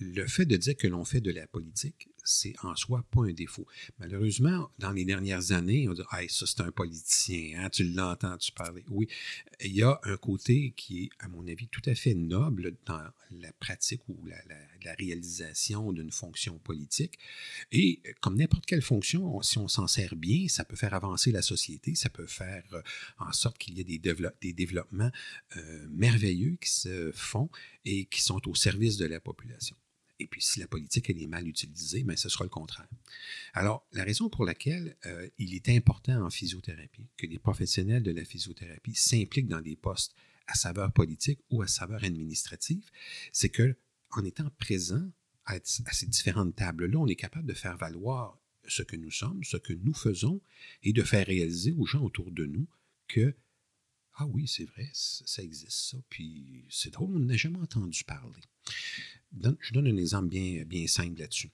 [0.00, 3.32] le fait de dire que l'on fait de la politique, c'est en soi pas un
[3.32, 3.66] défaut.
[3.98, 8.36] Malheureusement, dans les dernières années, on dit Ah, ça, c'est un politicien, hein, tu l'entends,
[8.36, 8.82] tu parles.
[8.90, 9.08] Oui,
[9.60, 13.02] il y a un côté qui est, à mon avis, tout à fait noble dans
[13.30, 14.36] la pratique ou la,
[14.98, 17.18] réalisation d'une fonction politique.
[17.72, 21.32] Et comme n'importe quelle fonction, on- si on s'en sert bien, ça peut faire avancer
[21.32, 22.82] la société, ça peut faire euh,
[23.18, 25.10] en sorte qu'il y ait des développements
[25.56, 27.50] euh, merveilleux qui se font
[27.84, 29.76] et qui sont au service de la population.
[30.18, 32.88] Et puis, si la politique elle est mal utilisée, ben, ce sera le contraire.
[33.52, 38.12] Alors, la raison pour laquelle euh, il est important en physiothérapie que les professionnels de
[38.12, 40.14] la physiothérapie s'impliquent dans des postes
[40.46, 42.88] à saveur politique ou à saveur administrative,
[43.32, 43.76] c'est que
[44.10, 45.10] en étant présent
[45.44, 49.44] à, à ces différentes tables-là, on est capable de faire valoir ce que nous sommes,
[49.44, 50.40] ce que nous faisons,
[50.82, 52.66] et de faire réaliser aux gens autour de nous
[53.08, 53.36] que
[54.18, 58.40] ah oui, c'est vrai, ça existe ça, puis c'est drôle, on n'a jamais entendu parler.
[59.60, 61.50] Je donne un exemple bien, simple là-dessus.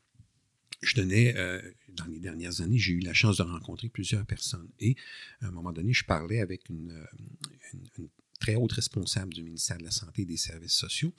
[0.82, 4.69] Je donnais, euh, dans les dernières années, j'ai eu la chance de rencontrer plusieurs personnes.
[4.81, 4.97] Et
[5.40, 8.09] à un moment donné, je parlais avec une, euh,
[8.40, 11.15] très haute responsable du ministère de la Santé et des Services sociaux.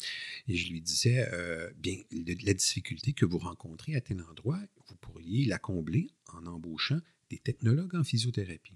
[0.49, 4.95] Et je lui disais, euh, bien, la difficulté que vous rencontrez à tel endroit, vous
[4.97, 6.99] pourriez la combler en embauchant
[7.29, 8.75] des technologues en physiothérapie.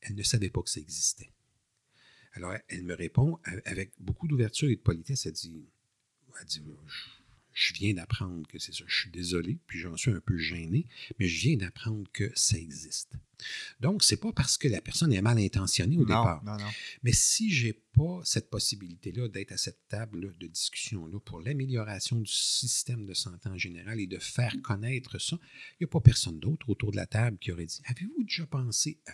[0.00, 1.30] Elle ne savait pas que ça existait.
[2.32, 5.26] Alors, elle me répond avec beaucoup d'ouverture et de politesse.
[5.26, 5.68] Elle dit,
[6.40, 6.94] elle dit je,
[7.54, 8.84] je viens d'apprendre que c'est ça.
[8.86, 10.86] Je suis désolé, puis j'en suis un peu gêné,
[11.18, 13.12] mais je viens d'apprendre que ça existe.
[13.80, 16.44] Donc, c'est pas parce que la personne est mal intentionnée au non, départ.
[16.44, 16.70] non, non.
[17.02, 22.30] Mais si j'ai pas cette possibilité-là d'être à cette table de discussion-là pour l'amélioration du
[22.30, 25.38] système de santé en général et de faire connaître ça,
[25.72, 28.46] il n'y a pas personne d'autre autour de la table qui aurait dit Avez-vous déjà
[28.46, 29.12] pensé à.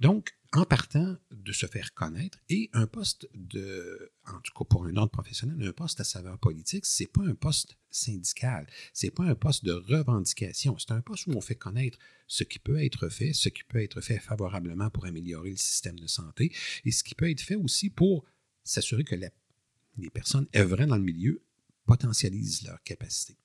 [0.00, 4.84] Donc, en partant de se faire connaître et un poste de, en tout cas pour
[4.84, 9.24] un ordre professionnel, un poste à saveur politique, c'est pas un poste syndical, c'est pas
[9.24, 13.08] un poste de revendication, c'est un poste où on fait connaître ce qui peut être
[13.08, 16.52] fait, ce qui peut être fait favorablement pour améliorer le système de santé
[16.84, 18.24] et ce qui peut être fait aussi pour
[18.64, 21.42] s'assurer que les personnes œuvrant dans le milieu
[21.86, 23.36] potentialisent leurs capacités.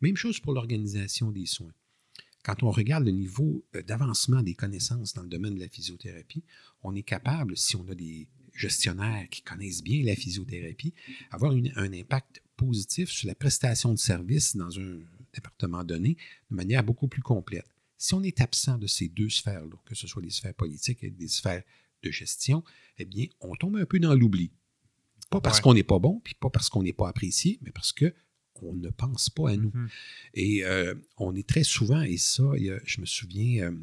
[0.00, 1.72] Même chose pour l'organisation des soins.
[2.44, 6.44] Quand on regarde le niveau euh, d'avancement des connaissances dans le domaine de la physiothérapie,
[6.82, 10.94] on est capable, si on a des gestionnaires qui connaissent bien la physiothérapie,
[11.30, 15.00] avoir une- un impact positif sur la prestation de services dans un
[15.32, 16.16] département donné
[16.50, 17.66] de manière beaucoup plus complète.
[17.96, 21.10] Si on est absent de ces deux sphères-là, que ce soit les sphères politiques et
[21.10, 21.62] des sphères
[22.02, 22.62] de gestion,
[22.98, 24.52] eh bien, on tombe un peu dans l'oubli.
[25.30, 25.62] Pas parce Ouais.
[25.62, 28.14] qu'on n'est pas bon, puis pas parce qu'on n'est pas apprécié, mais parce que
[28.62, 29.72] on ne pense pas à nous.
[29.74, 29.88] Mhm.
[30.34, 32.44] Et euh, on est très souvent, et ça,
[32.84, 33.76] je me souviens euh,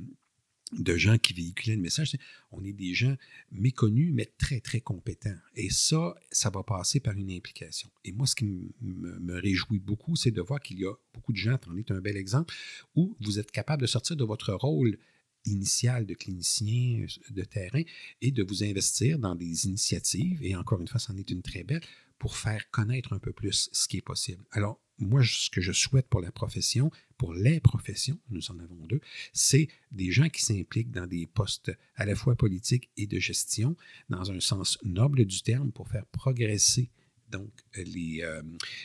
[0.73, 2.15] de gens qui véhiculaient le message,
[2.52, 3.15] on est des gens
[3.52, 5.35] méconnus, mais très, très compétents.
[5.56, 7.89] Et ça, ça va passer par une implication.
[8.06, 11.38] Et moi, ce qui me, réjouit beaucoup, c'est de voir qu'il y a beaucoup de
[11.38, 12.53] gens, en es un bel exemple,
[12.95, 14.98] où vous êtes capable de sortir de votre rôle
[15.45, 17.81] initial de clinicien de terrain
[18.22, 21.64] et de vous investir dans des initiatives, et encore une fois, c'en est une très
[21.64, 21.81] belle,
[22.22, 24.43] pour faire connaître un peu plus ce qui est possible.
[24.52, 28.85] Alors, moi, ce que je souhaite pour la profession, pour les professions, nous en avons
[28.85, 29.02] deux,
[29.34, 33.76] c'est des gens qui s'impliquent dans des postes à la fois politiques et de gestion,
[34.10, 36.91] dans un sens noble du terme, pour faire progresser
[37.31, 38.43] donc les, euh,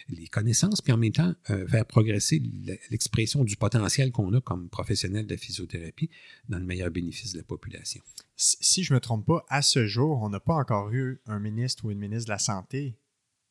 [0.09, 2.43] les connaissances, puis en même temps euh, faire progresser
[2.91, 6.09] l'expression du potentiel qu'on a comme professionnel de la physiothérapie
[6.49, 8.01] dans le meilleur bénéfice de la population.
[8.37, 11.39] Si je ne me trompe pas, à ce jour, on n'a pas encore eu un
[11.39, 12.97] ministre ou une ministre de la Santé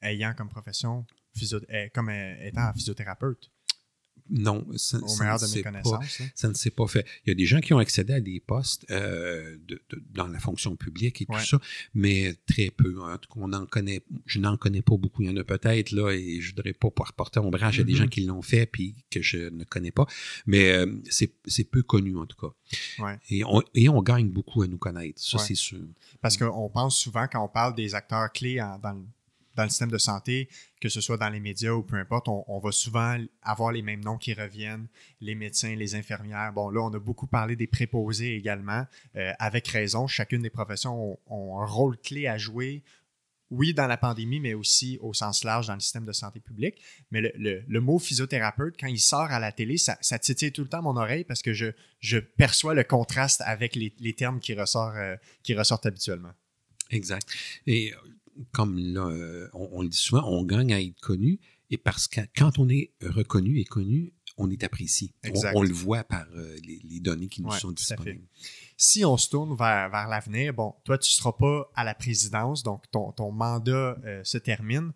[0.01, 1.05] ayant comme profession,
[1.35, 3.51] physio- euh, comme euh, étant physiothérapeute,
[4.27, 6.21] Non, ça, au ça ne de mes s'est pas- connaissances.
[6.21, 6.27] hein.
[6.33, 7.05] Ça ne s'est pas fait.
[7.23, 10.25] Il y a des gens qui ont accédé à des postes euh, de- de- dans
[10.27, 11.59] la fonction publique et tout ça,
[11.93, 12.99] mais très peu.
[13.03, 15.21] En tout cas, on en connaît, je n'en connais pas beaucoup.
[15.21, 17.83] Il y en a peut-être, là, et je ne voudrais pas pouvoir porter ombrage à
[17.83, 20.07] des gens qui l'ont fait puis que je ne connais pas,
[20.47, 23.03] mais euh, c'est c'est peu connu, en tout cas.
[23.03, 23.19] Ouais.
[23.29, 25.43] Et, on, et on gagne beaucoup à nous connaître, ça, Ouais.
[25.45, 25.81] c'est sûr.
[26.21, 29.05] Parce qu'on pense souvent, quand on parle des acteurs clés en- dans, le-
[29.55, 30.49] dans le système de santé,
[30.81, 34.03] que ce soit dans les médias ou peu importe, on, va souvent avoir les mêmes
[34.03, 34.87] noms qui reviennent,
[35.21, 36.53] les médecins, les infirmières.
[36.53, 40.07] Bon, là, on a beaucoup parlé des préposés également, euh, avec raison.
[40.07, 42.83] Chacune des professions ont, un rôle clé à jouer
[43.51, 46.81] oui, dans la pandémie, mais aussi au sens large dans le système de santé publique.
[47.11, 50.81] Mais le, mot physiothérapeute, quand il sort à la télé, ça, titille tout le temps
[50.81, 55.53] mon oreille parce que je, perçois le contraste avec les, termes qui, ressortent, euh, qui
[55.53, 56.33] ressortent habituellement.
[56.89, 57.27] Exact.
[57.67, 57.93] Et
[58.51, 61.39] comme là, euh, on, le dit souvent, on gagne à être connu.
[61.71, 65.13] Et parce que quand on est reconnu et connu, on est apprécié.
[65.53, 68.27] On, le voit par euh, les, données qui nous sont disponibles.
[68.77, 71.95] Si on se tourne vers, vers l'avenir, bon, toi, tu ne seras pas à la
[71.95, 74.91] présidence, donc ton, ton mandat euh, se termine.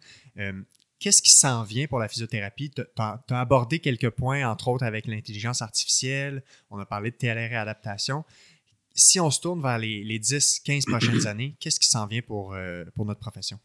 [1.00, 2.72] Qu'est-ce qui s'en vient pour la physiothérapie?
[2.72, 6.44] Tu as, abordé quelques points, entre autres avec l'intelligence artificielle.
[6.70, 8.26] On a parlé de TLR et adaptation
[9.00, 12.54] si on se tourne vers les, les 10-15 prochaines années, qu'est-ce qui s'en vient pour,
[12.54, 13.60] euh, pour notre profession?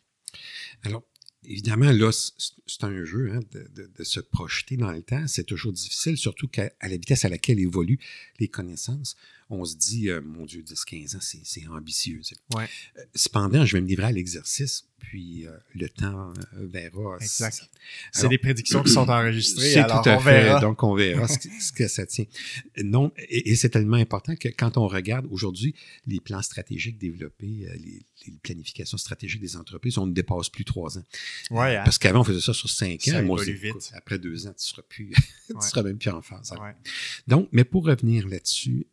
[0.82, 1.02] Alors,
[1.44, 5.27] évidemment, là, c'est un jeu hein, de, de, se projeter dans le temps.
[5.27, 8.01] C'est toujours difficile, surtout qu'à la vitesse à laquelle évoluent
[8.39, 9.16] les connaissances
[9.51, 12.20] on se dit, euh, mon Dieu, 10-15 ans, c'est ambitieux.
[12.55, 12.69] Ouais.
[12.98, 17.16] Euh, cependant, je vais me livrer à l'exercice, puis euh, le temps verra.
[17.20, 17.70] Exact.
[18.12, 19.72] C'est des prédictions qui sont enregistrées.
[19.72, 20.60] C'est tout à fait.
[20.60, 22.24] Donc, on verra ce, que, ça tient.
[22.82, 25.74] Non, et, c'est tellement important que quand on regarde aujourd'hui
[26.06, 28.05] les plans stratégiques développés, les,
[28.43, 31.05] planifications stratégiques des entreprises, on ne dépasse plus trois ans.
[31.51, 31.82] Ouais, hein.
[31.85, 33.22] Parce qu'avant, on faisait ça sur cinq ans.
[33.22, 33.93] Moi, vite.
[33.94, 35.10] après deux ans, tu seras plus,
[35.48, 36.55] tu seras même plus en phase.
[37.26, 38.86] Donc, mais pour revenir là-dessus,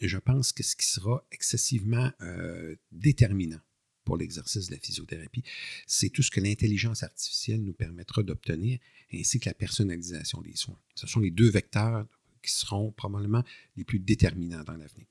[0.00, 3.60] je pense que ce qui sera excessivement euh, déterminant
[4.04, 5.42] pour l'exercice de la physiothérapie,
[5.86, 8.78] c'est tout ce que l'intelligence artificielle nous permettra d'obtenir,
[9.12, 10.78] ainsi que la personnalisation des soins.
[10.94, 12.06] Ce sont les deux vecteurs
[12.42, 13.44] qui seront probablement
[13.76, 15.06] les plus déterminants dans l'avenir.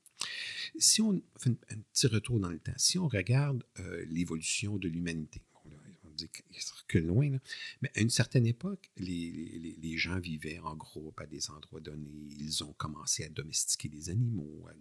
[0.77, 4.87] Si on fait un, petit retour dans le temps, si on regarde euh, l'évolution de
[4.87, 5.41] l'humanité,
[6.87, 7.37] que loin.
[7.81, 12.27] Mais à une certaine époque, les, les, gens vivaient en groupe à des endroits donnés.
[12.39, 14.73] Ils ont commencé à domestiquer des animaux, à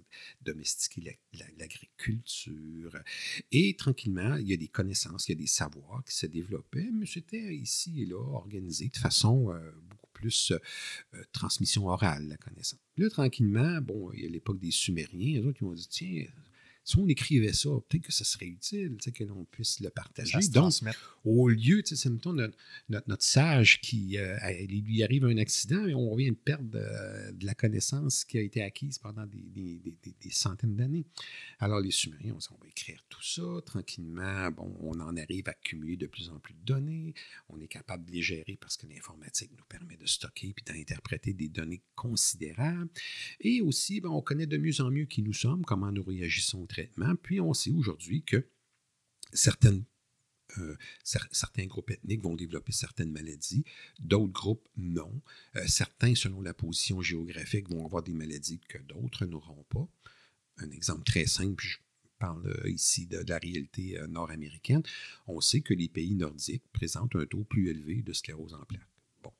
[0.42, 1.18] domestiquer
[1.58, 2.96] l'agriculture.
[3.52, 6.90] Et tranquillement, il y a des connaissances, il y a des savoirs qui se développaient,
[6.92, 10.58] mais c'était ici et là organisé de façon euh, beaucoup plus euh,
[11.14, 12.80] euh, transmission orale, la connaissance.
[12.96, 16.26] Là, tranquillement, bon, il y a l'époque des Sumériens, les autres, ils ont dit, tiens,
[16.88, 20.38] si on écrivait ça, peut-être que ce serait utile, que l'on puisse le partager.
[20.48, 20.72] Donc,
[21.22, 22.56] au lieu, c'est mettons notre,
[22.88, 27.44] notre, sage qui euh, lui arrive un accident et on vient de perdre euh, de
[27.44, 29.82] la connaissance qui a été acquise pendant des,
[30.30, 31.04] centaines d'années.
[31.58, 34.50] Alors, les Sumériens, on, on va écrire tout ça tranquillement.
[34.52, 37.12] Bon, on en arrive à accumuler de plus en plus de données.
[37.50, 41.34] On est capable de les gérer parce que l'informatique nous permet de stocker puis d'interpréter
[41.34, 42.88] des données considérables.
[43.40, 46.64] Et aussi, on connaît de mieux en mieux qui nous sommes, comment nous réagissons
[47.22, 48.48] puis on sait aujourd'hui que
[49.32, 49.84] certaines
[50.56, 53.64] euh, certains groupes ethniques vont développer certaines maladies,
[53.98, 55.20] d'autres groupes non.
[55.56, 59.86] Euh, certains, selon la position géographique, vont avoir des maladies que d'autres n'auront pas.
[60.56, 61.76] Un exemple très simple, je
[62.18, 64.82] parle euh, ici de, la réalité nord-américaine.
[65.26, 68.88] On sait que les pays nordiques présentent un taux plus élevé de sclérose en plaques.
[69.22, 69.32] Bon.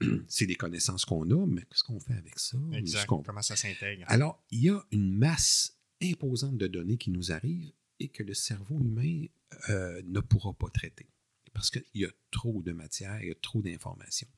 [0.28, 2.58] c'est des connaissances qu'on a, mais qu'est-ce qu'on fait avec ça?
[2.72, 3.06] Exact.
[3.06, 4.04] Comment ça s'intègre?
[4.08, 8.34] Alors, il y a une masse imposante de données qui nous arrivent et que le
[8.34, 9.26] cerveau humain
[9.68, 11.08] euh, ne pourra pas traiter.
[11.52, 14.28] Parce qu'il y a trop de matière, il y a trop d'informations.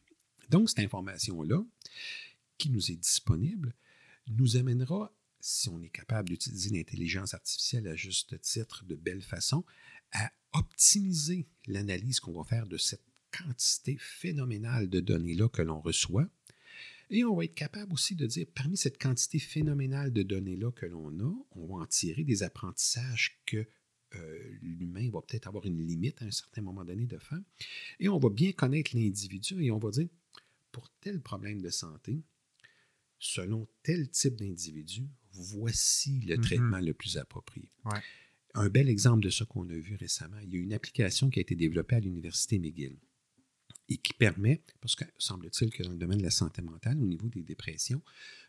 [0.51, 1.65] Donc, cette information-là,
[2.59, 3.75] qui nous est disponible,
[4.29, 9.65] nous amènera, si on est capable d'utiliser l'intelligence artificielle à juste titre de belle façon,
[10.13, 13.05] à optimiser l'analyse qu'on va faire de cette
[13.37, 16.29] quantité phénoménale de données-là que l'on reçoit
[17.13, 20.87] et on va être capable aussi de dire, parmi cette quantité phénoménale de données-là que
[20.87, 23.67] l'on a, on va en tirer des apprentissages que
[24.15, 27.41] euh, l'humain va peut-être avoir une limite à un certain moment donné de faire.
[28.01, 30.09] Et on va bien connaître l'individu et on va dire,
[30.71, 32.23] pour tel problème de santé,
[33.19, 36.41] selon tel type d'individu, voici le mm-hmm.
[36.41, 37.71] traitement le plus approprié.
[38.55, 41.41] Un bel exemple de ce qu'on a vu récemment, il y a une application qui
[41.41, 42.97] a été développée à l'Université McGill
[43.93, 47.07] et qui permet, parce que semble-t-il que dans le domaine de la santé mentale, au
[47.07, 48.03] niveau des dépressions,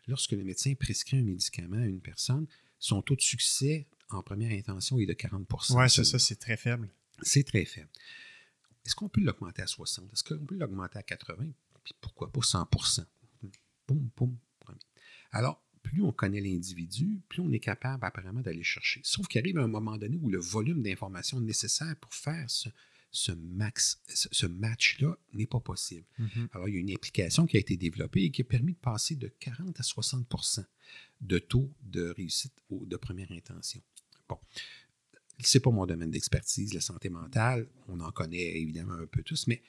[0.06, 2.46] lorsque le médecin prescrit un médicament à une personne,
[2.78, 6.56] son taux de succès en première intention est de 40% Oui, c'est ça, c'est très
[6.56, 6.88] faible.
[7.22, 7.88] C'est très faible.
[8.84, 10.12] Est-ce qu'on peut l'augmenter à 60?
[10.12, 11.46] Est-ce qu'on peut l'augmenter à 80?
[11.82, 13.04] Puis pourquoi pas 100%
[13.86, 14.38] Boum, boum.
[15.30, 19.00] Alors, plus on connaît l'individu, plus on est capable apparemment d'aller chercher.
[19.04, 22.70] Sauf qu'il arrive à un moment donné où le volume d'informations nécessaire pour faire ce,
[23.14, 26.04] ce, max, ce match-là n'est pas possible.
[26.18, 26.48] Mm-hmm.
[26.52, 28.78] Alors, il y a une application qui a été développée et qui a permis de
[28.78, 30.64] passer de 40 à 60%
[31.20, 33.80] de taux de réussite de première intention.
[34.28, 34.38] Bon.
[35.38, 37.68] c'est pas mon domaine d'expertise, la santé mentale.
[37.88, 39.62] On en connaît évidemment un peu tous, mais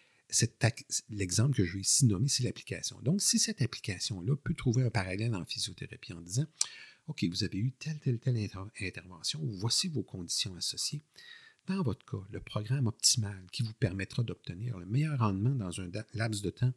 [1.09, 2.99] l'exemple que je vais ici nommer, c'est l'application.
[3.03, 6.47] Donc, si cette application-là peut trouver un parallèle en physiothérapie en disant
[7.07, 8.49] OK, vous avez eu telle, telle, telle
[8.81, 11.03] intervention, voici vos conditions associées.
[11.67, 15.89] Dans votre cas, le programme optimal qui vous permettra d'obtenir le meilleur rendement dans un
[16.13, 16.73] laps de temps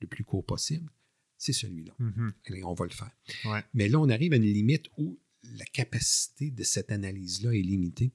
[0.00, 0.90] le plus court possible,
[1.36, 1.92] c'est celui-là.
[2.00, 2.64] Mm-hmm.
[2.64, 3.64] on va le faire.
[3.74, 5.18] Mais là, on arrive à une limite où
[5.56, 8.12] la capacité de cette analyse-là est limitée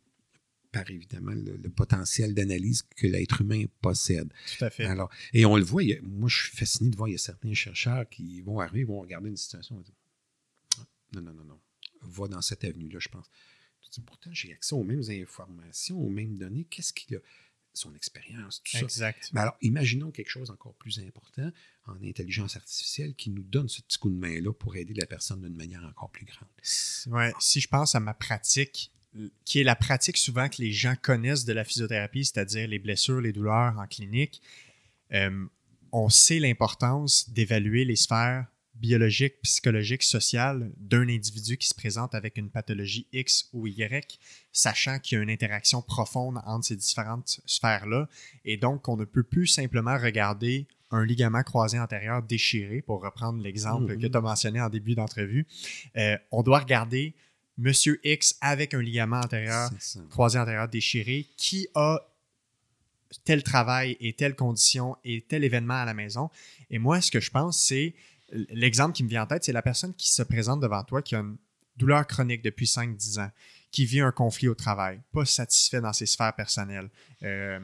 [0.72, 4.32] par évidemment le, potentiel d'analyse que l'être humain possède.
[4.58, 4.86] Tout à fait.
[4.86, 7.54] Alors, et on le voit, moi je suis fasciné de voir, il y a certains
[7.54, 9.96] chercheurs qui vont arriver, vont regarder une situation et dire
[10.80, 11.60] ah, Non, non, non, non,
[12.02, 13.30] va dans cette avenue-là, je pense.
[14.06, 16.66] Pourtant, j'ai accès aux mêmes informations, aux mêmes données.
[16.70, 17.20] Qu'est-ce qu'il a?
[17.74, 18.80] Son expérience, tout ça.
[18.80, 19.30] Exact.
[19.34, 21.52] Mais alors, imaginons quelque chose encore plus important
[21.86, 25.42] en intelligence artificielle qui nous donne ce petit coup de main-là pour aider la personne
[25.42, 26.50] d'une manière encore plus grande.
[27.14, 28.92] Ouais, si je pense à ma pratique,
[29.46, 33.22] qui est la pratique souvent que les gens connaissent de la physiothérapie, c'est-à-dire les blessures,
[33.22, 34.42] les douleurs en clinique,
[35.14, 35.46] euh,
[35.92, 38.48] on sait l'importance d'évaluer les sphères
[38.80, 44.20] biologiques, psychologiques, sociales d'un individu qui se présente avec une pathologie X ou Y,
[44.52, 48.08] sachant qu'il y a une interaction profonde entre ces différentes sphères-là,
[48.46, 53.42] et donc qu'on ne peut plus simplement regarder un ligament croisé antérieur déchiré, pour reprendre
[53.42, 54.12] l'exemple que mmh.
[54.12, 55.46] tu as mentionné en début d'entrevue.
[55.98, 57.14] Euh, on doit regarder
[57.58, 59.70] Monsieur X avec un ligament antérieur,
[60.10, 62.00] croisé antérieur déchiré, qui a
[63.24, 66.30] tel travail et telle condition et tel événement à la maison.
[66.70, 67.96] Et moi, ce que je pense, c'est
[68.32, 71.16] l'exemple qui me vient en tête, c'est la personne qui se présente devant toi qui
[71.16, 71.38] a une
[71.78, 73.32] douleur chronique depuis 5-10 ans,
[73.72, 76.90] qui vit un conflit au travail, pas satisfait dans ses sphères personnelles.
[77.24, 77.60] Euh,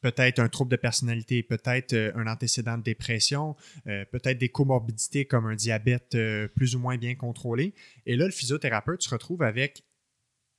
[0.00, 3.54] peut-être un trouble de personnalité, peut-être euh, un antécédent de dépression,
[3.86, 6.16] euh, peut-être des comorbidités comme un diabète
[6.54, 7.74] plus ou moins bien contrôlé.
[8.06, 9.84] Et là, le physiothérapeute se retrouve avec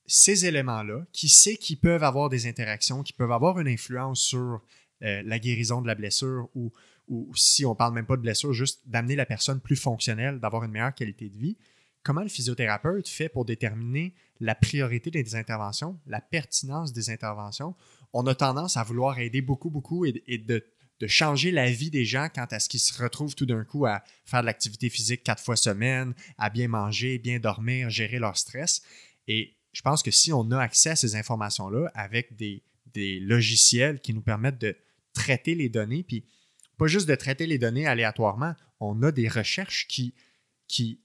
[0.05, 4.61] ces éléments-là qui sait qu'ils peuvent avoir des interactions, qui peuvent avoir une influence sur
[4.99, 6.71] la guérison de la blessure ou,
[7.11, 10.63] ou si on parle même pas de blessure, juste d'amener la personne plus fonctionnelle, d'avoir
[10.63, 11.57] une meilleure qualité de vie.
[12.03, 17.75] Comment le physiothérapeute fait pour déterminer la priorité des interventions, la pertinence des interventions?
[18.13, 20.65] On a tendance à vouloir aider beaucoup, beaucoup et, de,
[21.05, 24.03] changer la vie des gens quant à ce qu'ils se retrouvent tout d'un coup à
[24.23, 28.81] faire de l'activité physique quatre fois semaine, à bien manger, bien dormir, gérer leur stress.
[29.27, 32.63] Et je pense que si on a accès à ces informations-là avec des,
[33.19, 34.77] logiciels qui nous permettent de
[35.13, 36.23] traiter les données, puis
[36.77, 40.13] pas juste de traiter les données aléatoirement, on a des recherches qui,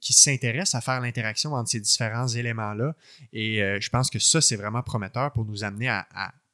[0.00, 2.94] s'intéressent à faire l'interaction entre ces différents éléments-là.
[3.32, 6.06] Et euh, je pense que ça, c'est vraiment prometteur pour nous amener à,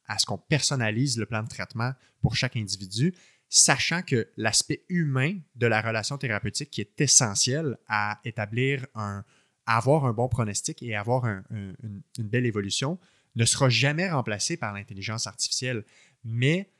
[0.07, 3.15] à ce qu'on personnalise le plan de traitement pour chaque individu,
[3.49, 9.25] sachant que l'aspect humain de la relation thérapeutique qui est essentiel à établir un,
[9.67, 12.99] avoir un bon pronostic et avoir une, belle évolution
[13.35, 15.85] ne sera jamais remplacé par l'intelligence artificielle.
[16.25, 16.71] Mais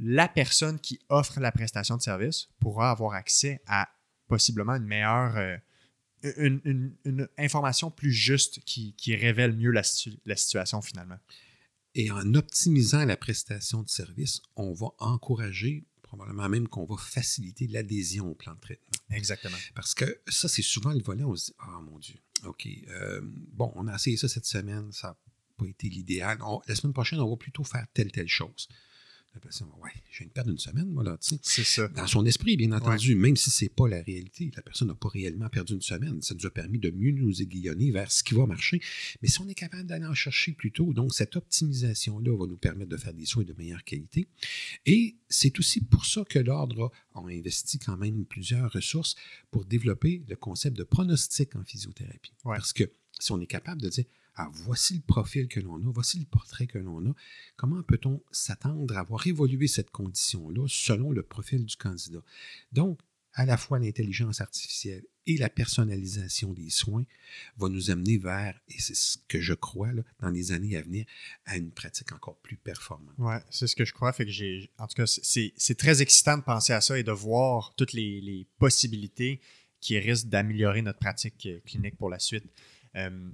[0.00, 3.88] la personne qui offre la prestation de service pourra avoir accès à
[4.26, 5.56] possiblement une meilleure, euh,
[6.36, 9.82] une, information plus juste qui, révèle mieux la
[10.36, 11.18] situation finalement.
[11.94, 17.66] Et en optimisant la prestation de service, on va encourager, probablement même qu'on va faciliter
[17.66, 18.98] l'adhésion au plan de traitement.
[19.10, 19.56] Exactement.
[19.74, 22.68] Parce que ça, c'est souvent le volet, on se dit, ah oh, mon Dieu, OK,
[22.88, 25.18] euh, bon, on a essayé ça cette semaine, ça n'a
[25.56, 26.38] pas été l'idéal.
[26.68, 28.68] La semaine prochaine, on va plutôt faire telle, telle chose.
[29.32, 31.40] La personne, ouais, je viens de perdre une semaine, moi, là, tu sais.
[31.42, 31.86] C'est ça.
[31.88, 34.94] Dans son esprit, bien entendu, même si ce n'est pas la réalité, la personne n'a
[34.96, 36.20] pas réellement perdu une semaine.
[36.20, 38.80] Ça nous a permis de mieux nous aiguillonner vers ce qui va marcher.
[39.22, 42.56] Mais si on est capable d'aller en chercher plus tôt, donc cette optimisation-là va nous
[42.56, 44.26] permettre de faire des soins de meilleure qualité.
[44.84, 49.14] Et c'est aussi pour ça que l'Ordre a investi quand même plusieurs ressources
[49.52, 52.32] pour développer le concept de pronostic en physiothérapie.
[52.42, 52.90] Parce que
[53.20, 54.04] si on est capable de dire,
[54.36, 57.14] ah, voici le profil que l'on a, voici le portrait que l'on a.
[57.56, 62.22] Comment peut-on s'attendre à voir évoluer cette condition-là selon le profil du candidat?
[62.72, 63.00] Donc,
[63.34, 67.04] à la fois l'intelligence artificielle et la personnalisation des soins
[67.56, 71.06] va nous amener vers, et c'est ce que je crois dans les années à venir,
[71.44, 73.14] à une pratique encore plus performante.
[73.18, 74.12] Oui, c'est ce que je crois.
[74.12, 77.12] Fait que j'ai, en tout cas, c'est très excitant de penser à ça et de
[77.12, 79.40] voir toutes les, possibilités
[79.80, 82.44] qui risquent d'améliorer notre pratique euh, clinique pour la suite.
[82.96, 83.30] Euh,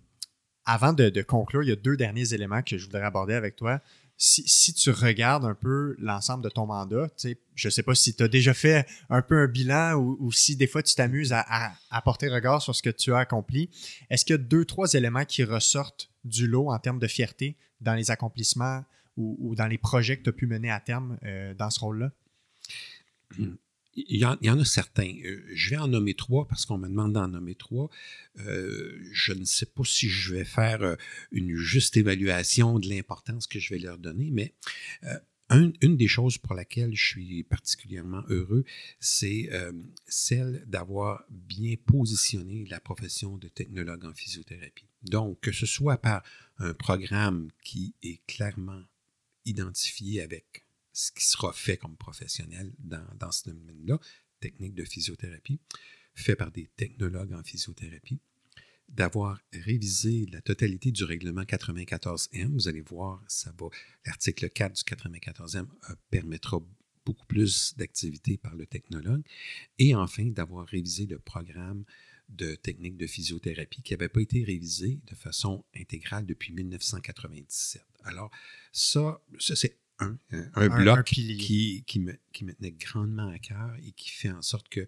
[0.66, 3.80] avant de, conclure, il y a deux derniers éléments que je voudrais aborder avec toi.
[4.18, 7.08] Si, tu regardes un peu l'ensemble de ton mandat,
[7.54, 10.56] je ne sais pas si tu as déjà fait un peu un bilan ou, si
[10.56, 13.70] des fois tu t'amuses à, porter regard sur ce que tu as accompli,
[14.10, 17.56] est-ce qu'il y a deux, trois éléments qui ressortent du lot en termes de fierté
[17.80, 18.84] dans les accomplissements
[19.16, 22.10] ou, dans les projets que tu as pu mener à terme euh, dans ce rôle-là?
[23.96, 25.12] il y, en, a certains.
[25.24, 27.88] Euh, je vais en nommer trois parce qu'on me demande d'en nommer trois.
[28.38, 30.96] Euh, je ne sais pas si je vais faire euh,
[31.32, 34.54] une juste évaluation de l'importance que je vais leur donner, mais
[35.48, 38.64] une des choses pour laquelle je suis particulièrement heureux,
[38.98, 39.48] c'est
[40.08, 44.88] celle d'avoir bien positionné la profession de technologue en physiothérapie.
[45.02, 46.24] Donc, que ce soit par
[46.58, 48.82] un programme qui est clairement
[49.44, 50.65] identifié avec
[50.96, 54.00] ce qui sera fait comme professionnel dans, dans ce domaine-là,
[54.40, 55.60] technique de physiothérapie,
[56.14, 58.18] fait par des technologues en physiothérapie,
[58.88, 62.46] d'avoir révisé la totalité du règlement 94M.
[62.54, 63.66] Vous allez voir, ça va.
[64.06, 66.60] L'article 4 du 94M euh, permettra
[67.04, 69.22] beaucoup plus d'activités par le technologue.
[69.78, 71.84] Et enfin, d'avoir révisé le programme
[72.30, 77.84] de technique de physiothérapie qui n'avait pas été révisé de façon intégrale depuis 1997.
[78.04, 78.30] Alors,
[78.72, 80.18] ça, ça c'est un,
[80.54, 84.42] un, bloc qui, qui, me, qui me tenait grandement à cœur et qui fait en
[84.42, 84.86] sorte que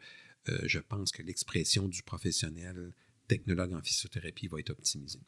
[0.48, 2.92] euh, je pense que l'expression du professionnel
[3.26, 5.20] technologue en physiothérapie va être optimisée.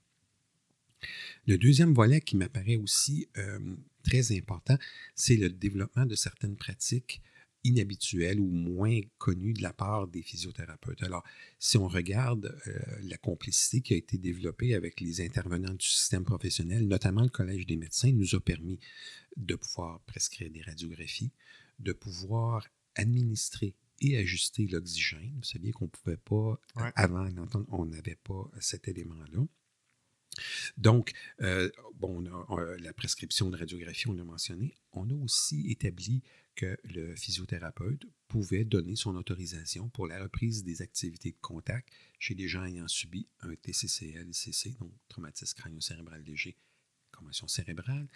[1.46, 4.78] Le deuxième volet qui m'apparaît aussi euh, très important,
[5.14, 7.22] c'est le développement de certaines pratiques
[7.64, 11.02] inhabituel ou moins connu de la part des physiothérapeutes.
[11.02, 11.24] Alors,
[11.58, 16.24] si on regarde euh, la complicité qui a été développée avec les intervenants du système
[16.24, 18.78] professionnel, notamment le Collège des médecins, nous a permis
[19.36, 21.32] de pouvoir prescrire des radiographies,
[21.78, 25.32] de pouvoir administrer et ajuster l'oxygène.
[25.36, 26.58] Vous saviez qu'on ne pouvait pas,
[26.94, 27.28] avant
[27.70, 29.44] on n'avait pas cet élément-là.
[30.76, 31.12] Donc,
[31.42, 32.24] euh, bon,
[32.78, 34.74] la prescription de radiographie, on l'a mentionné.
[34.92, 36.22] On a aussi établi
[36.60, 41.88] que le physiothérapeute pouvait donner son autorisation pour la reprise des activités de contact
[42.18, 46.58] chez des gens ayant subi un TCCL, ICC, donc traumatisme crânio-cérébral léger,
[47.12, 48.06] commotion cérébrale.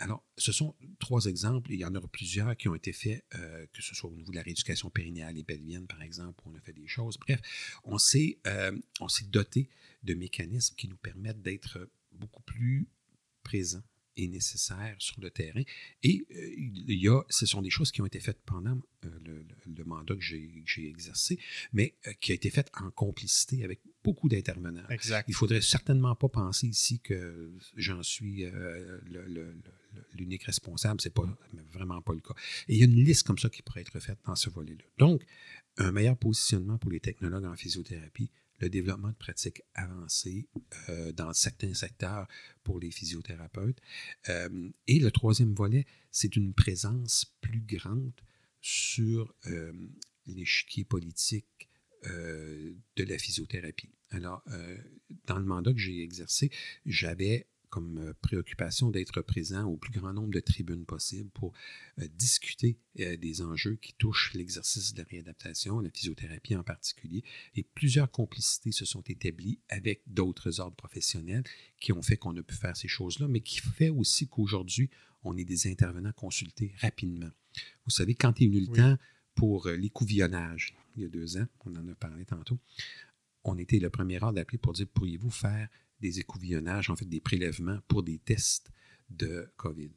[0.00, 1.72] Alors, ce sont trois exemples.
[1.72, 4.32] Il y en aura plusieurs qui ont été faits, euh, que ce soit au niveau
[4.32, 7.18] de la rééducation périnéale et pelvienne, par exemple, où on a fait des choses.
[7.18, 7.40] Bref,
[7.84, 8.78] on s'est euh,
[9.28, 9.70] doté
[10.02, 12.86] de mécanismes qui nous permettent d'être beaucoup plus
[13.42, 13.82] présents
[14.16, 15.62] est nécessaire sur le terrain.
[16.02, 19.08] Et euh, il y a, ce sont des choses qui ont été faites pendant euh,
[19.66, 21.38] le, mandat que j'ai exercé,
[21.72, 24.82] mais euh, qui a été fait en complicité avec beaucoup d'intervenants.
[25.28, 28.44] Il faudrait certainement pas penser ici que j'en suis
[30.14, 31.00] l'unique responsable.
[31.00, 31.26] C'est pas
[31.72, 32.34] vraiment pas le cas.
[32.68, 34.84] Et il y a une liste comme ça qui pourrait être faite dans ce volet-là.
[34.98, 35.22] Donc,
[35.78, 38.30] un meilleur positionnement pour les technologues en physiothérapie,
[38.62, 40.48] le développement de pratiques avancées
[40.88, 42.26] euh, dans certains secteurs
[42.62, 43.78] pour les physiothérapeutes.
[44.28, 48.12] Euh, et le troisième volet, c'est une présence plus grande
[48.60, 49.72] sur euh,
[50.26, 51.46] l'échiquier politique
[52.04, 53.94] de la physiothérapie.
[54.10, 54.42] Alors,
[55.26, 56.50] dans le mandat que j'ai exercé,
[56.84, 61.54] j'avais comme euh, préoccupation d'être présent au plus grand nombre de tribunes possibles pour
[61.98, 67.24] euh, discuter euh, des enjeux qui touchent l'exercice de la réadaptation, la physiothérapie en particulier.
[67.56, 71.44] Et plusieurs complicités se sont établies avec d'autres ordres professionnels
[71.80, 74.90] qui ont fait qu'on a pu faire ces choses-là, mais qui fait aussi qu'aujourd'hui,
[75.24, 77.30] on est des intervenants consultés rapidement.
[77.86, 78.98] Vous savez, quand il est venu le temps
[79.34, 82.58] pour l'écouvillonnage, il y a deux ans, on en a parlé tantôt,
[83.44, 85.68] on était le premier ordre d'appeler pour dire pourriez-vous faire
[86.02, 88.70] des écouvillonnages, en fait des prélèvements pour des tests
[89.08, 89.92] de COVID.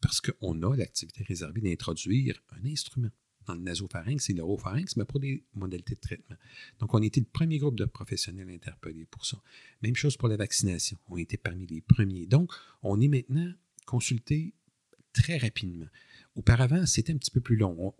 [0.00, 3.10] Parce qu'on a l'activité réservée d'introduire un instrument
[3.46, 6.36] dans le nasopharynx et l'oropharynx, mais pour des modalités de traitement.
[6.78, 9.42] Donc, on était le premier groupe de professionnels interpellés pour ça.
[9.82, 10.98] Même chose pour la vaccination.
[11.08, 12.26] On était parmi les premiers.
[12.26, 13.52] Donc, on est maintenant
[13.86, 14.54] consulté
[15.12, 15.86] très rapidement.
[16.36, 17.94] Auparavant, c'était un petit peu plus long.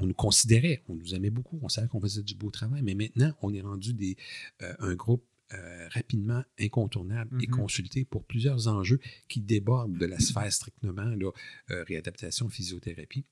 [0.00, 2.94] On, nous considérait, on nous aimait beaucoup, on savait qu'on faisait du beau travail, mais
[2.94, 4.16] maintenant, on est rendu des,
[4.62, 7.50] euh, un groupe euh, rapidement incontournable et mm-hmm.
[7.50, 11.30] consulté pour plusieurs enjeux qui débordent de la sphère strictement là,
[11.70, 13.24] euh, réadaptation, physiothérapie.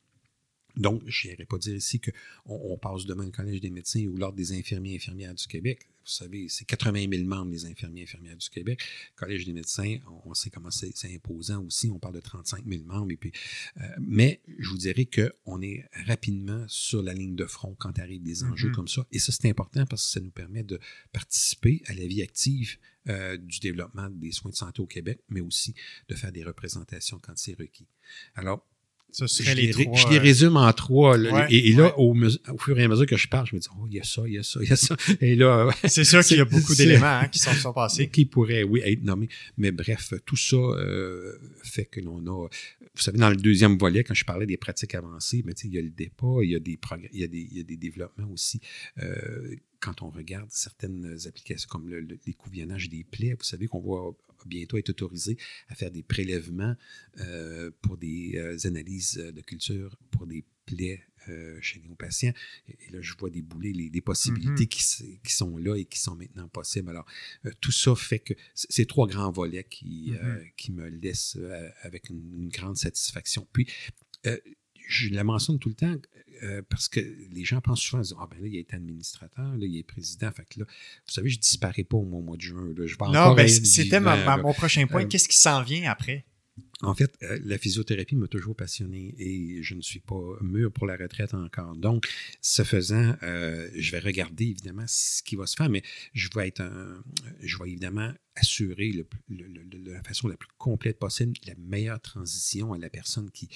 [0.76, 2.12] Donc, je n'irai pas dire ici qu'on
[2.46, 5.88] on passe demain au Collège des médecins ou l'Ordre des infirmiers et infirmières du Québec.
[6.06, 8.80] Vous savez, c'est 80 000 membres des infirmiers et infirmières du Québec.
[9.16, 11.90] Collège des médecins, on, sait comment c'est imposant aussi.
[11.90, 13.10] On parle de 35 000 membres.
[13.10, 13.32] Et puis,
[13.80, 18.22] euh, mais je vous dirais qu'on est rapidement sur la ligne de front quand arrivent
[18.22, 18.74] des enjeux mm-hmm.
[18.74, 19.04] comme ça.
[19.10, 20.78] Et ça, c'est important parce que ça nous permet de
[21.12, 22.78] participer à la vie active
[23.08, 25.74] euh, du développement des soins de santé au Québec, mais aussi
[26.08, 27.88] de faire des représentations quand c'est requis.
[28.36, 28.64] Alors,
[29.12, 31.16] je, les, euh, résume en trois.
[31.48, 32.14] et, là, au,
[32.58, 34.22] fur et à mesure que je parle, je me dis, oh, il y a ça,
[34.26, 34.96] il y a ça, il y a ça.
[35.20, 38.08] Et là, c'est sûr qu'il y a beaucoup d'éléments hein, qui sont, sont, passés.
[38.16, 39.28] Qui pourraient, oui, être nommés.
[39.56, 42.48] Mais bref, tout ça euh, fait que l'on a.
[42.48, 45.78] Vous savez, dans le deuxième volet, quand je parlais des pratiques avancées, mais il y
[45.78, 46.78] a le départ, il y a des,
[47.12, 48.60] il y a des, il y a des développements aussi.
[48.98, 54.16] Euh, quand on regarde certaines applications comme le, le, des plaies, vous savez qu'on voit
[54.46, 55.38] bientôt être autorisé
[55.68, 56.74] à faire des prélèvements
[57.20, 62.32] euh, pour des euh, analyses de culture pour des plaies euh, chez nos patients.
[62.68, 64.68] Et, là, je vois débouler les, des possibilités Mm-hmm.
[64.68, 66.90] qui, qui sont là et qui sont maintenant possibles.
[66.90, 67.06] Alors,
[67.46, 70.52] euh, tout ça fait que c- c'est trois grands volets qui, euh, Mm-hmm.
[70.56, 73.46] qui me laissent euh, avec une, une grande satisfaction.
[73.52, 73.66] Puis,
[74.26, 74.38] euh,
[74.86, 75.94] je la mentionne tout le temps
[76.42, 79.56] euh, parce que les gens pensent souvent, ils disent, ah ben là, il est administrateur,
[79.56, 80.30] là, il est président.
[80.30, 82.66] Fait que là, vous savez, je disparais pas au mois, de juin.
[82.76, 82.86] là.
[82.86, 85.04] je vais Non, ben, c'était mon prochain point.
[85.04, 86.24] Euh, Qu'est-ce qui s'en vient après?
[86.82, 90.86] En fait, euh, la physiothérapie m'a toujours passionné et je ne suis pas mûr pour
[90.86, 91.74] la retraite encore.
[91.74, 92.06] Donc,
[92.42, 96.48] ce faisant, euh, je vais regarder évidemment ce qui va se faire, mais je vais
[96.48, 97.02] être un,
[97.40, 99.06] je vais évidemment assurer le,
[99.90, 103.48] la façon la plus complète possible la meilleure transition à la personne qui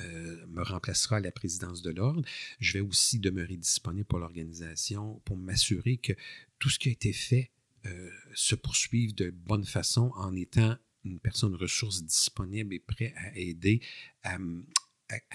[0.00, 2.22] euh, me remplacera à la présidence de l'ordre.
[2.60, 6.12] Je vais aussi demeurer disponible pour l'organisation pour m'assurer que
[6.60, 7.50] tout ce qui a été fait
[8.34, 10.76] se poursuive de bonne façon en étant
[11.08, 13.80] une personne ressource disponible et prêt à aider
[14.22, 14.38] à,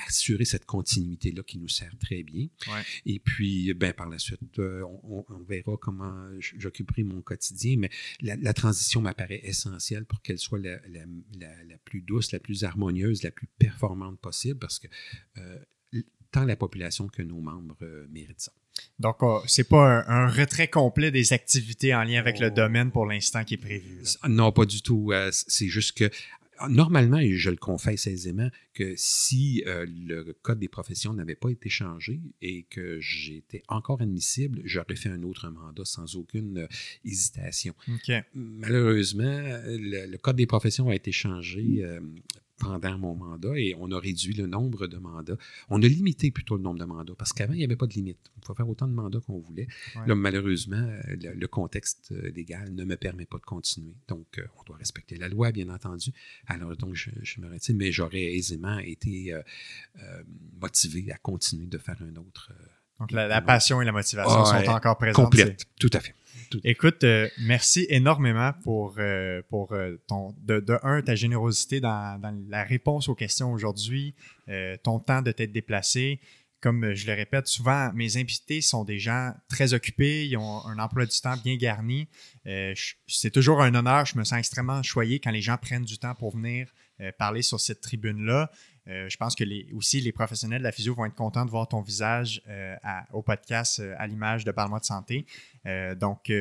[0.07, 2.47] assurer cette continuité-là qui nous sert très bien.
[2.67, 2.83] Ouais.
[3.07, 7.89] Et puis, ben, par la suite, euh, on, on verra comment j'occuperai mon quotidien, mais
[8.21, 11.05] la, la transition m'apparaît essentielle pour qu'elle soit la, la-
[11.39, 14.87] la- la plus douce, la plus harmonieuse, la plus performante possible, parce que
[15.37, 15.57] euh,
[16.29, 18.53] tant la population que nos membres euh, méritent ça.
[18.99, 22.55] Donc, euh, c'est pas un, un retrait complet des activités en lien avec le Oh.
[22.55, 24.01] domaine pour l'instant qui est prévu.
[24.23, 24.29] là.
[24.29, 25.11] Non, pas du tout.
[25.11, 26.09] Euh, C'est juste que
[26.69, 31.49] normalement, et je le confesse aisément, que si euh, le code des professions n'avait pas
[31.49, 36.67] été changé et que j'étais encore admissible, j'aurais fait un autre mandat sans aucune euh,
[37.03, 37.73] hésitation.
[38.33, 39.23] Malheureusement,
[39.65, 41.99] le, le code des professions a été changé euh,
[42.63, 45.37] pendant mon mandat et on a réduit le nombre de mandats.
[45.69, 47.93] On a limité plutôt le nombre de mandats parce qu'avant, il n'y avait pas de
[47.93, 48.19] limite.
[48.37, 49.67] On pouvait faire autant de mandats qu'on voulait.
[49.95, 50.07] Ouais.
[50.07, 53.95] Là, malheureusement, le, le contexte euh, légal ne me permet pas de continuer.
[54.07, 56.11] Donc, euh, on doit respecter la loi, bien entendu.
[56.47, 59.41] Alors, donc, je, je me retire, mais j'aurais aisément été euh,
[60.01, 60.23] euh,
[60.61, 62.51] motivé à continuer de faire un autre.
[62.99, 65.25] Donc, la, la passion et la motivation sont encore présentes.
[65.25, 66.15] complète, tout à fait.
[66.63, 72.19] Écoute, euh, merci énormément pour, euh, pour euh, ton, de, un, ta générosité dans,
[72.49, 74.15] la réponse aux questions aujourd'hui,
[74.83, 76.19] ton temps de t'être déplacé.
[76.61, 80.79] Comme je le répète souvent, mes invités sont des gens très occupés, ils ont un
[80.79, 82.07] emploi du temps bien garni.
[83.07, 86.15] C'est toujours un honneur, je me sens extrêmement choyé quand les gens prennent du temps
[86.15, 86.67] pour venir
[87.17, 88.49] parler sur cette tribune-là.
[88.89, 91.49] Euh, je pense que les, aussi les professionnels de la physio vont être contents de
[91.49, 92.75] voir ton visage euh,
[93.13, 95.25] au podcast euh, à l'image de Parle-moi de santé.
[95.99, 96.31] Donc,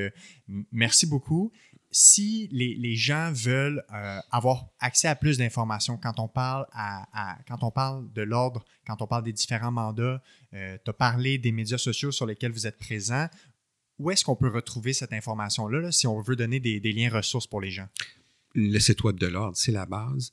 [0.72, 1.52] merci beaucoup.
[1.92, 3.84] Si les, gens veulent
[4.32, 9.00] avoir accès à plus d'informations quand on parle à, quand on parle de l'ordre, quand
[9.00, 10.20] on parle des différents mandats,
[10.50, 13.28] tu as parlé des médias sociaux sur lesquels vous êtes présents.
[14.00, 17.10] Où est-ce qu'on peut retrouver cette information-là là, si on veut donner des, des liens
[17.10, 17.86] ressources pour les gens?
[18.54, 20.32] Le site web de l'ordre, c'est la base.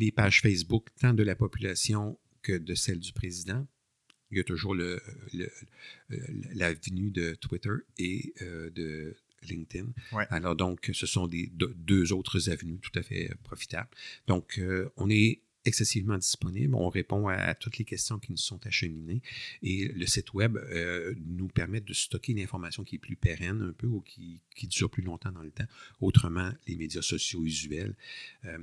[0.00, 3.66] Les pages Facebook, tant de la population que de celle du président.
[4.30, 5.00] Il y a toujours le,
[5.34, 5.50] le-
[6.08, 9.14] le- l'avenue de Twitter et euh, de
[9.48, 9.88] LinkedIn.
[10.12, 10.24] Ouais.
[10.30, 11.50] Alors donc, ce sont des,
[11.92, 13.90] deux, autres avenues tout à fait euh, profitables.
[14.26, 16.74] Donc, euh, on est excessivement disponible.
[16.74, 19.20] On répond à, à toutes les questions qui nous sont acheminées.
[19.62, 23.60] Et le site web euh, nous permet de stocker une information qui est plus pérenne
[23.62, 25.66] un peu ou qui, qui dure plus longtemps dans le temps.
[26.00, 27.94] Autrement, les médias sociaux usuels.
[28.46, 28.56] Euh,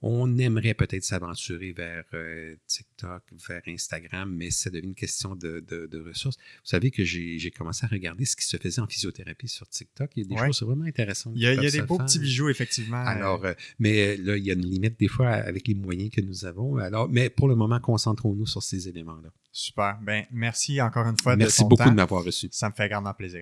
[0.00, 5.60] on aimerait peut-être s'aventurer vers euh, TikTok, vers Instagram, mais ça devient une question de,
[5.68, 6.36] de- de ressources.
[6.36, 10.10] Vous savez que j'ai commencé à regarder ce qui se faisait en physiothérapie sur TikTok.
[10.16, 10.46] Il y a des Ouais.
[10.48, 11.32] choses vraiment intéressantes.
[11.36, 12.06] Il y a, qui il y a peuvent des beaux faire.
[12.06, 12.98] petits bijoux, effectivement.
[13.04, 16.20] Alors, euh, mais là, il y a une limite des fois avec les moyens que
[16.20, 16.76] nous avons.
[16.76, 19.30] Alors, mais pour le moment, concentrons-nous sur ces éléments-là.
[19.50, 19.98] Super.
[20.02, 21.90] Ben, merci encore une fois de Merci ton beaucoup temps.
[21.90, 22.48] de m'avoir reçu.
[22.52, 23.36] Ça me fait grandement plaisir.